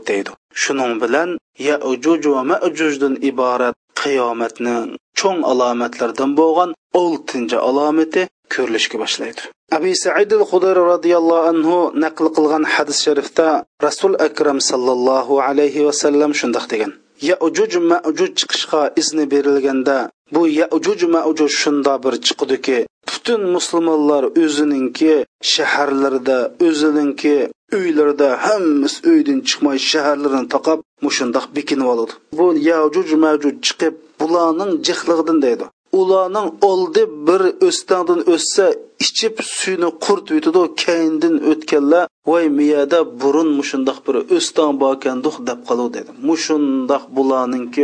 deydi. 0.10 0.32
Shuning 0.62 0.94
bilan 1.04 1.30
yajuj 1.68 2.24
va 2.36 2.42
majujdan 2.52 3.16
iborat 3.30 3.76
qiyomatning 4.02 4.86
cho'ng 5.20 5.40
alomatlaridan 5.52 6.32
bo'lgan 6.40 6.70
oltinchi 7.02 7.58
alomati 7.70 8.22
ko'rilishga 8.54 8.98
boshlaydi. 9.04 9.42
Abi 9.78 9.92
said 10.04 10.32
al 10.40 10.46
hudari 10.52 10.82
roziyallohu 10.94 11.48
anhu 11.52 11.78
naql 12.04 12.26
qilgan 12.38 12.64
hadis 12.74 12.98
sharifda 13.06 13.48
rasul 13.88 14.14
akram 14.28 14.60
sallallohu 14.70 15.34
alayhi 15.48 15.86
vasallam 15.88 16.32
shundoq 16.40 16.66
degan. 16.74 16.92
Yajuj 17.30 17.74
majuj 17.91 18.32
chiqishga 18.39 18.82
izni 19.01 19.26
berilganda 19.34 19.97
bu 20.34 20.41
yajuj 20.59 21.01
majuj 21.15 21.51
shunda 21.61 21.93
bir 22.03 22.13
chiqdiki 22.28 22.78
butun 23.09 23.41
musulmonlar 23.55 24.24
o'zininki 24.43 25.13
shaharlarida 25.53 26.38
o'zininki 26.67 27.36
uylarda 27.80 28.30
hammasi 28.45 28.99
uydan 29.11 29.39
chiqmay 29.47 29.78
shaharlarni 29.91 30.47
taqab 30.55 30.80
mushundoq 31.05 31.45
bekinib 31.57 31.88
oladi. 31.93 32.13
Bu 32.39 32.45
yajuj 32.69 33.09
majuj 33.26 33.55
chiqib 33.67 33.93
bularning 34.19 34.72
jihligidan 34.88 35.39
deydi. 35.45 35.65
Ularning 36.00 36.50
oldi 36.72 37.02
bir 37.28 37.42
o'standan 37.68 38.22
o'ssa 38.34 38.66
ichib 39.06 39.36
suyni 39.58 39.89
qurt 40.06 40.26
yutidi 40.36 40.64
keyindan 40.84 41.36
o'tganlar 41.52 42.06
voy 42.30 42.46
miyada 42.60 43.00
burun 43.22 43.50
mushundoq 43.60 43.98
bir 44.08 44.16
o'stan 44.38 44.72
borkanduq 44.84 45.36
deb 45.50 45.60
qoladi 45.68 45.94
dedi. 45.98 46.12
Mushundoq 46.30 47.04
bularninki 47.16 47.84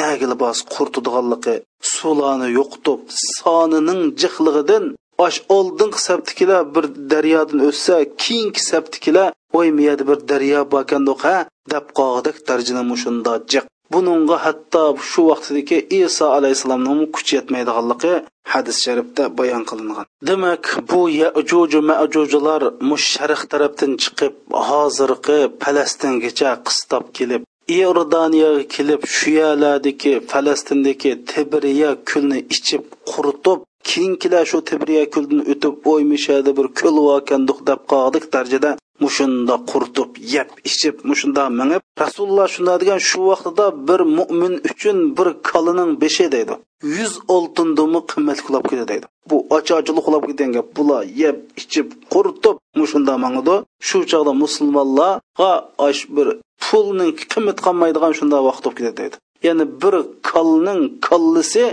nagil 0.00 0.32
bos 0.42 0.58
qurtadiganligi 0.74 1.54
suvlarni 1.94 2.48
yo'qitib 2.58 3.00
sonining 3.36 4.02
jiqlig'idan 4.20 4.84
osh 5.26 5.38
oldingi 5.56 5.98
saptikilar 6.08 6.62
bir 6.74 6.84
daryodan 7.12 7.60
o'tsa 7.68 7.94
keyingi 8.22 8.62
saptikilar 8.70 9.28
voy 9.54 9.68
miyada 9.78 10.04
bir 10.10 10.18
daryo 10.30 10.60
borkanduq 10.74 11.20
ha 11.28 11.38
deb 11.72 11.86
qog'dak 11.98 12.36
darjini 12.48 12.82
mushunda 12.90 13.32
jiq 13.52 13.64
buningga 13.92 14.36
hatto 14.44 14.82
shu 15.10 15.22
vaqtdagi 15.30 15.78
iso 16.02 16.26
alayhissalomning 16.36 17.02
kuchi 17.14 17.32
yetmaydiganligi 17.38 18.14
hadis 18.52 18.76
sharifda 18.84 19.24
bayon 19.38 19.62
qilingan. 19.70 20.06
Demak 20.28 20.64
bu 20.88 21.00
yajuju 21.22 21.80
majujular 21.90 22.62
musharq 22.90 23.42
tarafdan 23.52 23.92
chiqib 24.02 24.34
hozirgi 24.68 25.38
falastingacha 25.62 26.50
qistab 26.66 27.04
kelib 27.16 27.42
iordaniyaga 27.78 28.64
kelib 28.74 29.00
shu 29.16 29.30
yerlardagi 29.40 30.12
falastindagi 30.30 31.12
tibriya 31.30 31.90
kulni 32.10 32.38
ichib 32.54 32.82
quritib 33.10 33.58
keyinkilar 33.90 34.44
shu 34.50 34.58
tibriya 34.68 35.04
kuldan 35.14 35.40
o'tib 35.52 35.74
o'ymishadi 35.92 36.50
bir 36.58 36.66
ko'l 36.80 36.96
vokanduq 37.08 37.58
deb 37.68 37.80
qoldik 37.92 38.24
darajada 38.34 38.70
mushunda 39.04 39.54
quritib 39.70 40.10
yeb 40.34 40.48
ichib 40.68 40.96
mushunda 41.10 41.42
mingib. 41.60 41.82
Rasululloh 42.02 42.48
shunday 42.54 42.76
degan 42.82 43.00
shu 43.08 43.20
vaqtida 43.30 43.66
bir 43.88 44.00
mo'min 44.18 44.54
uchun 44.70 44.96
bir 45.16 45.28
kalining 45.48 45.90
beshi 46.02 46.26
deydi. 46.34 46.54
Yuz 46.96 47.14
oltindimi 47.36 48.00
qimmat 48.12 48.38
qulab 48.46 48.64
ketadi 48.70 48.88
deydi. 48.92 49.06
Bu 49.30 49.36
ochojili 49.56 50.00
qulab 50.06 50.22
ketgan 50.28 50.50
gap. 50.56 50.66
Bular 50.76 51.02
yeb 51.22 51.36
ichib 51.62 51.88
quritib 52.12 52.56
mushunda 52.80 53.14
mangidi 53.24 53.56
shu 53.88 53.98
chog'da 54.10 54.32
musulmonlarga 54.42 55.50
osh 55.88 56.02
bir 56.16 56.28
pulning 56.64 57.12
qimmat 57.32 57.58
qolmaydigan 57.66 58.12
shunday 58.18 58.40
vaqt 58.48 58.62
bo'lib 58.64 58.78
ketadi 58.78 58.96
deydi. 59.02 59.16
ya'ni 59.46 59.64
bir 59.82 59.94
kolning 60.30 60.82
kollisi 61.08 61.64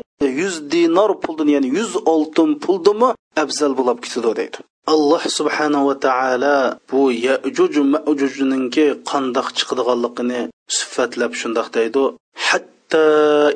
yuz 0.41 0.55
dinor 0.73 1.11
puldan 1.23 1.49
ya'ni 1.55 1.69
yuz 1.77 1.91
oltin 2.13 2.49
puldimi 2.63 3.09
afzal 3.43 3.73
bo'lib 3.79 3.97
ketadi 4.05 4.31
deydi. 4.39 4.57
Alloh 4.93 5.23
subhanava 5.37 5.93
taolo 6.05 6.57
bu 6.91 7.01
yajuj 7.27 7.73
majujninki 7.93 8.85
qandoq 9.09 9.47
chiqadiganligini 9.57 10.41
siffatlab 10.77 11.31
shundoq 11.41 11.67
deydi. 11.77 12.05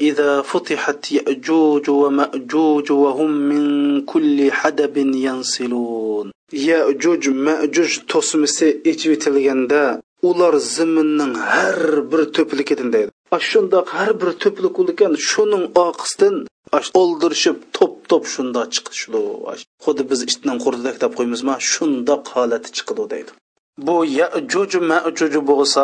إذا 0.10 0.42
فتحت 0.42 1.12
يأجوج 1.12 1.90
ومأجوج 1.90 2.92
وهم 2.92 3.32
من 3.50 3.64
كل 4.12 4.52
حدب 4.52 4.98
ينسلون 5.28 6.32
يأجوج 6.54 7.30
مأجوج 7.30 8.00
توسمسي 8.10 8.70
إتيتلغندا 8.86 10.02
ular 10.22 10.54
zaminning 10.58 11.34
har 11.38 12.12
bir 12.12 12.22
to'plikidan 12.36 12.90
deydi. 12.94 13.12
Shundoq 13.50 13.88
har 13.98 14.12
bir 14.22 14.30
to'plik 14.44 14.76
ekan 14.94 15.14
shuning 15.30 15.66
oqisidan 15.86 16.36
o'ldirishib 17.02 17.58
to'p 17.78 17.94
to'p 18.10 18.24
shundoq 18.34 18.68
chiqishdi 18.76 19.22
xuddi 19.86 20.04
biz 20.12 20.20
itning 20.32 20.60
qurdidak 20.66 20.98
deb 21.04 21.12
qo'ymizmi 21.20 21.56
shundoq 21.72 22.24
holati 22.36 22.70
chiqidi 22.78 23.06
deydi 23.14 23.32
bu 23.88 23.96
yajuj 24.20 24.72
majuj 24.92 25.34
bo'lsa 25.52 25.84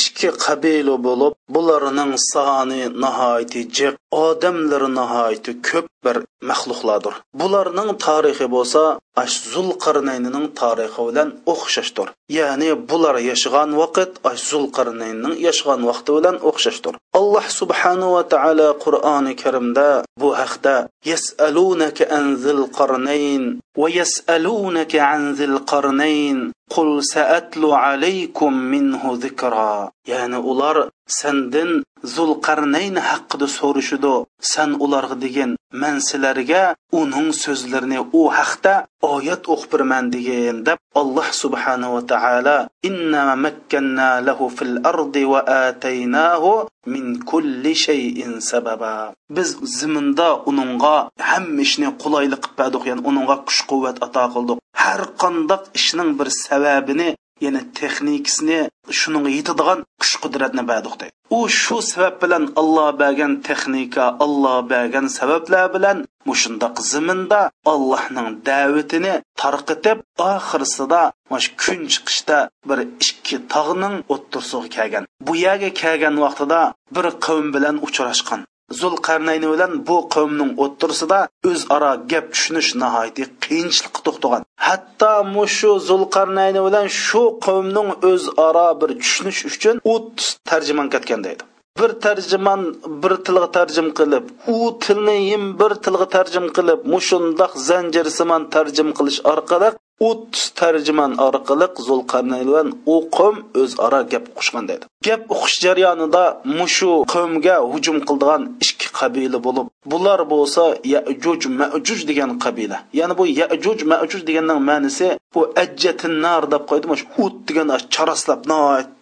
ikki 0.00 0.28
qabila 0.44 0.94
bo'lib 1.06 1.34
bularning 1.54 2.12
soni 2.32 2.82
nihoyatda 3.04 3.60
jiq 3.76 3.94
odamlari 4.24 4.88
nihoyatda 4.98 5.52
ko'p 5.68 5.86
bir 6.04 6.16
maxluqlardir. 6.50 7.14
Bularning 7.40 7.90
tarixi 8.06 8.46
bo'lsa 8.54 8.82
ash 9.22 9.36
zulqarnaynining 9.52 10.46
tarixi 10.60 11.02
bilan 11.08 11.28
o'xshashdir. 11.52 12.08
Ya'ni 12.38 12.70
bular 12.90 13.16
yashagan 13.30 13.70
vaqt 13.80 14.10
ash 14.30 14.42
zulqarnaynning 14.50 15.34
yashagan 15.46 15.80
vaqti 15.90 16.10
bilan 16.16 16.36
o'xshashdir. 16.50 16.94
Alloh 17.18 17.46
subhanahu 17.60 18.14
va 18.16 18.22
taolo 18.34 18.68
qur'oni 18.84 19.32
karimda 19.42 19.88
bu 20.20 20.28
haqda 20.40 20.76
yasalunaka 21.10 22.10
an 22.18 22.26
zilqarnayn 22.44 23.42
va 23.80 23.88
yasalunaka 24.00 25.04
an 25.14 25.22
zilqarnayn 25.40 26.38
qul 26.74 26.90
saatlu 27.14 27.68
alaykum 27.84 28.52
minhu 28.72 29.10
zikra 29.24 29.83
ya'ni 30.12 30.38
ular 30.50 30.76
sandin 31.18 31.70
zulqarnayn 32.14 32.96
haqida 33.08 33.46
so'rashidi 33.58 34.14
san 34.52 34.70
ularga 34.84 35.16
degan 35.24 35.50
man 35.82 35.96
sizlarga 36.08 36.62
uning 37.00 37.28
so'zlarini 37.44 37.98
u 38.20 38.22
haqda 38.38 38.74
oyat 39.14 39.42
o'qib 39.52 39.70
beraman 39.72 40.04
degan 40.14 40.56
deb 40.68 40.78
alloh 41.00 41.28
subhanahu 41.42 41.94
va 41.96 42.02
taolo 42.12 42.56
inna 42.88 43.24
makkanna 43.44 44.08
lahu 44.28 44.44
fil 44.56 44.76
ardi 44.92 45.24
va 45.32 45.40
ataynahu 45.60 46.52
min 46.92 47.04
kulli 47.30 47.72
shay'in 47.86 48.32
sababa. 48.50 48.94
Biz 49.36 49.48
ziminda 49.78 50.28
uningga 50.50 50.96
hamma 51.30 51.62
ishni 51.66 51.88
qulaylik 52.02 52.42
qilib 52.44 52.56
berdik 52.60 52.82
ya'ni 52.88 53.02
uningga 53.10 53.36
kuch 53.46 53.60
quvvat 53.70 53.96
ato 54.06 54.24
qildik. 54.34 54.58
Har 54.82 55.02
qandoq 55.22 55.62
ishning 55.78 56.10
bir 56.18 56.28
sababini 56.44 57.08
yana 57.44 57.60
texnikasini 57.78 58.60
shuning 58.98 59.26
yetadigan 59.36 59.80
kuch 60.00 60.14
qudratni 60.22 60.62
berdik 60.70 61.02
u 61.36 61.38
shu 61.60 61.76
sabab 61.92 62.14
bilan 62.22 62.44
alloh 62.60 62.88
bergan 63.02 63.32
texnika 63.48 64.04
alloh 64.24 64.58
bergan 64.72 65.06
sabablar 65.18 65.66
bilan 65.74 65.98
mushundoq 66.28 66.76
ziminda 66.90 67.40
allohning 67.72 68.28
da'vatini 68.48 69.14
tarqitib 69.40 69.98
oxirsida 70.30 71.02
mash 71.32 71.48
kun 71.62 71.80
chiqishda 71.92 72.38
bir 72.68 72.78
ikki 73.04 73.36
tog'ning 73.54 73.96
o'ttirsig'i 74.14 74.68
kelgan. 74.76 75.04
Bu 75.26 75.32
yerga 75.44 75.70
kelgan 75.82 76.16
vaqtida 76.24 76.60
bir 76.94 77.06
qavm 77.26 77.48
bilan 77.56 77.76
uchrashgan. 77.86 78.40
Zulqarnayn 78.80 79.44
bilan 79.52 79.72
bu 79.88 79.96
qavmning 80.14 80.52
o'ttirsida 80.64 81.18
o'zaro 81.50 81.92
gap 82.12 82.26
tushunish 82.34 82.70
nihoyatda 82.82 83.24
qiyinchilikqa 83.44 84.00
to'xtagan. 84.06 84.42
Hatto 84.66 85.12
mushu 85.36 85.72
zulqarnayn 85.88 86.58
bilan 86.66 86.86
shu 87.04 87.22
qavmning 87.46 87.90
o'zaro 88.12 88.68
bir 88.80 88.90
tushunish 89.02 89.40
uchun 89.50 89.76
o'ttiz 89.94 90.28
tarjimon 90.50 90.88
ketgan 90.94 91.20
deydi 91.26 91.44
bir 91.80 91.90
tarjimon 92.04 92.60
bir 93.02 93.12
tilga 93.26 93.48
tarjim 93.56 93.88
qilib 93.98 94.24
u 94.56 94.58
tilni 94.84 95.16
bir 95.60 95.72
tilga 95.84 96.06
tarjim 96.16 96.46
qilib 96.56 96.80
mushundoq 96.94 97.52
zanjirsimon 97.68 98.42
tarjim 98.54 98.88
qilish 98.98 99.18
orqali 99.32 99.68
o'ttiz 100.08 100.44
tarjimon 100.58 101.12
orqali 101.26 101.66
zulqarnayn 101.88 102.68
u 102.92 102.96
qavm 103.16 103.36
o'zaro 103.62 104.00
gap 104.12 104.24
uqishgan 104.32 104.64
dedi. 104.70 104.84
Gap 105.06 105.22
uqish 105.34 105.56
jarayonida 105.64 106.24
mushu 106.58 106.90
qavmga 107.14 107.56
hujum 107.72 107.98
qildigan 108.08 108.42
ikki 108.66 108.88
qabila 108.98 109.38
bo'lib 109.46 109.66
bular 109.92 110.20
bo'lsa 110.32 110.62
yajuj 110.94 111.40
majuj 111.60 112.00
degan 112.10 112.30
qabila. 112.44 112.78
Ya'ni 112.98 113.14
bu 113.18 113.24
yajuj 113.40 113.78
majuj 113.92 114.22
deganning 114.28 114.60
ma'nosi 114.70 115.08
bu 115.34 115.40
ajjatinnar 115.62 116.42
deb 116.52 116.62
qo'ydim 116.70 116.90
shu 117.00 117.06
o't 117.24 117.36
degan 117.48 117.68
charaslab 117.94 118.40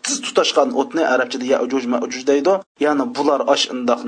tiz 0.05 0.17
tutashgan 0.27 0.69
o'tni 0.81 1.03
arabchada 1.15 1.47
yajuj 1.55 1.85
majuj 1.95 2.23
deydi 2.31 2.55
ya'ni 2.85 3.05
bular 3.17 3.41
osh 3.55 3.65
indoq 3.75 4.01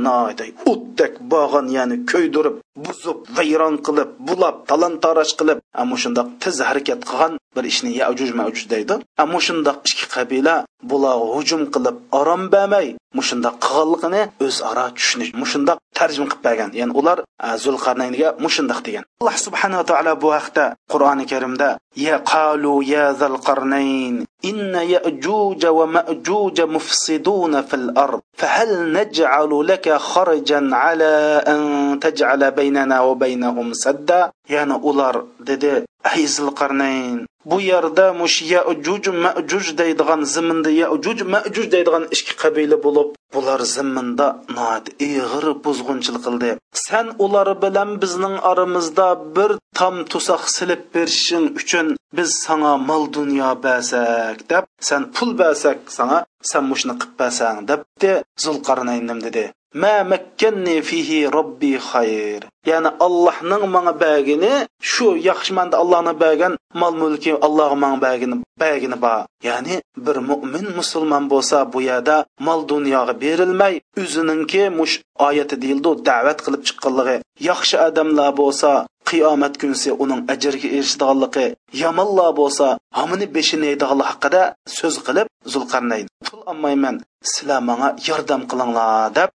o'tdek 0.73 1.13
bog'an 1.33 1.67
ya'ni 1.77 1.97
ko'ydirib 2.13 2.57
buzib 2.87 3.19
vayron 3.37 3.77
qilib 3.87 4.11
bulab 4.29 4.57
talon 4.71 4.95
taroj 5.05 5.31
qilib 5.41 5.59
ammo 5.83 5.97
shundoq 6.03 6.29
tiz 6.43 6.57
harakat 6.69 7.01
qilgan 7.11 7.33
bir 7.57 7.65
ishni 7.73 7.91
yajuj 8.03 8.31
majuj 8.41 8.65
deydi. 8.73 8.95
Ammo 9.23 9.39
shundoq 9.47 9.77
ikki 9.91 10.07
qabila 10.15 10.57
bular 10.91 11.19
hujum 11.35 11.63
qilib 11.75 11.97
orom 12.21 12.43
bermay 12.55 12.87
mushundoq 13.19 13.55
qilganligini 13.67 14.23
o'zaro 14.47 14.87
tushunish 14.99 15.31
mushundoq 15.43 15.79
tarjima 16.00 16.28
qilib 16.32 16.44
bergan 16.46 16.70
ya'ni 16.80 16.94
ular 17.00 17.18
zulqarnaynga 17.66 18.28
mushundoq 18.46 18.80
degan 18.88 19.04
alloh 19.22 19.36
subhanava 19.46 19.84
taolo 19.90 20.14
bu 20.24 20.30
haqda 20.38 20.66
qur'oni 20.94 21.26
karimda 21.32 21.70
ya 21.96 22.16
qalu 22.34 22.74
ya 22.94 23.06
zalqarnayn 23.22 24.16
إن 24.46 24.76
يأجوج 24.76 25.66
ومأجوج 25.66 26.62
مفسدون 26.62 27.62
في 27.62 27.74
الأرض 27.74 28.22
فهل 28.34 28.94
نجعل 28.94 29.68
لك 29.68 29.94
خرجا 29.94 30.70
على 30.72 31.44
أن 31.48 31.60
تجعل 32.00 32.52
بيننا 32.52 33.02
وبينهم 33.02 33.74
سدا 33.74 34.32
يعني 34.50 34.74
أولار 34.74 35.26
dedi 35.44 35.84
ayzil 36.13 36.49
qarnayn 36.61 37.19
bu 37.51 37.61
yerda 37.61 38.07
mush 38.21 38.37
yajuj 38.55 39.05
majuj 39.25 39.67
deydigan 39.81 40.21
ziminda 40.35 40.71
yajuj 40.83 41.19
majuj 41.35 41.67
deydigan 41.75 42.05
ikki 42.17 42.35
qabila 42.43 42.77
bo'lib 42.85 43.09
bular 43.35 43.61
ziminda 43.75 44.27
noat 44.57 44.87
ig'ir 45.07 45.45
buzg'unchilik 45.65 46.23
qildi. 46.27 46.51
San 46.87 47.07
ular 47.25 47.49
bilan 47.65 47.91
bizning 48.03 48.37
oramizda 48.51 49.09
bir 49.37 49.51
tam 49.79 49.95
tusoq 50.13 50.43
silib 50.57 50.83
berishing 50.95 51.47
uchun 51.61 51.87
biz 52.17 52.31
sana 52.45 52.73
mol 52.89 53.05
dunyo 53.19 53.51
bersak 53.65 54.39
deb 54.51 54.65
san 54.89 55.03
pul 55.15 55.31
bersak 55.41 55.79
sana 55.97 56.19
san 56.51 56.65
mushni 56.71 56.95
qilib 57.01 57.15
bersang 57.21 57.59
debdi 57.71 58.13
zulqarnayn 58.45 59.09
dedi. 59.27 59.45
Ma 59.83 59.97
makkanni 60.13 60.77
fihi 60.89 61.21
robbi 61.37 61.73
xayr. 61.91 62.43
Ya'ni 62.71 62.91
allohning 63.07 63.65
manga 63.75 63.95
bergini 64.05 64.53
shu 64.93 65.07
yaxshi 65.29 65.53
manda 65.59 65.77
allohni 65.83 66.13
bergan 66.23 66.53
mol 66.81 66.93
mulki 67.03 67.33
alloh 67.47 67.71
manga 67.83 67.99
bergini 68.07 68.37
bergini 68.63 68.97
bor 69.05 69.21
ya'ni 69.49 69.75
bir 70.05 70.17
mo'min 70.31 70.67
musulmon 70.79 71.25
bo'lsa 71.33 71.57
bu 71.73 71.79
yerda 71.91 72.17
mol 72.47 72.61
dunyoga 72.73 73.15
berilmay 73.25 73.75
o'zininki 74.03 74.63
mush 74.79 74.95
oyati 75.27 75.57
deyildi 75.63 75.91
da'vat 76.09 76.39
qilib 76.45 76.63
chiqqanligi. 76.69 77.17
Yaxshi 77.51 77.77
odamlar 77.89 78.31
bo'lsa 78.41 78.71
qiyomat 79.09 79.55
kunsi 79.63 79.91
uning 80.03 80.21
ajriga 80.33 80.69
erishadiganligi. 80.77 81.47
Yomonlar 81.83 82.31
bo'lsa 82.41 82.67
hamini 82.99 83.27
beshini 83.37 83.67
yeydiganligi 83.71 84.09
haqida 84.11 84.43
so'z 84.79 84.97
qilib 85.07 85.27
zulqarnayn 85.53 86.07
pul 86.27 86.41
olmayman 86.51 86.97
sizlar 87.33 87.61
manga 87.69 87.89
yordam 88.09 88.43
qilinglar 88.51 89.15
deb 89.19 89.31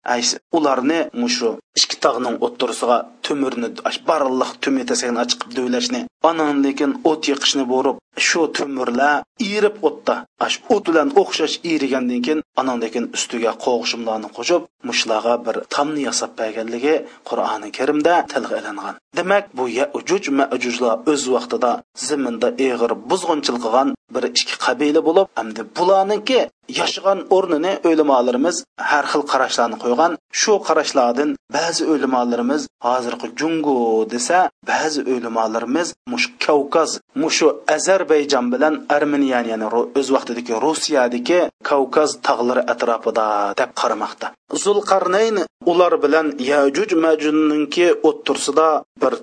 ularni 0.58 1.00
mushu 1.22 1.50
ikki 1.80 1.96
tog'ning 2.06 2.36
o'ttirisiga 2.46 2.98
tumirni 3.26 3.70
barliq 4.10 4.52
tumetasini 4.64 5.24
chiqib 5.32 5.52
dövlashni 5.58 6.02
anan 6.30 6.56
lekin 6.66 6.92
o't 7.10 7.24
yiqishni 7.32 7.64
borib 7.74 7.98
shu 8.28 8.42
tumirlar 8.58 9.24
irib 9.54 9.76
o'tda 9.88 10.16
ash 10.46 10.58
o't 10.74 10.86
bilan 10.90 11.10
o'xshash 11.22 11.56
irigandan 11.72 12.22
keyin 12.26 12.42
anan 12.62 12.78
lekin 12.84 13.06
ustiga 13.18 13.52
qo'g'ishimlarni 13.66 14.30
qo'shib 14.38 14.62
mushlarga 14.90 15.36
bir 15.46 15.56
tamni 15.76 16.02
yasab 16.08 16.32
berganligi 16.40 16.96
qur'oni 17.30 17.70
karimda 17.78 18.14
tilga 18.32 18.56
ilingan 18.62 18.96
demak 19.18 19.46
bu 19.58 19.64
yajuj 19.80 20.24
majujlar 20.40 20.96
өз 21.14 21.24
vaqtida 21.36 21.72
ziminda 22.08 22.50
eg'ir 22.68 22.92
buzg'unchilik 23.10 23.62
qilgan 23.66 23.90
bir 24.14 24.24
ikki 24.32 24.56
qabila 24.66 25.02
bo'lib 25.08 25.28
hamda 25.40 25.64
bularniki 25.78 26.40
yashagan 26.80 27.20
o'rnini 27.36 27.74
o'limolarimiz 27.89 28.57
har 28.89 29.05
xil 29.11 29.24
qarashlarni 29.32 29.78
qo'ygan. 29.84 30.11
Shu 30.41 30.53
qarashlardan 30.68 31.30
ba'zi 31.57 31.84
o'limolarimiz 31.93 32.61
hozirgi 32.86 33.28
jungu 33.39 33.78
desa 34.13 34.38
ba'zi 34.72 35.01
o'limolarimiz 35.13 35.88
mush 36.11 36.28
kavkaz 36.45 36.89
mushu 37.22 37.47
ozarbayjon 37.76 38.45
bilan 38.53 38.74
armeniyani 38.95 39.49
ya'ni 39.53 39.68
o'z 39.99 40.07
vaqtidagi 40.16 40.53
rossiyadagi 40.66 41.39
kavkaz 41.70 42.09
tog'lari 42.28 42.63
atrofida 42.74 43.28
deb 43.59 43.72
qaramoqda. 43.82 44.28
Zulqarnayn 44.63 45.38
ular 45.72 45.93
bilan 46.03 46.28
yajuj 46.51 46.91
majunninki 47.05 47.88
o'ttursida 48.09 48.68
bir 49.01 49.13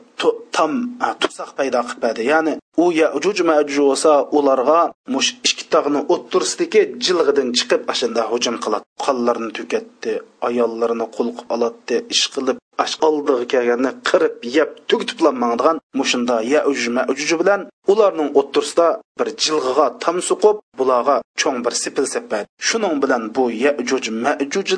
tam 0.57 0.73
tusoq 1.23 1.51
paydo 1.59 1.81
qilib 1.89 2.03
berdi 2.05 2.23
ya'ni 2.33 2.55
u 2.83 2.85
yajuj 3.03 3.39
majuj 3.51 3.79
bo'lsa 3.89 4.13
ularga 4.39 4.81
mush 5.15 5.31
ikki 5.49 5.65
tog'ni 5.75 6.01
o'ttirsidagi 6.15 6.83
jilg'idan 7.33 7.53
chiqib 7.59 7.83
ashunda 7.93 8.23
hujum 8.31 8.57
qiladi. 8.65 8.85
Qonlarini 9.05 9.53
to'katdi 9.59 10.13
ayollarini 10.49 11.07
qo'lqa 11.17 11.43
oladi 11.55 11.97
ish 12.15 12.25
qilib 12.35 12.59
oldiga 13.07 13.45
kelganda 13.53 13.91
qirib 14.09 14.35
yeb 14.57 14.71
tugitiblanmadigan 14.89 15.77
mushunda 15.99 16.37
yajuj 16.55 16.85
majuj 16.97 17.31
bilan 17.41 17.61
ularning 17.93 18.31
o'ttirsida 18.41 18.87
bir 19.19 19.29
jilg'iga 19.45 19.87
tam 20.05 20.17
suqib 20.29 20.57
bularga 20.79 21.17
cho'ng 21.41 21.59
bir 21.65 21.75
sipil 21.83 22.07
sepadi 22.15 22.47
shuning 22.69 22.95
bilan 23.03 23.23
bu 23.35 23.45
yajuj 23.65 24.05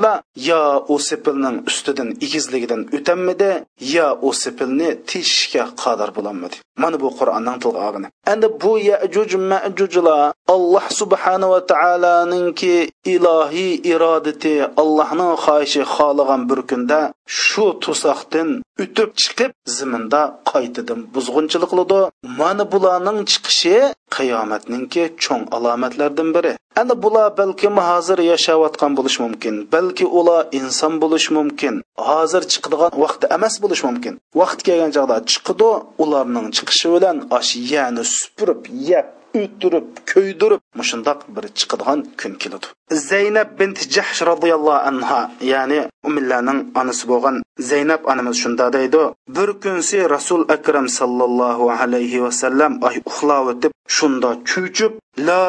я 0.02 0.12
yo 0.48 0.61
u 0.94 0.96
sipilning 1.09 1.57
ustidan 1.68 2.09
igizligidan 2.24 2.80
o'tanmidi 2.96 3.50
yo 3.94 4.07
u 4.28 4.30
sipilni 4.42 4.88
teshishga 5.11 5.64
qodir 5.82 6.11
bo'lolmadi 6.16 6.57
mana 6.82 6.96
bu 7.02 7.09
qur'onning 7.18 7.57
tilga 7.62 7.80
olgani 7.86 8.09
endi 8.32 8.46
bu 8.62 8.72
yajuj 8.90 9.30
majujlar 9.50 10.32
alloh 10.55 10.86
subhanahu 11.00 11.50
va 11.55 11.61
taoloninki 11.72 12.74
ilohiy 13.14 13.72
irodati 13.92 14.55
allohning 14.82 15.32
xohishi 15.44 15.82
xohlagan 15.94 16.40
bir 16.50 16.61
kunda 16.70 17.00
shu 17.26 17.66
to'soqdan 17.95 18.49
o'tib 18.82 19.11
chiqib 19.22 19.53
ziminda 19.76 20.20
qaytadan 20.53 21.01
buzg'unchilik 21.14 21.70
qiladi. 21.72 22.01
Mana 22.40 22.64
bularning 22.72 23.18
chiqishi 23.32 23.76
qiyomatninki 24.16 25.05
cho'ng 25.24 25.45
alomatlardan 25.57 26.28
biri. 26.36 26.53
Ana 26.80 26.95
bular 27.03 27.26
balkim 27.40 27.74
hozir 27.88 28.18
yashayotgan 28.32 28.92
bo'lishi 28.99 29.20
mumkin 29.24 29.55
balki 29.74 30.07
ular 30.18 30.42
inson 30.59 30.95
bo'lishi 31.03 31.30
mumkin 31.38 31.74
hozir 32.09 32.42
chiqadigan 32.53 32.90
vaqt 33.03 33.22
emas 33.36 33.55
bo'lishi 33.62 33.84
mumkin. 33.88 34.14
Vaqt 34.40 34.61
kelgan 34.66 34.90
chog'da 34.97 35.16
chiqidi 35.32 35.70
ularning 36.05 36.47
chiqishi 36.57 36.88
bilan 36.95 37.16
osh 37.38 37.53
yani 37.74 38.03
supurib 38.16 38.62
yeb 38.90 39.07
o'tirib 39.41 39.87
ko'ydirib 40.12 40.62
mushundoq 40.80 41.20
bir 41.35 41.45
chiqadigan 41.59 42.01
kun 42.20 42.32
keladi. 42.43 42.66
Zaynab 43.11 43.49
bint 43.59 43.78
jahsh 43.95 44.20
roziyallohu 44.30 44.85
anha 44.91 45.20
ya'ni 45.53 45.80
umillarning 46.09 46.61
onasi 46.80 47.05
bo'lgan 47.11 47.37
zaynab 47.70 48.03
onamiz 48.12 48.37
shunda 48.43 48.66
deydi. 48.76 49.03
Bir 49.37 49.49
kunsi 49.64 49.99
rasul 50.14 50.43
akram 50.57 50.87
sallallohu 50.99 51.64
alayhi 51.80 52.22
vasallam 52.24 52.72
ay 52.89 52.97
uxlab 53.11 53.47
o'tib 53.53 53.72
shunda 53.97 54.30
chuchib 54.51 54.93
la 55.28 55.47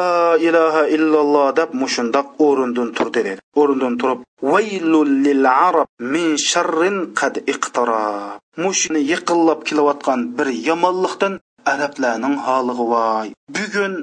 ilaha 0.48 0.82
illalloh 0.96 1.46
deb 1.60 1.70
mushundoq 1.82 2.26
o'rindan 2.46 2.88
turdi 2.96 3.20
dedi. 3.28 3.40
O'rindan 3.60 3.94
turib 4.00 4.20
vaylul 4.52 5.12
lil 5.26 5.44
arab 5.68 5.88
min 6.14 6.28
sharrin 6.50 6.96
qad 7.18 7.34
iqtarab 7.52 8.38
mushni 8.64 9.00
yiqillab 9.12 9.60
kelayotgan 9.68 10.20
bir 10.36 10.48
yomonlikdan 10.68 11.34
arablarning 11.72 12.36
holiga 12.46 12.84
voy 12.92 13.26
bugun 13.56 13.94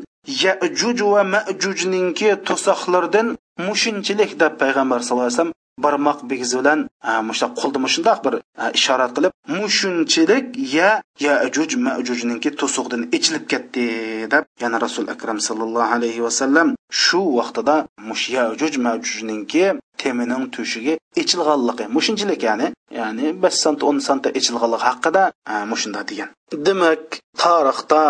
yajuj 0.43 0.99
va 1.13 1.23
majujninki 1.33 2.29
to'soqlardan 2.47 3.27
mushunchilik 3.67 4.31
deb 4.41 4.53
payg'ambar 4.61 4.99
sallallohu 5.01 5.29
alayhi 5.29 5.37
vasallam 5.39 5.53
barmoq 5.77 6.19
bigizi 6.29 6.59
bilan 6.59 6.79
e, 7.07 7.11
mushta 7.29 7.47
qo'lda 7.59 7.79
mushundoq 7.85 8.19
bir 8.25 8.33
e, 8.63 8.65
ishorat 8.77 9.11
qilib 9.15 9.33
mushunchilik 9.59 10.45
ya 10.77 10.89
yajuj 11.25 11.71
majujninki 11.87 12.49
to'suqdan 12.59 13.01
ichilib 13.17 13.45
ketdi 13.51 13.85
deb 14.33 14.43
yana 14.63 14.77
rasul 14.85 15.05
akram 15.13 15.39
sallallohu 15.47 15.93
alayhi 15.97 16.21
vasallam 16.27 16.67
shu 17.03 17.21
vaqtida 17.39 17.75
mush 18.09 18.25
yajuj 18.37 18.73
majujninki 18.87 19.63
temining 20.01 20.45
tushiga 20.55 20.93
ichilganligi 21.21 21.85
mushunchilik 21.95 22.41
ya'ni 22.49 22.67
ya'ni 22.99 23.25
besh 23.43 23.57
sant 23.63 23.79
o'n 23.89 23.97
santa 24.07 24.29
ichilganligi 24.39 24.85
haqida 24.89 25.23
e, 25.53 25.53
mushunda 25.71 26.01
degan. 26.09 26.29
Demak 26.67 27.03
tarixda 27.43 28.01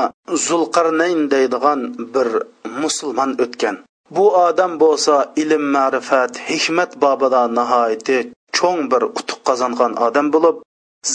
zulqarnayn 0.47 1.19
deydigan 1.33 1.79
bir 2.13 2.27
musulmon 2.81 3.31
o'tgan. 3.45 3.75
Bu 4.15 4.25
odam 4.45 4.73
bo'lsa 4.83 5.15
ilm 5.43 5.63
ma'rifat 5.75 6.31
hikmat 6.49 6.91
bobida 7.03 7.41
nihoyatda 7.57 8.17
cho'ng 8.57 8.81
bir 8.91 9.03
utuq 9.19 9.39
qozongan 9.49 9.93
odam 10.07 10.27
bo'lib 10.35 10.57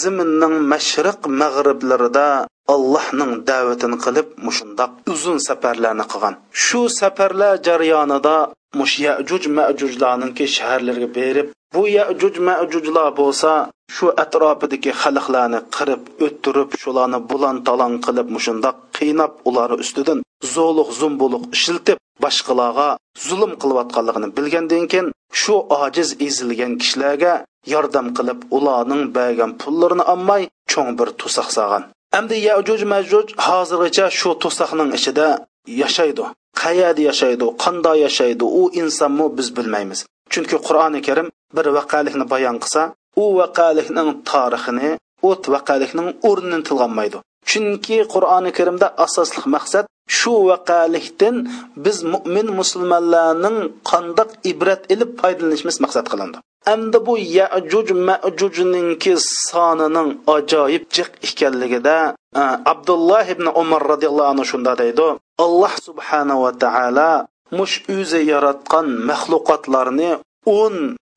ziminning 0.00 0.56
mashriq 0.72 1.20
mag'riblarida 1.40 2.28
allohning 2.74 3.32
da'vatini 3.50 3.96
qilib 4.04 4.28
mushundoq 4.46 4.90
uzun 5.12 5.38
safarlarni 5.48 6.04
qilgan. 6.12 6.34
Shu 6.64 6.80
safarlar 7.00 7.54
jarayonida 7.66 8.36
mush 8.78 8.94
yajuj 9.06 9.42
majujlarninki 9.58 10.44
shaharlarga 10.56 11.08
berib 11.18 11.46
bu 11.74 11.82
yajuj 11.98 12.34
majujlar 12.48 13.08
bo'lsa 13.20 13.50
shu 13.96 14.06
atrofidagi 14.22 14.90
xalqlarni 15.02 15.60
qirib 15.76 16.02
o'ttirib 16.26 16.70
shularni 16.82 17.18
bulan 17.30 17.56
talon 17.68 17.94
qilib 18.06 18.28
mushundoq 18.36 18.76
qiynab 18.98 19.32
ular 19.48 19.70
ustidan 19.82 20.18
zo'liq 20.54 20.88
zumbuluq 21.00 21.44
ishiltib 21.56 21.98
boshqalarga 22.24 22.88
zulm 23.28 23.52
qilayotganligini 23.62 24.28
bilgandan 24.36 24.84
keyin 24.92 25.08
shu 25.40 25.54
ojiz 25.82 26.08
ezilgan 26.26 26.72
kishilarga 26.80 27.32
yordam 27.72 28.06
qilib 28.16 28.40
ularning 28.56 29.02
bergan 29.16 29.50
pullarini 29.62 30.04
olmay 30.12 30.42
cho'ng 30.72 30.90
bir 30.98 31.08
to'saq 31.20 31.48
solgan. 31.56 31.84
Endi 32.18 32.36
yajuj 32.48 32.82
majuj 32.92 33.26
hozirgacha 33.46 34.06
shu 34.18 34.30
to'saqning 34.42 34.90
ichida 34.98 35.26
yashaydi. 35.82 36.24
Qayerda 36.62 37.02
yashaydi 37.10 37.46
qanday 37.64 37.98
yashaydi 38.06 38.44
u 38.60 38.62
insonmi 38.82 39.26
biz 39.38 39.48
bilmaymiz. 39.56 40.00
Chunki 40.32 40.56
qur'oni 40.66 41.00
karim 41.06 41.28
bir 41.56 41.66
vaqalikni 41.78 42.24
bayon 42.32 42.56
qilsa 42.62 42.82
u 43.22 43.24
vaqalikning 43.40 44.10
tarixini 44.30 44.90
u 45.28 45.30
vaqalikning 45.54 46.08
o'rnini 46.28 46.62
tilg'anmaydi 46.68 47.18
chunki 47.50 47.98
qur'oni 48.14 48.50
karimda 48.58 48.86
asosli 49.04 49.42
maqsad 49.56 49.84
shu 50.18 50.34
vaqalikdan 50.50 51.36
biz 51.84 51.96
mo'min 52.12 52.48
musulmonlarning 52.60 53.58
qandoq 53.90 54.30
ibrat 54.50 54.82
ilib 54.94 55.10
foydalanishimiz 55.20 55.76
maqsad 55.84 56.06
qilindi. 56.12 56.38
Endi 56.72 56.98
bu 57.06 57.14
yajuj 57.38 57.88
majujninki 58.08 59.12
sonining 59.48 60.10
ajoyib 60.36 60.84
jiq 60.96 61.10
ekanligida 61.28 61.96
e, 62.40 62.42
abdulloh 62.72 63.26
ibn 63.34 63.46
umar 63.62 63.82
roziyallohu 63.92 64.30
anhu 64.32 64.44
shunda 64.52 64.72
deydi 64.82 65.08
alloh 65.44 65.72
subhanahu 65.86 66.40
va 66.44 66.52
taolo 66.64 67.12
mush 67.58 67.76
o'zi 67.96 68.20
yaratgan 68.32 68.86
maxluqotlarni 69.10 70.10
o'n 70.58 70.76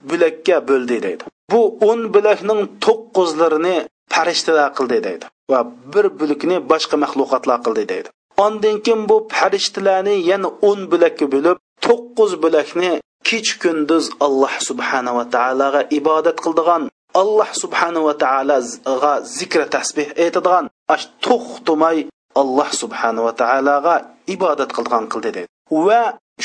bo'lakka 0.09 0.57
bo'ldi 0.69 0.97
deydi. 1.05 1.23
Bu 1.51 1.61
o'n 1.89 2.01
bo'lakning 2.15 2.61
to'qqizlarini 2.85 3.75
farishtalar 4.13 4.69
qildi 4.77 4.97
deydi 5.07 5.25
va 5.51 5.59
bir 5.93 6.05
bo'lakni 6.19 6.57
boshqa 6.71 6.95
maxluqotlar 7.03 7.59
qildi 7.65 7.83
deydi. 7.91 8.09
Ondan 8.45 8.75
keyin 8.85 9.01
bu 9.09 9.17
farishtalarni 9.37 10.15
yana 10.31 10.49
o'n 10.69 10.79
bo'lakka 10.91 11.25
bo'lib 11.33 11.57
to'qqiz 11.85 12.31
bo'lakni 12.43 12.91
kech 13.27 13.49
kunduz 13.61 14.05
alloh 14.25 14.53
subhanava 14.69 15.23
taologa 15.35 15.81
ibodat 15.99 16.37
qildigan 16.45 16.83
alloh 17.21 17.49
subhanava 17.63 18.13
taologa 18.23 19.13
zikra 19.37 19.65
tasbeh 19.75 20.09
aytadigan 20.23 20.65
ash 20.93 21.05
to'xtamay 21.25 21.97
alloh 22.41 22.69
subhanava 22.81 23.31
taologa 23.41 23.95
ibodat 24.35 24.69
qildigan 24.75 25.05
qildi 25.11 25.29
dedi. 25.37 25.41
Va 25.85 26.01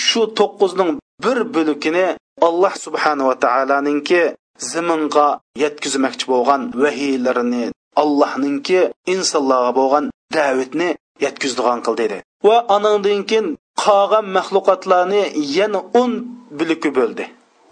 shu 0.06 0.22
to'qqizning 0.38 0.90
bir 1.24 1.38
bo'lakini 1.54 2.06
alloh 2.48 2.74
subhanava 2.84 3.34
taoloninki 3.44 4.22
ziminga 4.70 5.28
yetkazmoqchi 5.62 6.24
bo'lgan 6.32 6.62
vahiylarini 6.82 7.64
allohninki 8.02 8.80
insonlarga 9.14 9.72
bo'lgan 9.80 10.04
da'vatni 10.36 10.88
yetkazdigan 11.24 11.78
qildi 11.86 12.02
dedi. 12.04 12.18
Va 12.46 12.56
anandan 12.76 13.20
keyin 13.30 13.46
qolgan 13.84 14.26
maxluqotlarni 14.36 15.22
yana 15.58 15.80
o'n 16.00 16.12
bo'lakka 16.58 16.90
bo'ldi 16.98 17.24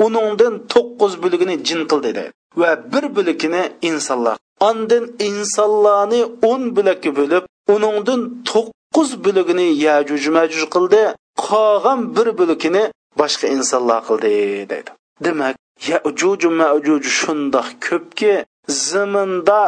uningdan 0.07 0.55
to'qqiz 0.75 1.12
bo'lagini 1.22 1.55
cin 1.66 1.81
qildi 1.91 2.11
dedi 2.18 2.31
va 2.61 2.70
bir 2.93 3.05
bo'lakini 3.16 3.62
insonlar 3.91 4.37
Ondan 4.61 5.05
insonlarni 5.29 6.20
o'n 6.51 6.62
bo'lakka 6.77 7.11
bo'lib 7.18 7.45
uningdan 7.75 8.20
to'qqiz 8.51 9.11
bo'lagini 9.25 9.66
yajuj 9.87 10.25
majuj 10.37 10.64
qildi 10.75 11.03
qolgan 11.47 12.01
bir 12.16 12.29
bo'lakini 12.39 12.83
boshqa 13.20 13.47
insonlar 13.57 14.01
qildi 14.09 14.33
deydi 14.72 14.91
demak 15.27 15.55
yajuj 15.91 16.43
majuj 16.61 17.05
shundoq 17.20 17.68
ko'pki 17.87 18.33
zaminda 18.89 19.61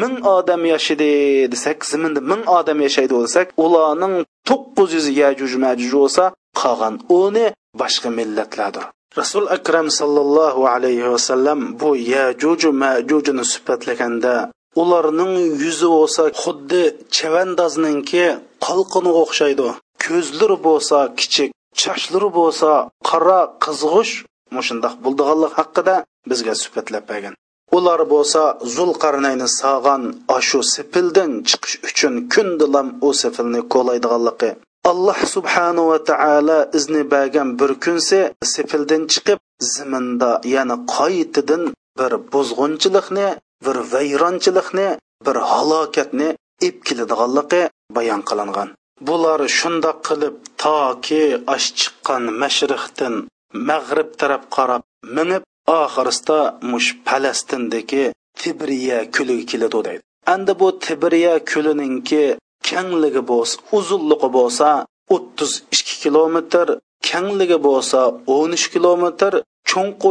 ming 0.00 0.16
odam 0.36 0.62
yashaydi 0.74 1.10
desak 1.52 1.78
ziminda 1.90 2.20
ming 2.30 2.42
odam 2.58 2.78
yashaydi 2.86 3.14
desak 3.26 3.46
ularning 3.64 4.14
to'qqiz 4.48 4.90
yuz 4.96 5.06
yajuj 5.22 5.52
majuj 5.64 5.90
bo'lsa 6.00 6.24
qolgan 6.60 6.94
o'ni 7.20 7.46
boshqa 7.80 8.08
millatlardir. 8.18 8.84
Rasul 9.20 9.44
akram 9.56 9.86
sallallohu 10.00 10.62
alayhi 10.74 11.10
vasallam 11.14 11.60
bu 11.80 11.90
yajuju 12.14 12.70
majujni 12.82 13.44
sifatlaganda 13.52 14.34
ularning 14.82 15.34
yuzi 15.62 15.88
bo'lsa 15.96 16.22
xuddi 16.42 16.82
chavandozningki 17.16 18.26
qalqiniga 18.66 19.20
o'xshaydi. 19.24 19.68
Ko'zlari 20.04 20.56
bo'lsa 20.66 20.98
kichik 21.20 21.50
chashlari 21.80 22.28
bo'lsa 22.38 22.70
qora 23.08 23.40
qizg'ish 23.64 24.12
mushundoq 24.56 24.94
bo'ldiganlik 25.04 25.52
haqida 25.60 25.96
bizga 26.30 26.54
suhbatlab 26.62 27.04
bergan. 27.10 27.34
Ular 27.76 28.00
bo'lsa 28.14 28.42
zulqarnayni 28.76 29.48
sog'an 29.60 30.02
ashu 30.38 30.60
sepildan 30.74 31.30
chiqish 31.48 31.76
uchun 31.88 32.14
kundilam 32.32 32.88
u 33.06 33.08
sepilni 33.22 33.60
qo'laydiganligi 33.74 34.50
alloh 34.90 35.18
subhanava 35.34 35.98
taolo 36.10 36.58
izni 36.78 37.02
bergan 37.14 37.48
bir 37.60 37.70
kunsi 37.84 38.18
sepildan 38.52 39.02
chiqib 39.12 39.40
ziminda 39.74 40.30
ya'ni 40.54 40.76
qaytidan 40.96 41.62
bir 41.98 42.12
buzg'unchilikni 42.32 43.28
bir 43.66 43.76
vayronchilikni 43.92 44.88
bir 45.26 45.36
halokatni 45.50 46.28
ib 46.68 46.76
keladiganligi 46.86 47.62
bayon 47.96 48.22
qilingan. 48.28 48.68
Bular 49.06 49.40
shundoq 49.58 49.98
qilib 50.08 50.36
toki 50.64 51.22
osh 51.54 51.68
chiqqan 51.80 52.22
mashriqdan 52.42 53.14
mag'rib 53.68 54.10
taraf 54.20 54.42
qarab 54.56 54.82
minib 55.16 55.42
oxirisida 55.80 56.38
mush 56.70 56.88
palastindagi 57.06 58.04
tibriya 58.40 58.98
ko'liga 59.16 59.44
keladi 59.50 59.78
deydi. 59.86 60.04
Endi 60.34 60.52
bu 60.60 60.68
tibriya 60.84 61.34
ko'lininki 61.52 62.24
kengligi 62.68 63.22
bo'lsa 63.30 63.56
uzunligi 63.78 64.28
bo'lsa 64.38 64.68
o'ttiz 65.14 65.52
ikki 65.74 65.94
kilometr 66.04 66.66
kengligi 67.08 67.58
bo'lsa 67.68 68.00
o'n 68.36 68.50
uch 68.56 68.66
kilometr 68.74 69.32
cho'nqu 69.70 70.10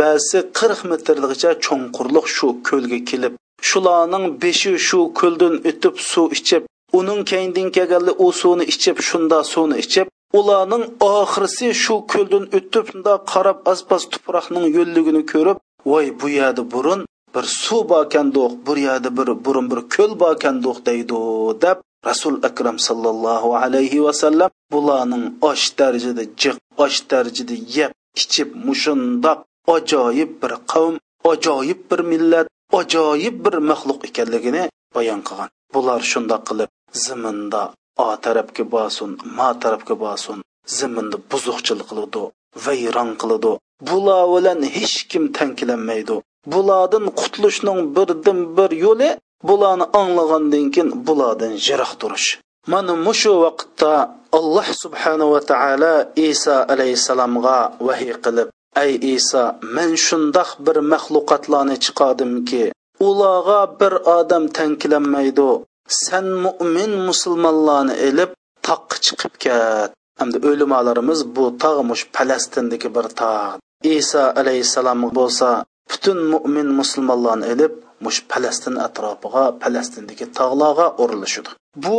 ba'zi 0.00 0.38
qirq 0.58 0.80
metrligicha 0.92 1.50
cho'nqurliq 1.66 2.26
shu 2.36 2.48
ko'lga 2.68 2.98
kelib 3.10 3.32
shularning 3.68 4.24
beshi 4.42 4.72
shu 4.88 5.00
ko'ldan 5.20 5.54
o'tib 5.70 5.94
suv 6.10 6.26
ichib 6.38 6.62
uning 6.98 7.20
keyindin 7.30 7.68
kelganli 7.76 8.12
u 8.24 8.26
suvni 8.40 8.64
ichib 8.72 8.96
shunda 9.08 9.38
suvni 9.52 9.76
ichib 9.84 10.06
ularning 10.38 10.84
oxirisi 11.10 11.68
shu 11.84 11.94
ko'ldan 12.12 12.44
o'tib 12.58 12.84
shunda 12.90 13.14
qarab 13.32 13.58
aspas 13.72 14.02
tuproqning 14.12 14.66
yo'lligini 14.76 15.22
ko'rib 15.32 15.58
voy 15.90 16.06
bu 16.20 16.26
yerda 16.38 16.62
burun 16.72 17.00
bir 17.34 17.44
suv 17.62 17.82
borkandoq 17.92 18.52
bu 18.66 18.72
yoqda 18.86 19.10
bir 19.18 19.28
burun 19.44 19.66
bir 19.72 19.80
ko'l 19.94 20.12
borkandoq 20.22 20.78
deydi 20.88 21.18
deb 21.64 21.78
rasul 22.08 22.36
akram 22.48 22.78
sallallohu 22.88 23.50
alayhi 23.62 24.04
vasallam 24.06 24.50
bularning 24.72 25.26
osh 25.50 25.66
darajada 25.78 26.24
jiq 26.42 26.56
och 26.84 26.94
darajada 27.10 27.56
yeb 27.76 27.92
ichib 28.20 28.48
mushundoq 28.66 29.38
ajoyib 29.76 30.30
bir 30.42 30.52
qavm 30.72 30.94
ajoyib 31.32 31.80
bir 31.90 32.00
millat 32.12 32.46
ajoyib 32.80 33.36
bir 33.44 33.54
maxluq 33.70 34.00
ekanligini 34.08 34.64
bayon 34.94 35.20
qilgan. 35.28 35.48
Bular 35.74 36.00
shundoq 36.12 36.42
qilib 36.48 36.70
ziminda 37.04 37.62
o 38.04 38.06
tarafga 38.24 38.64
bosun 38.74 39.10
ma 39.36 39.48
tarafga 39.62 39.94
bosun 40.04 40.38
ziminni 40.76 41.16
buzuqchilik 41.30 41.86
qiladi 41.90 42.22
vayron 42.64 43.10
qiladi. 43.22 43.52
Bular 43.88 44.22
bilan 44.34 44.60
hech 44.76 44.96
kim 45.10 45.24
tankilanmaydi. 45.36 46.16
Bulardan 46.52 47.04
qutulishning 47.20 47.80
birdan 47.96 48.38
bir 48.56 48.70
yo'li 48.84 49.10
bularni 49.48 49.86
anglagandan 50.00 50.66
keyin 50.74 50.88
bulardan 51.06 51.52
jiroq 51.66 51.92
turish. 52.00 52.28
Mana 52.72 52.94
mushu 53.06 53.32
vaqtda 53.44 53.92
alloh 54.38 54.66
subhanahu 54.82 55.32
va 55.34 55.40
taolo 55.50 55.94
iso 56.30 56.56
alayhissalomga 56.72 57.58
vahiy 57.86 58.14
qilib 58.24 58.48
ey 58.84 58.92
iso 59.16 59.42
men 59.76 59.90
shundoq 60.06 60.50
bir 60.66 60.76
maxluqotlarni 60.92 61.76
chiqardimki 61.84 62.64
ularga 63.08 63.60
bir 63.80 63.92
odam 64.18 64.44
tankilanmaydi. 64.56 65.50
Sen 66.04 66.26
mo'min 66.44 66.92
musulmonlarni 67.08 67.94
ilib 68.08 68.30
taqqa 68.68 68.96
chiqib 69.06 69.34
ket. 69.42 69.90
Hamda 70.20 70.38
o'limalarimiz 70.48 71.20
bu 71.34 71.44
tog' 71.62 71.80
mush 71.88 72.04
falastindagi 72.14 72.88
bir 72.96 73.06
tog' 73.20 73.58
iso 73.98 74.24
alayhissalom 74.40 75.00
bo'lsa 75.18 75.48
butun 75.90 76.18
mo'min 76.32 76.68
musulmonlarni 76.80 77.46
ilib 77.54 77.72
mush 78.04 78.20
falastin 78.30 78.74
atrofiga 78.86 79.44
falastindagi 79.62 80.26
tog'larga 80.38 80.86
o'rinlashadi 81.02 81.50
bu 81.84 81.98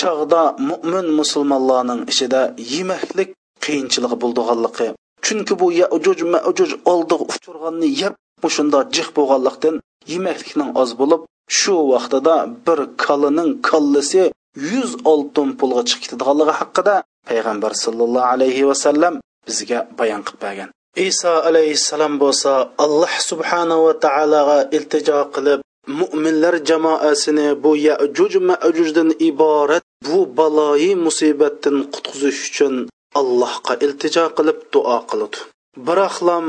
chog'da 0.00 0.42
mo'min 0.70 1.06
musulmonlarning 1.20 2.00
ichida 2.12 2.40
yemaklik 2.74 3.30
qiyinchiligi 3.64 4.16
bo'ldiganligi 4.22 4.88
chunki 5.26 5.54
bu 5.60 5.66
yajuj 5.82 6.18
majuj 6.34 6.70
oldiga 6.92 7.24
uchirganni 7.32 7.88
yeb 8.02 8.14
shunda 8.56 8.78
jiq 8.96 9.08
bo'lganlikdan 9.18 9.74
yemaklikning 10.12 10.70
oz 10.82 10.90
bo'lib 11.00 11.22
shu 11.58 11.74
vaqtida 11.92 12.34
bir 12.66 12.80
kalining 13.04 13.50
kallasi 13.68 14.22
yuz 14.70 14.90
oltin 15.12 15.48
pulga 15.58 15.82
chiqib 15.88 16.02
ketadiganligi 16.04 16.54
haqida 16.60 16.94
payg'ambar 17.28 17.72
sallallohu 17.84 18.30
alayhi 18.34 18.62
vasallam 18.70 19.14
bizga 19.46 19.78
bayon 19.98 20.22
qilib 20.26 20.40
bergan. 20.46 20.70
Iso 20.96 21.34
alayhissalom 21.48 22.18
bo'lsa 22.22 22.52
alloh 22.84 23.12
subhanahu 23.30 23.84
va 23.86 23.94
taologa 24.04 24.58
iltijo 24.76 25.20
qilib 25.34 25.60
mo'minlar 26.00 26.54
jamoasini 26.68 27.48
bu 27.62 27.70
yajuj 27.88 28.34
majujdan 28.50 29.10
iborat 29.30 29.84
bu 30.06 30.18
baloyi 30.36 30.92
musibatdan 31.06 31.76
qutqizish 31.92 32.40
uchun 32.50 32.74
allohga 33.20 33.74
iltijo 33.84 34.24
qilib 34.36 34.58
duo 34.72 34.98
qiladi 35.10 35.38
biroqlam 35.86 36.46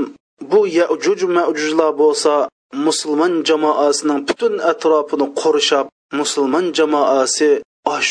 bu 0.51 0.59
yajuj 0.79 1.21
majujlar 1.37 1.91
bo'lsa 2.01 2.33
musulmon 2.85 3.33
jamoasining 3.49 4.19
butun 4.27 4.53
atrofini 4.71 5.27
qurshab 5.41 5.85
musulmon 6.19 6.65
jamoasi 6.77 7.49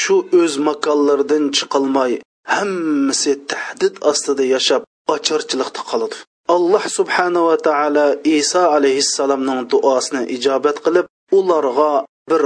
shu 0.01 0.17
o'z 0.41 0.55
makonlaridan 0.69 1.45
chiqolmay 1.57 2.13
hammasi 2.55 3.33
tahdid 3.51 3.95
ostida 4.11 4.45
yashab 4.55 4.83
ocharchilikda 5.15 5.83
qoladi. 5.91 6.17
Alloh 6.55 6.85
subhanava 6.99 7.55
taolo 7.67 8.07
iso 8.39 8.63
alayhissalomning 8.77 9.61
duosini 9.73 10.23
ijobat 10.37 10.77
qilib 10.85 11.07
ularga 11.39 11.93
bir 12.31 12.43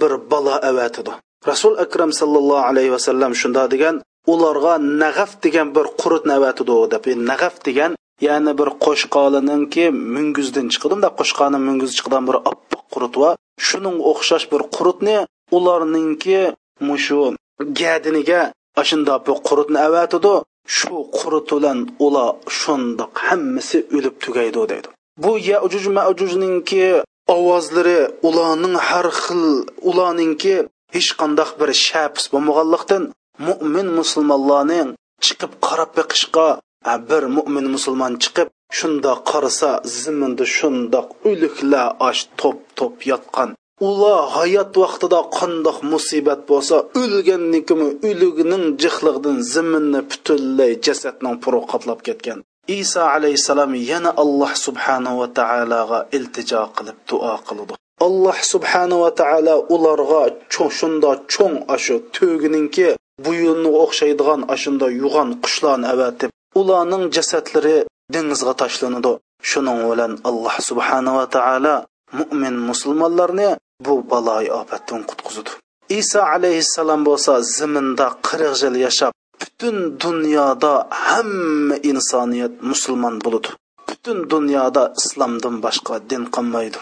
bir 0.00 0.12
balo 0.30 0.54
avatidi. 0.70 1.12
Rasul 1.50 1.72
akram 1.84 2.10
sallallohu 2.20 2.66
alayhi 2.70 2.90
vasallam 2.96 3.32
shunda 3.40 3.62
degan 3.74 3.94
ularga 4.32 4.74
nag'af 5.02 5.30
degan 5.44 5.68
bir 5.76 5.86
qurutni 6.00 6.32
avatidi 6.38 6.76
deb. 6.92 7.04
Nag'af 7.30 7.54
degan 7.66 7.92
ya'ni 8.26 8.52
bir 8.60 8.68
qo'shqolininki 8.84 9.84
munguzdan 10.16 10.66
chiqadida 10.72 11.08
qo'shqoni 11.18 11.58
munguz 11.66 11.90
chiqadigan 11.96 12.24
bir 12.28 12.36
oppoq 12.50 12.82
qurut 12.94 13.14
va 13.22 13.30
shuning 13.66 13.96
o'xshash 14.10 14.46
bir 14.52 14.62
qurutni 14.76 15.16
ularninki 15.56 16.40
mushu 16.88 17.20
gadiniga 17.80 18.40
ashunda 18.80 19.14
bu 19.26 19.32
qurutni 19.48 19.78
avatidi. 19.88 20.34
Shu 20.76 20.96
quritulan 21.18 21.78
ular 22.06 22.30
shundoq 22.58 23.12
hammasi 23.26 23.78
o'lib 23.96 24.14
tugaydi 24.24 24.62
deydi. 24.72 24.88
Bu 25.24 25.32
yajuj 25.50 25.84
majujninki 25.98 26.84
ovozlari 27.36 28.00
ularning 28.28 28.76
har 28.88 29.08
xil 29.22 29.44
ularninki 29.90 30.54
hech 30.94 31.10
qandoq 31.20 31.50
bir 31.60 31.70
shapis 31.86 32.24
bo'lmaganliqdan 32.32 33.02
mo'min 33.46 33.88
musulmonlarning 33.98 34.88
chiqib 35.24 35.52
qarab 35.66 35.90
biqishqa 35.98 36.48
bir 37.08 37.22
mo'min 37.36 37.66
musulmon 37.74 38.12
chiqib 38.24 38.48
shundoq 38.78 39.20
qarasa 39.30 39.70
ziminda 40.00 40.44
shundoq 40.56 41.08
o'liklar 41.28 41.86
osh 42.08 42.22
to'p 42.40 42.58
to'p 42.78 42.96
yotgan. 43.10 43.50
Ular 43.80 44.30
hayot 44.36 44.72
vaqtida 44.82 45.20
qandoq 45.38 45.78
musibat 45.92 46.40
bo'lsa 46.50 46.76
o'lgannikimi 47.02 47.88
o'ligining 48.08 48.64
jihligidan 48.82 49.38
ziminni 49.52 50.00
butunlay 50.10 50.72
jasadning 50.86 51.36
puri 51.42 51.60
qoplab 51.72 52.00
ketgan. 52.06 52.38
Iso 52.80 53.02
alayhissalom 53.14 53.72
yana 53.90 54.10
alloh 54.22 54.52
subhanava 54.66 55.26
taologa 55.38 55.98
iltijo 56.16 56.62
qilib 56.76 56.98
duo 57.08 57.34
qildi. 57.48 57.74
Alloh 58.06 58.38
subhanava 58.52 59.10
taolo 59.20 59.54
ularga 59.74 60.24
shunda 60.78 61.10
cho'ng 61.32 61.56
ashu 61.74 61.96
to'gininki 62.16 62.88
buyunni 63.24 63.70
o'xshaydigan 63.82 64.40
ashunda 64.54 64.86
yug'an 65.00 65.28
qushlarni 65.44 65.86
avatib 65.94 66.30
ularning 66.60 67.04
jasadlari 67.16 67.76
dengizga 68.14 68.52
tashlanadi. 68.62 69.12
Shuning 69.50 69.80
bilan 69.90 70.12
alloh 70.28 70.56
subhanava 70.68 71.24
taolo 71.36 71.76
mo'min 72.18 72.54
musulmonlarni 72.68 73.48
bu 73.84 73.94
baloyi 74.10 74.50
ofatdan 74.60 75.00
qutqizadi 75.10 75.52
iso 76.00 76.20
alayhissalom 76.34 77.00
bo'lsa 77.08 77.32
ziminda 77.56 78.06
qirq 78.28 78.54
yil 78.64 78.76
yashab 78.86 79.12
butun 79.40 79.76
dunyoda 80.04 80.72
hamma 81.06 81.76
insoniyat 81.90 82.54
musulmon 82.70 83.14
bo'ludi. 83.24 83.50
Butun 83.88 84.18
dunyoda 84.32 84.82
islomdan 85.00 85.56
boshqa 85.64 85.94
din 86.10 86.22
qolmaydi. 86.34 86.78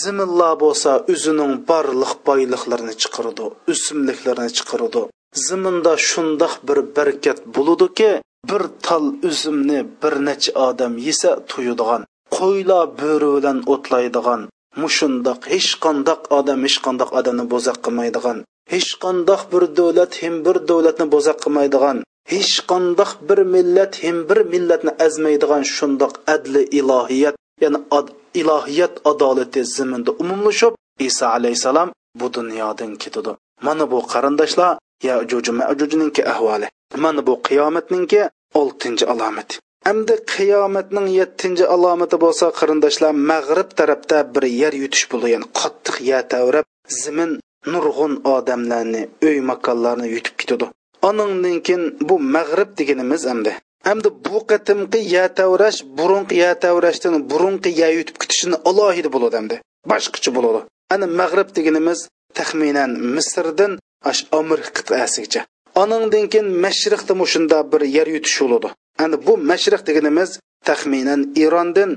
Ziminlar 0.00 0.54
bo'lsa 0.64 0.90
o'zining 1.12 1.52
barliq 1.70 2.12
boyliqlarini 2.28 2.94
chiqaradi 3.02 3.44
o'simliklarni 3.72 4.50
chiqaradi. 4.58 5.02
Ziminda 5.46 5.92
shundoq 6.08 6.54
bir 6.68 6.78
barkat 6.96 7.38
bo'ludiki 7.56 8.10
bir 8.50 8.62
tal 8.86 9.04
uzumni 9.28 9.80
bir 10.02 10.14
necha 10.28 10.52
odam 10.68 10.92
yesa 11.06 11.30
to'yadigan 11.50 12.02
qo'ylar 12.36 12.84
bo'ri 13.00 13.28
bilan 13.36 13.58
o'tlaydigan 13.72 14.40
mushundoq 14.82 15.40
hech 15.52 15.70
qandoq 15.84 16.20
odam 16.38 16.60
hech 16.66 16.78
qandoq 16.86 17.10
odamni 17.18 17.44
bo'zaq 17.52 17.78
qilmaydigan. 17.84 18.38
Hech 18.72 18.90
qandoq 19.04 19.42
bir 19.52 19.62
davlat 19.78 20.12
ham 20.22 20.34
bir 20.46 20.56
davlatni 20.70 21.06
bo'zaq 21.14 21.38
qilmaydigan. 21.44 21.98
Hech 22.32 22.54
qandoq 22.70 23.10
bir 23.28 23.38
millat 23.54 23.92
ham 24.02 24.16
bir 24.28 24.38
millatni 24.52 24.92
azmaydigan 25.06 25.62
shundoq 25.76 26.12
adli 26.34 26.62
ilohiyat 26.78 27.34
ya'ni 27.62 27.78
ad, 27.98 28.06
ilohiyat 28.40 28.94
adolati 29.10 29.60
ziminda 29.74 30.10
umumlashib 30.22 30.72
iso 31.08 31.26
alayhissalom 31.36 31.88
bu 32.20 32.26
dunyodan 32.36 32.92
ketadi. 33.02 33.32
Mana 33.66 33.84
bu 33.92 33.98
qarindoshlar 34.12 34.72
yajuj 35.08 35.46
majujninki 35.60 36.22
ahvoli 36.32 36.68
mana 37.04 37.26
bu 37.26 37.34
qiyomatninki 37.46 38.20
oltinchi 38.60 39.04
alomati 39.12 39.54
endi 39.90 40.14
qiyomatning 40.34 41.08
yettinchi 41.18 41.64
alomati 41.74 42.16
bo'lsa 42.24 42.46
qarindoshlar 42.58 43.12
mag'rib 43.30 43.70
tarafda 43.80 44.18
bir 44.34 44.44
yer 44.60 44.72
yutish 44.82 45.04
bo'ldi 45.10 45.28
ya'ni 45.34 45.46
qattiq 45.60 45.96
yer 46.10 46.22
tavrab 46.34 46.66
zimin 47.02 47.32
nurg'un 47.72 48.14
odamlarni 48.34 49.02
uy 49.26 49.36
makonlarni 49.50 50.06
yutib 50.14 50.34
ketadi. 50.40 50.66
Anandan 51.08 51.56
keyin 51.66 51.84
bu 52.08 52.14
mag'rib 52.36 52.70
deganimiz 52.78 53.22
endi 53.32 53.52
hamda 53.88 54.08
bu 54.26 54.38
qatimqi 54.50 55.00
ya 55.16 55.24
tavrash 55.38 55.80
burunqi 55.98 56.34
ya 56.44 56.52
tavrashdan 56.64 57.14
burunqi 57.30 57.70
ya 57.80 57.88
yutib 57.96 58.16
ketishini 58.22 58.56
alohida 58.70 59.10
bo'ladi 59.14 59.36
hamda 59.40 59.56
boshqacha 59.90 60.30
bo'ladi. 60.36 60.60
Ana 60.94 61.06
mag'rib 61.20 61.48
deganimiz 61.56 61.98
taxminan 62.38 62.90
misrdan 63.16 63.72
ash 64.10 64.22
amerika 64.40 64.70
qit'asigacha. 64.78 65.40
Anandan 65.82 66.24
keyin 66.32 66.48
mashriqda 66.64 67.12
mushunda 67.22 67.56
bir 67.72 67.82
yer 67.96 68.08
yutish 68.16 68.38
bo'ladi. 68.44 68.68
Ana 69.02 69.16
bu 69.26 69.32
mashriq 69.50 69.82
deganimiz 69.88 70.30
taxminan 70.68 71.20
erondan 71.44 71.90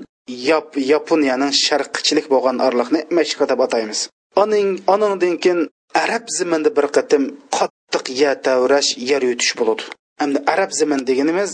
yap 0.50 0.70
yaponiyaning 0.94 1.54
sharqchilik 1.66 2.28
bo'lgan 2.34 2.58
orliqni 2.68 3.00
mashriq 3.18 3.42
deb 3.52 3.60
ataymiz. 3.66 4.00
Aning 4.44 4.70
anandan 4.94 5.36
keyin 5.44 5.60
arab 6.04 6.26
ziminda 6.38 6.70
bir 6.78 6.88
qatim 6.98 7.24
qattiq 7.58 8.06
ya 8.22 8.32
tavrash 8.46 8.90
yer 9.10 9.22
yutish 9.30 9.54
bo'ladi. 9.60 9.84
Endi 10.24 10.38
arab 10.54 10.72
zimin 10.80 11.02
deganimiz 11.10 11.52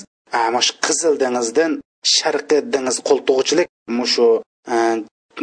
mush 0.56 0.70
qizil 0.86 1.14
dengizdan 1.24 1.72
sharqiy 2.16 2.62
dengiz 2.74 2.98
qo'ltig'uchilik 3.08 3.68
mushu 3.98 4.30
e, 4.74 4.76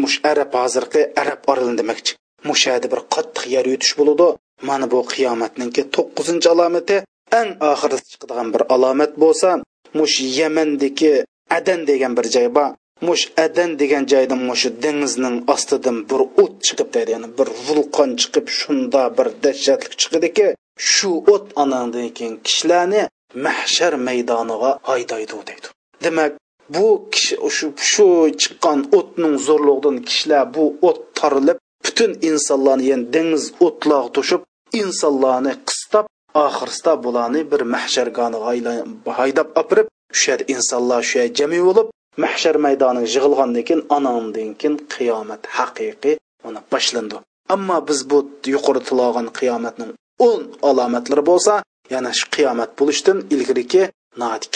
mush 0.02 0.16
arab 0.30 0.50
hozirgi 0.60 1.02
arab 1.22 1.40
orlin 1.52 1.74
demakchi 1.80 2.12
mushada 2.48 2.86
bir 2.92 3.00
qattiq 3.14 3.44
yer 3.54 3.64
yutish 3.72 3.94
bo'ladi. 4.00 4.28
Mana 4.68 4.86
bu 4.92 4.98
qiyomatninki 5.12 5.82
to'qqizinchi 5.94 6.48
alomati 6.54 6.96
eng 7.40 7.50
oxirida 7.72 8.02
chiqadigan 8.10 8.48
bir 8.54 8.62
alomat 8.74 9.12
bo'lsa 9.22 9.50
mush 9.98 10.16
yamandagi 10.38 11.14
adan 11.56 11.80
degan 11.90 12.12
bir 12.16 12.26
joy 12.34 12.48
bor. 12.56 12.70
Mush 13.06 13.24
adan 13.44 13.70
degan 13.80 14.04
joydan 14.12 14.40
mushu 14.48 14.70
dengizning 14.82 15.36
ostidan 15.52 15.96
bir 16.10 16.20
o't 16.42 16.54
chiqib 16.66 16.88
deydi 16.94 17.10
ya'ni 17.16 17.28
bir 17.38 17.48
vulqon 17.66 18.10
chiqib 18.20 18.46
shunda 18.58 19.02
bir 19.16 19.28
dahshatlik 19.44 19.94
chiqadiki 20.00 20.46
shu 20.92 21.10
o't 21.34 21.46
anandan 21.62 22.08
keyin 22.16 22.36
kishilarni 22.46 23.02
mahshar 23.46 23.92
maydoniga 24.08 24.70
haydaydi 24.90 25.34
deydi. 25.48 25.66
Demak 26.04 26.32
bu 26.74 26.86
kishi 27.12 27.34
shu 27.56 27.66
shu 27.92 28.06
chiqqan 28.42 28.78
o'tning 28.98 29.34
zo'rligidan 29.46 29.96
kishilar 30.08 30.44
bu 30.54 30.64
o't 30.88 31.00
tarilib 31.18 31.58
butun 31.84 32.10
insonlarni 32.28 32.84
yani 32.92 33.06
dengiz 33.14 33.44
o'tloq 33.66 34.06
to'shib 34.16 34.42
insonlarni 34.82 35.52
qistab 35.68 36.04
oxirsida 36.46 36.92
bularni 37.04 37.42
bir 37.52 37.62
mahshargoniga 37.74 39.12
haydab 39.18 39.48
opirib 39.62 39.86
shu 40.20 40.34
insonlar 40.54 41.02
shu 41.08 41.18
yerda 41.18 41.34
jami 41.38 41.60
bo'lib 41.68 41.88
mahshar 42.24 42.56
maydoniga 42.66 43.08
yig'ilgandan 43.14 43.64
keyin 43.68 43.82
anandan 43.96 44.50
keyin 44.60 44.74
qiyomat 44.94 45.42
haqiqiy 45.56 46.16
mana 46.44 46.60
boshlandi. 46.72 47.16
Ammo 47.54 47.76
biz 47.88 48.00
bu 48.10 48.18
yuqori 48.54 48.80
tilog'an 48.88 49.26
qiyomatning 49.38 49.90
o'n 50.28 50.42
alomatlari 50.68 51.22
bo'lsa 51.30 51.54
yana 51.94 52.10
shu 52.18 52.26
qiyomat 52.36 52.70
bo'lishdan 52.78 53.18
ilgariki 53.34 53.82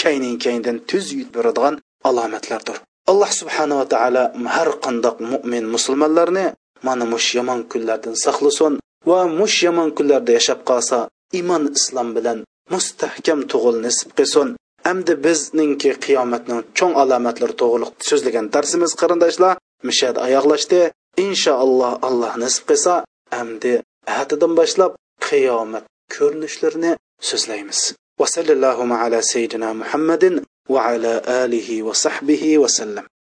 kaynin 0.03 0.35
kayndan 0.45 0.77
tuz 0.91 1.05
yutib 1.19 1.35
beradigan 1.37 1.75
alomatlardir. 2.09 2.77
Alloh 3.11 3.31
subhanava 3.41 3.85
taolo 3.93 4.25
har 4.57 4.71
qandoq 4.85 5.17
mo'min 5.33 5.65
musulmonlarni 5.75 6.47
mana 6.87 7.05
mush 7.13 7.29
yomon 7.39 7.61
kunlardan 7.73 8.15
saqlasin 8.25 8.73
va 9.09 9.19
mush 9.41 9.59
yomon 9.67 9.89
kunlarda 9.97 10.33
yashab 10.39 10.61
qolsa 10.71 10.99
iymon 11.37 11.65
islom 11.79 12.09
bilan 12.17 12.39
mustahkam 12.73 13.41
tug'il 13.53 13.77
nisib 13.87 14.11
qilsin. 14.19 14.49
Hamda 14.87 15.15
bizningki 15.25 15.91
qiyomatning 16.05 16.61
cho'ng 16.79 16.95
alomatlari 17.03 17.55
to'g'riliq 17.61 17.93
so'zlagan 18.09 18.47
darsimiz 18.55 18.93
qarindoshlar 19.01 19.55
mishad 19.89 20.17
oyoqlashdi. 20.27 20.81
Inshaalloh 21.27 21.93
alloh 22.09 22.33
nisib 22.45 22.65
qilsa 22.71 22.95
amdi 23.41 23.73
atadan 24.21 24.53
boshlab 24.59 24.93
qiyomat 25.29 25.85
ko'rinishlarini 26.15 26.93
so'zlaymiz. 27.29 27.81
Vasallallohu 28.21 28.85
ala 29.05 29.19
sayyidina 29.33 29.69
muhammadin 29.81 30.35
va 30.75 30.81
ala 30.93 31.15
alihi 31.43 31.85
va 31.87 31.95
sahbihi 32.05 32.61
vasallam 32.65 33.05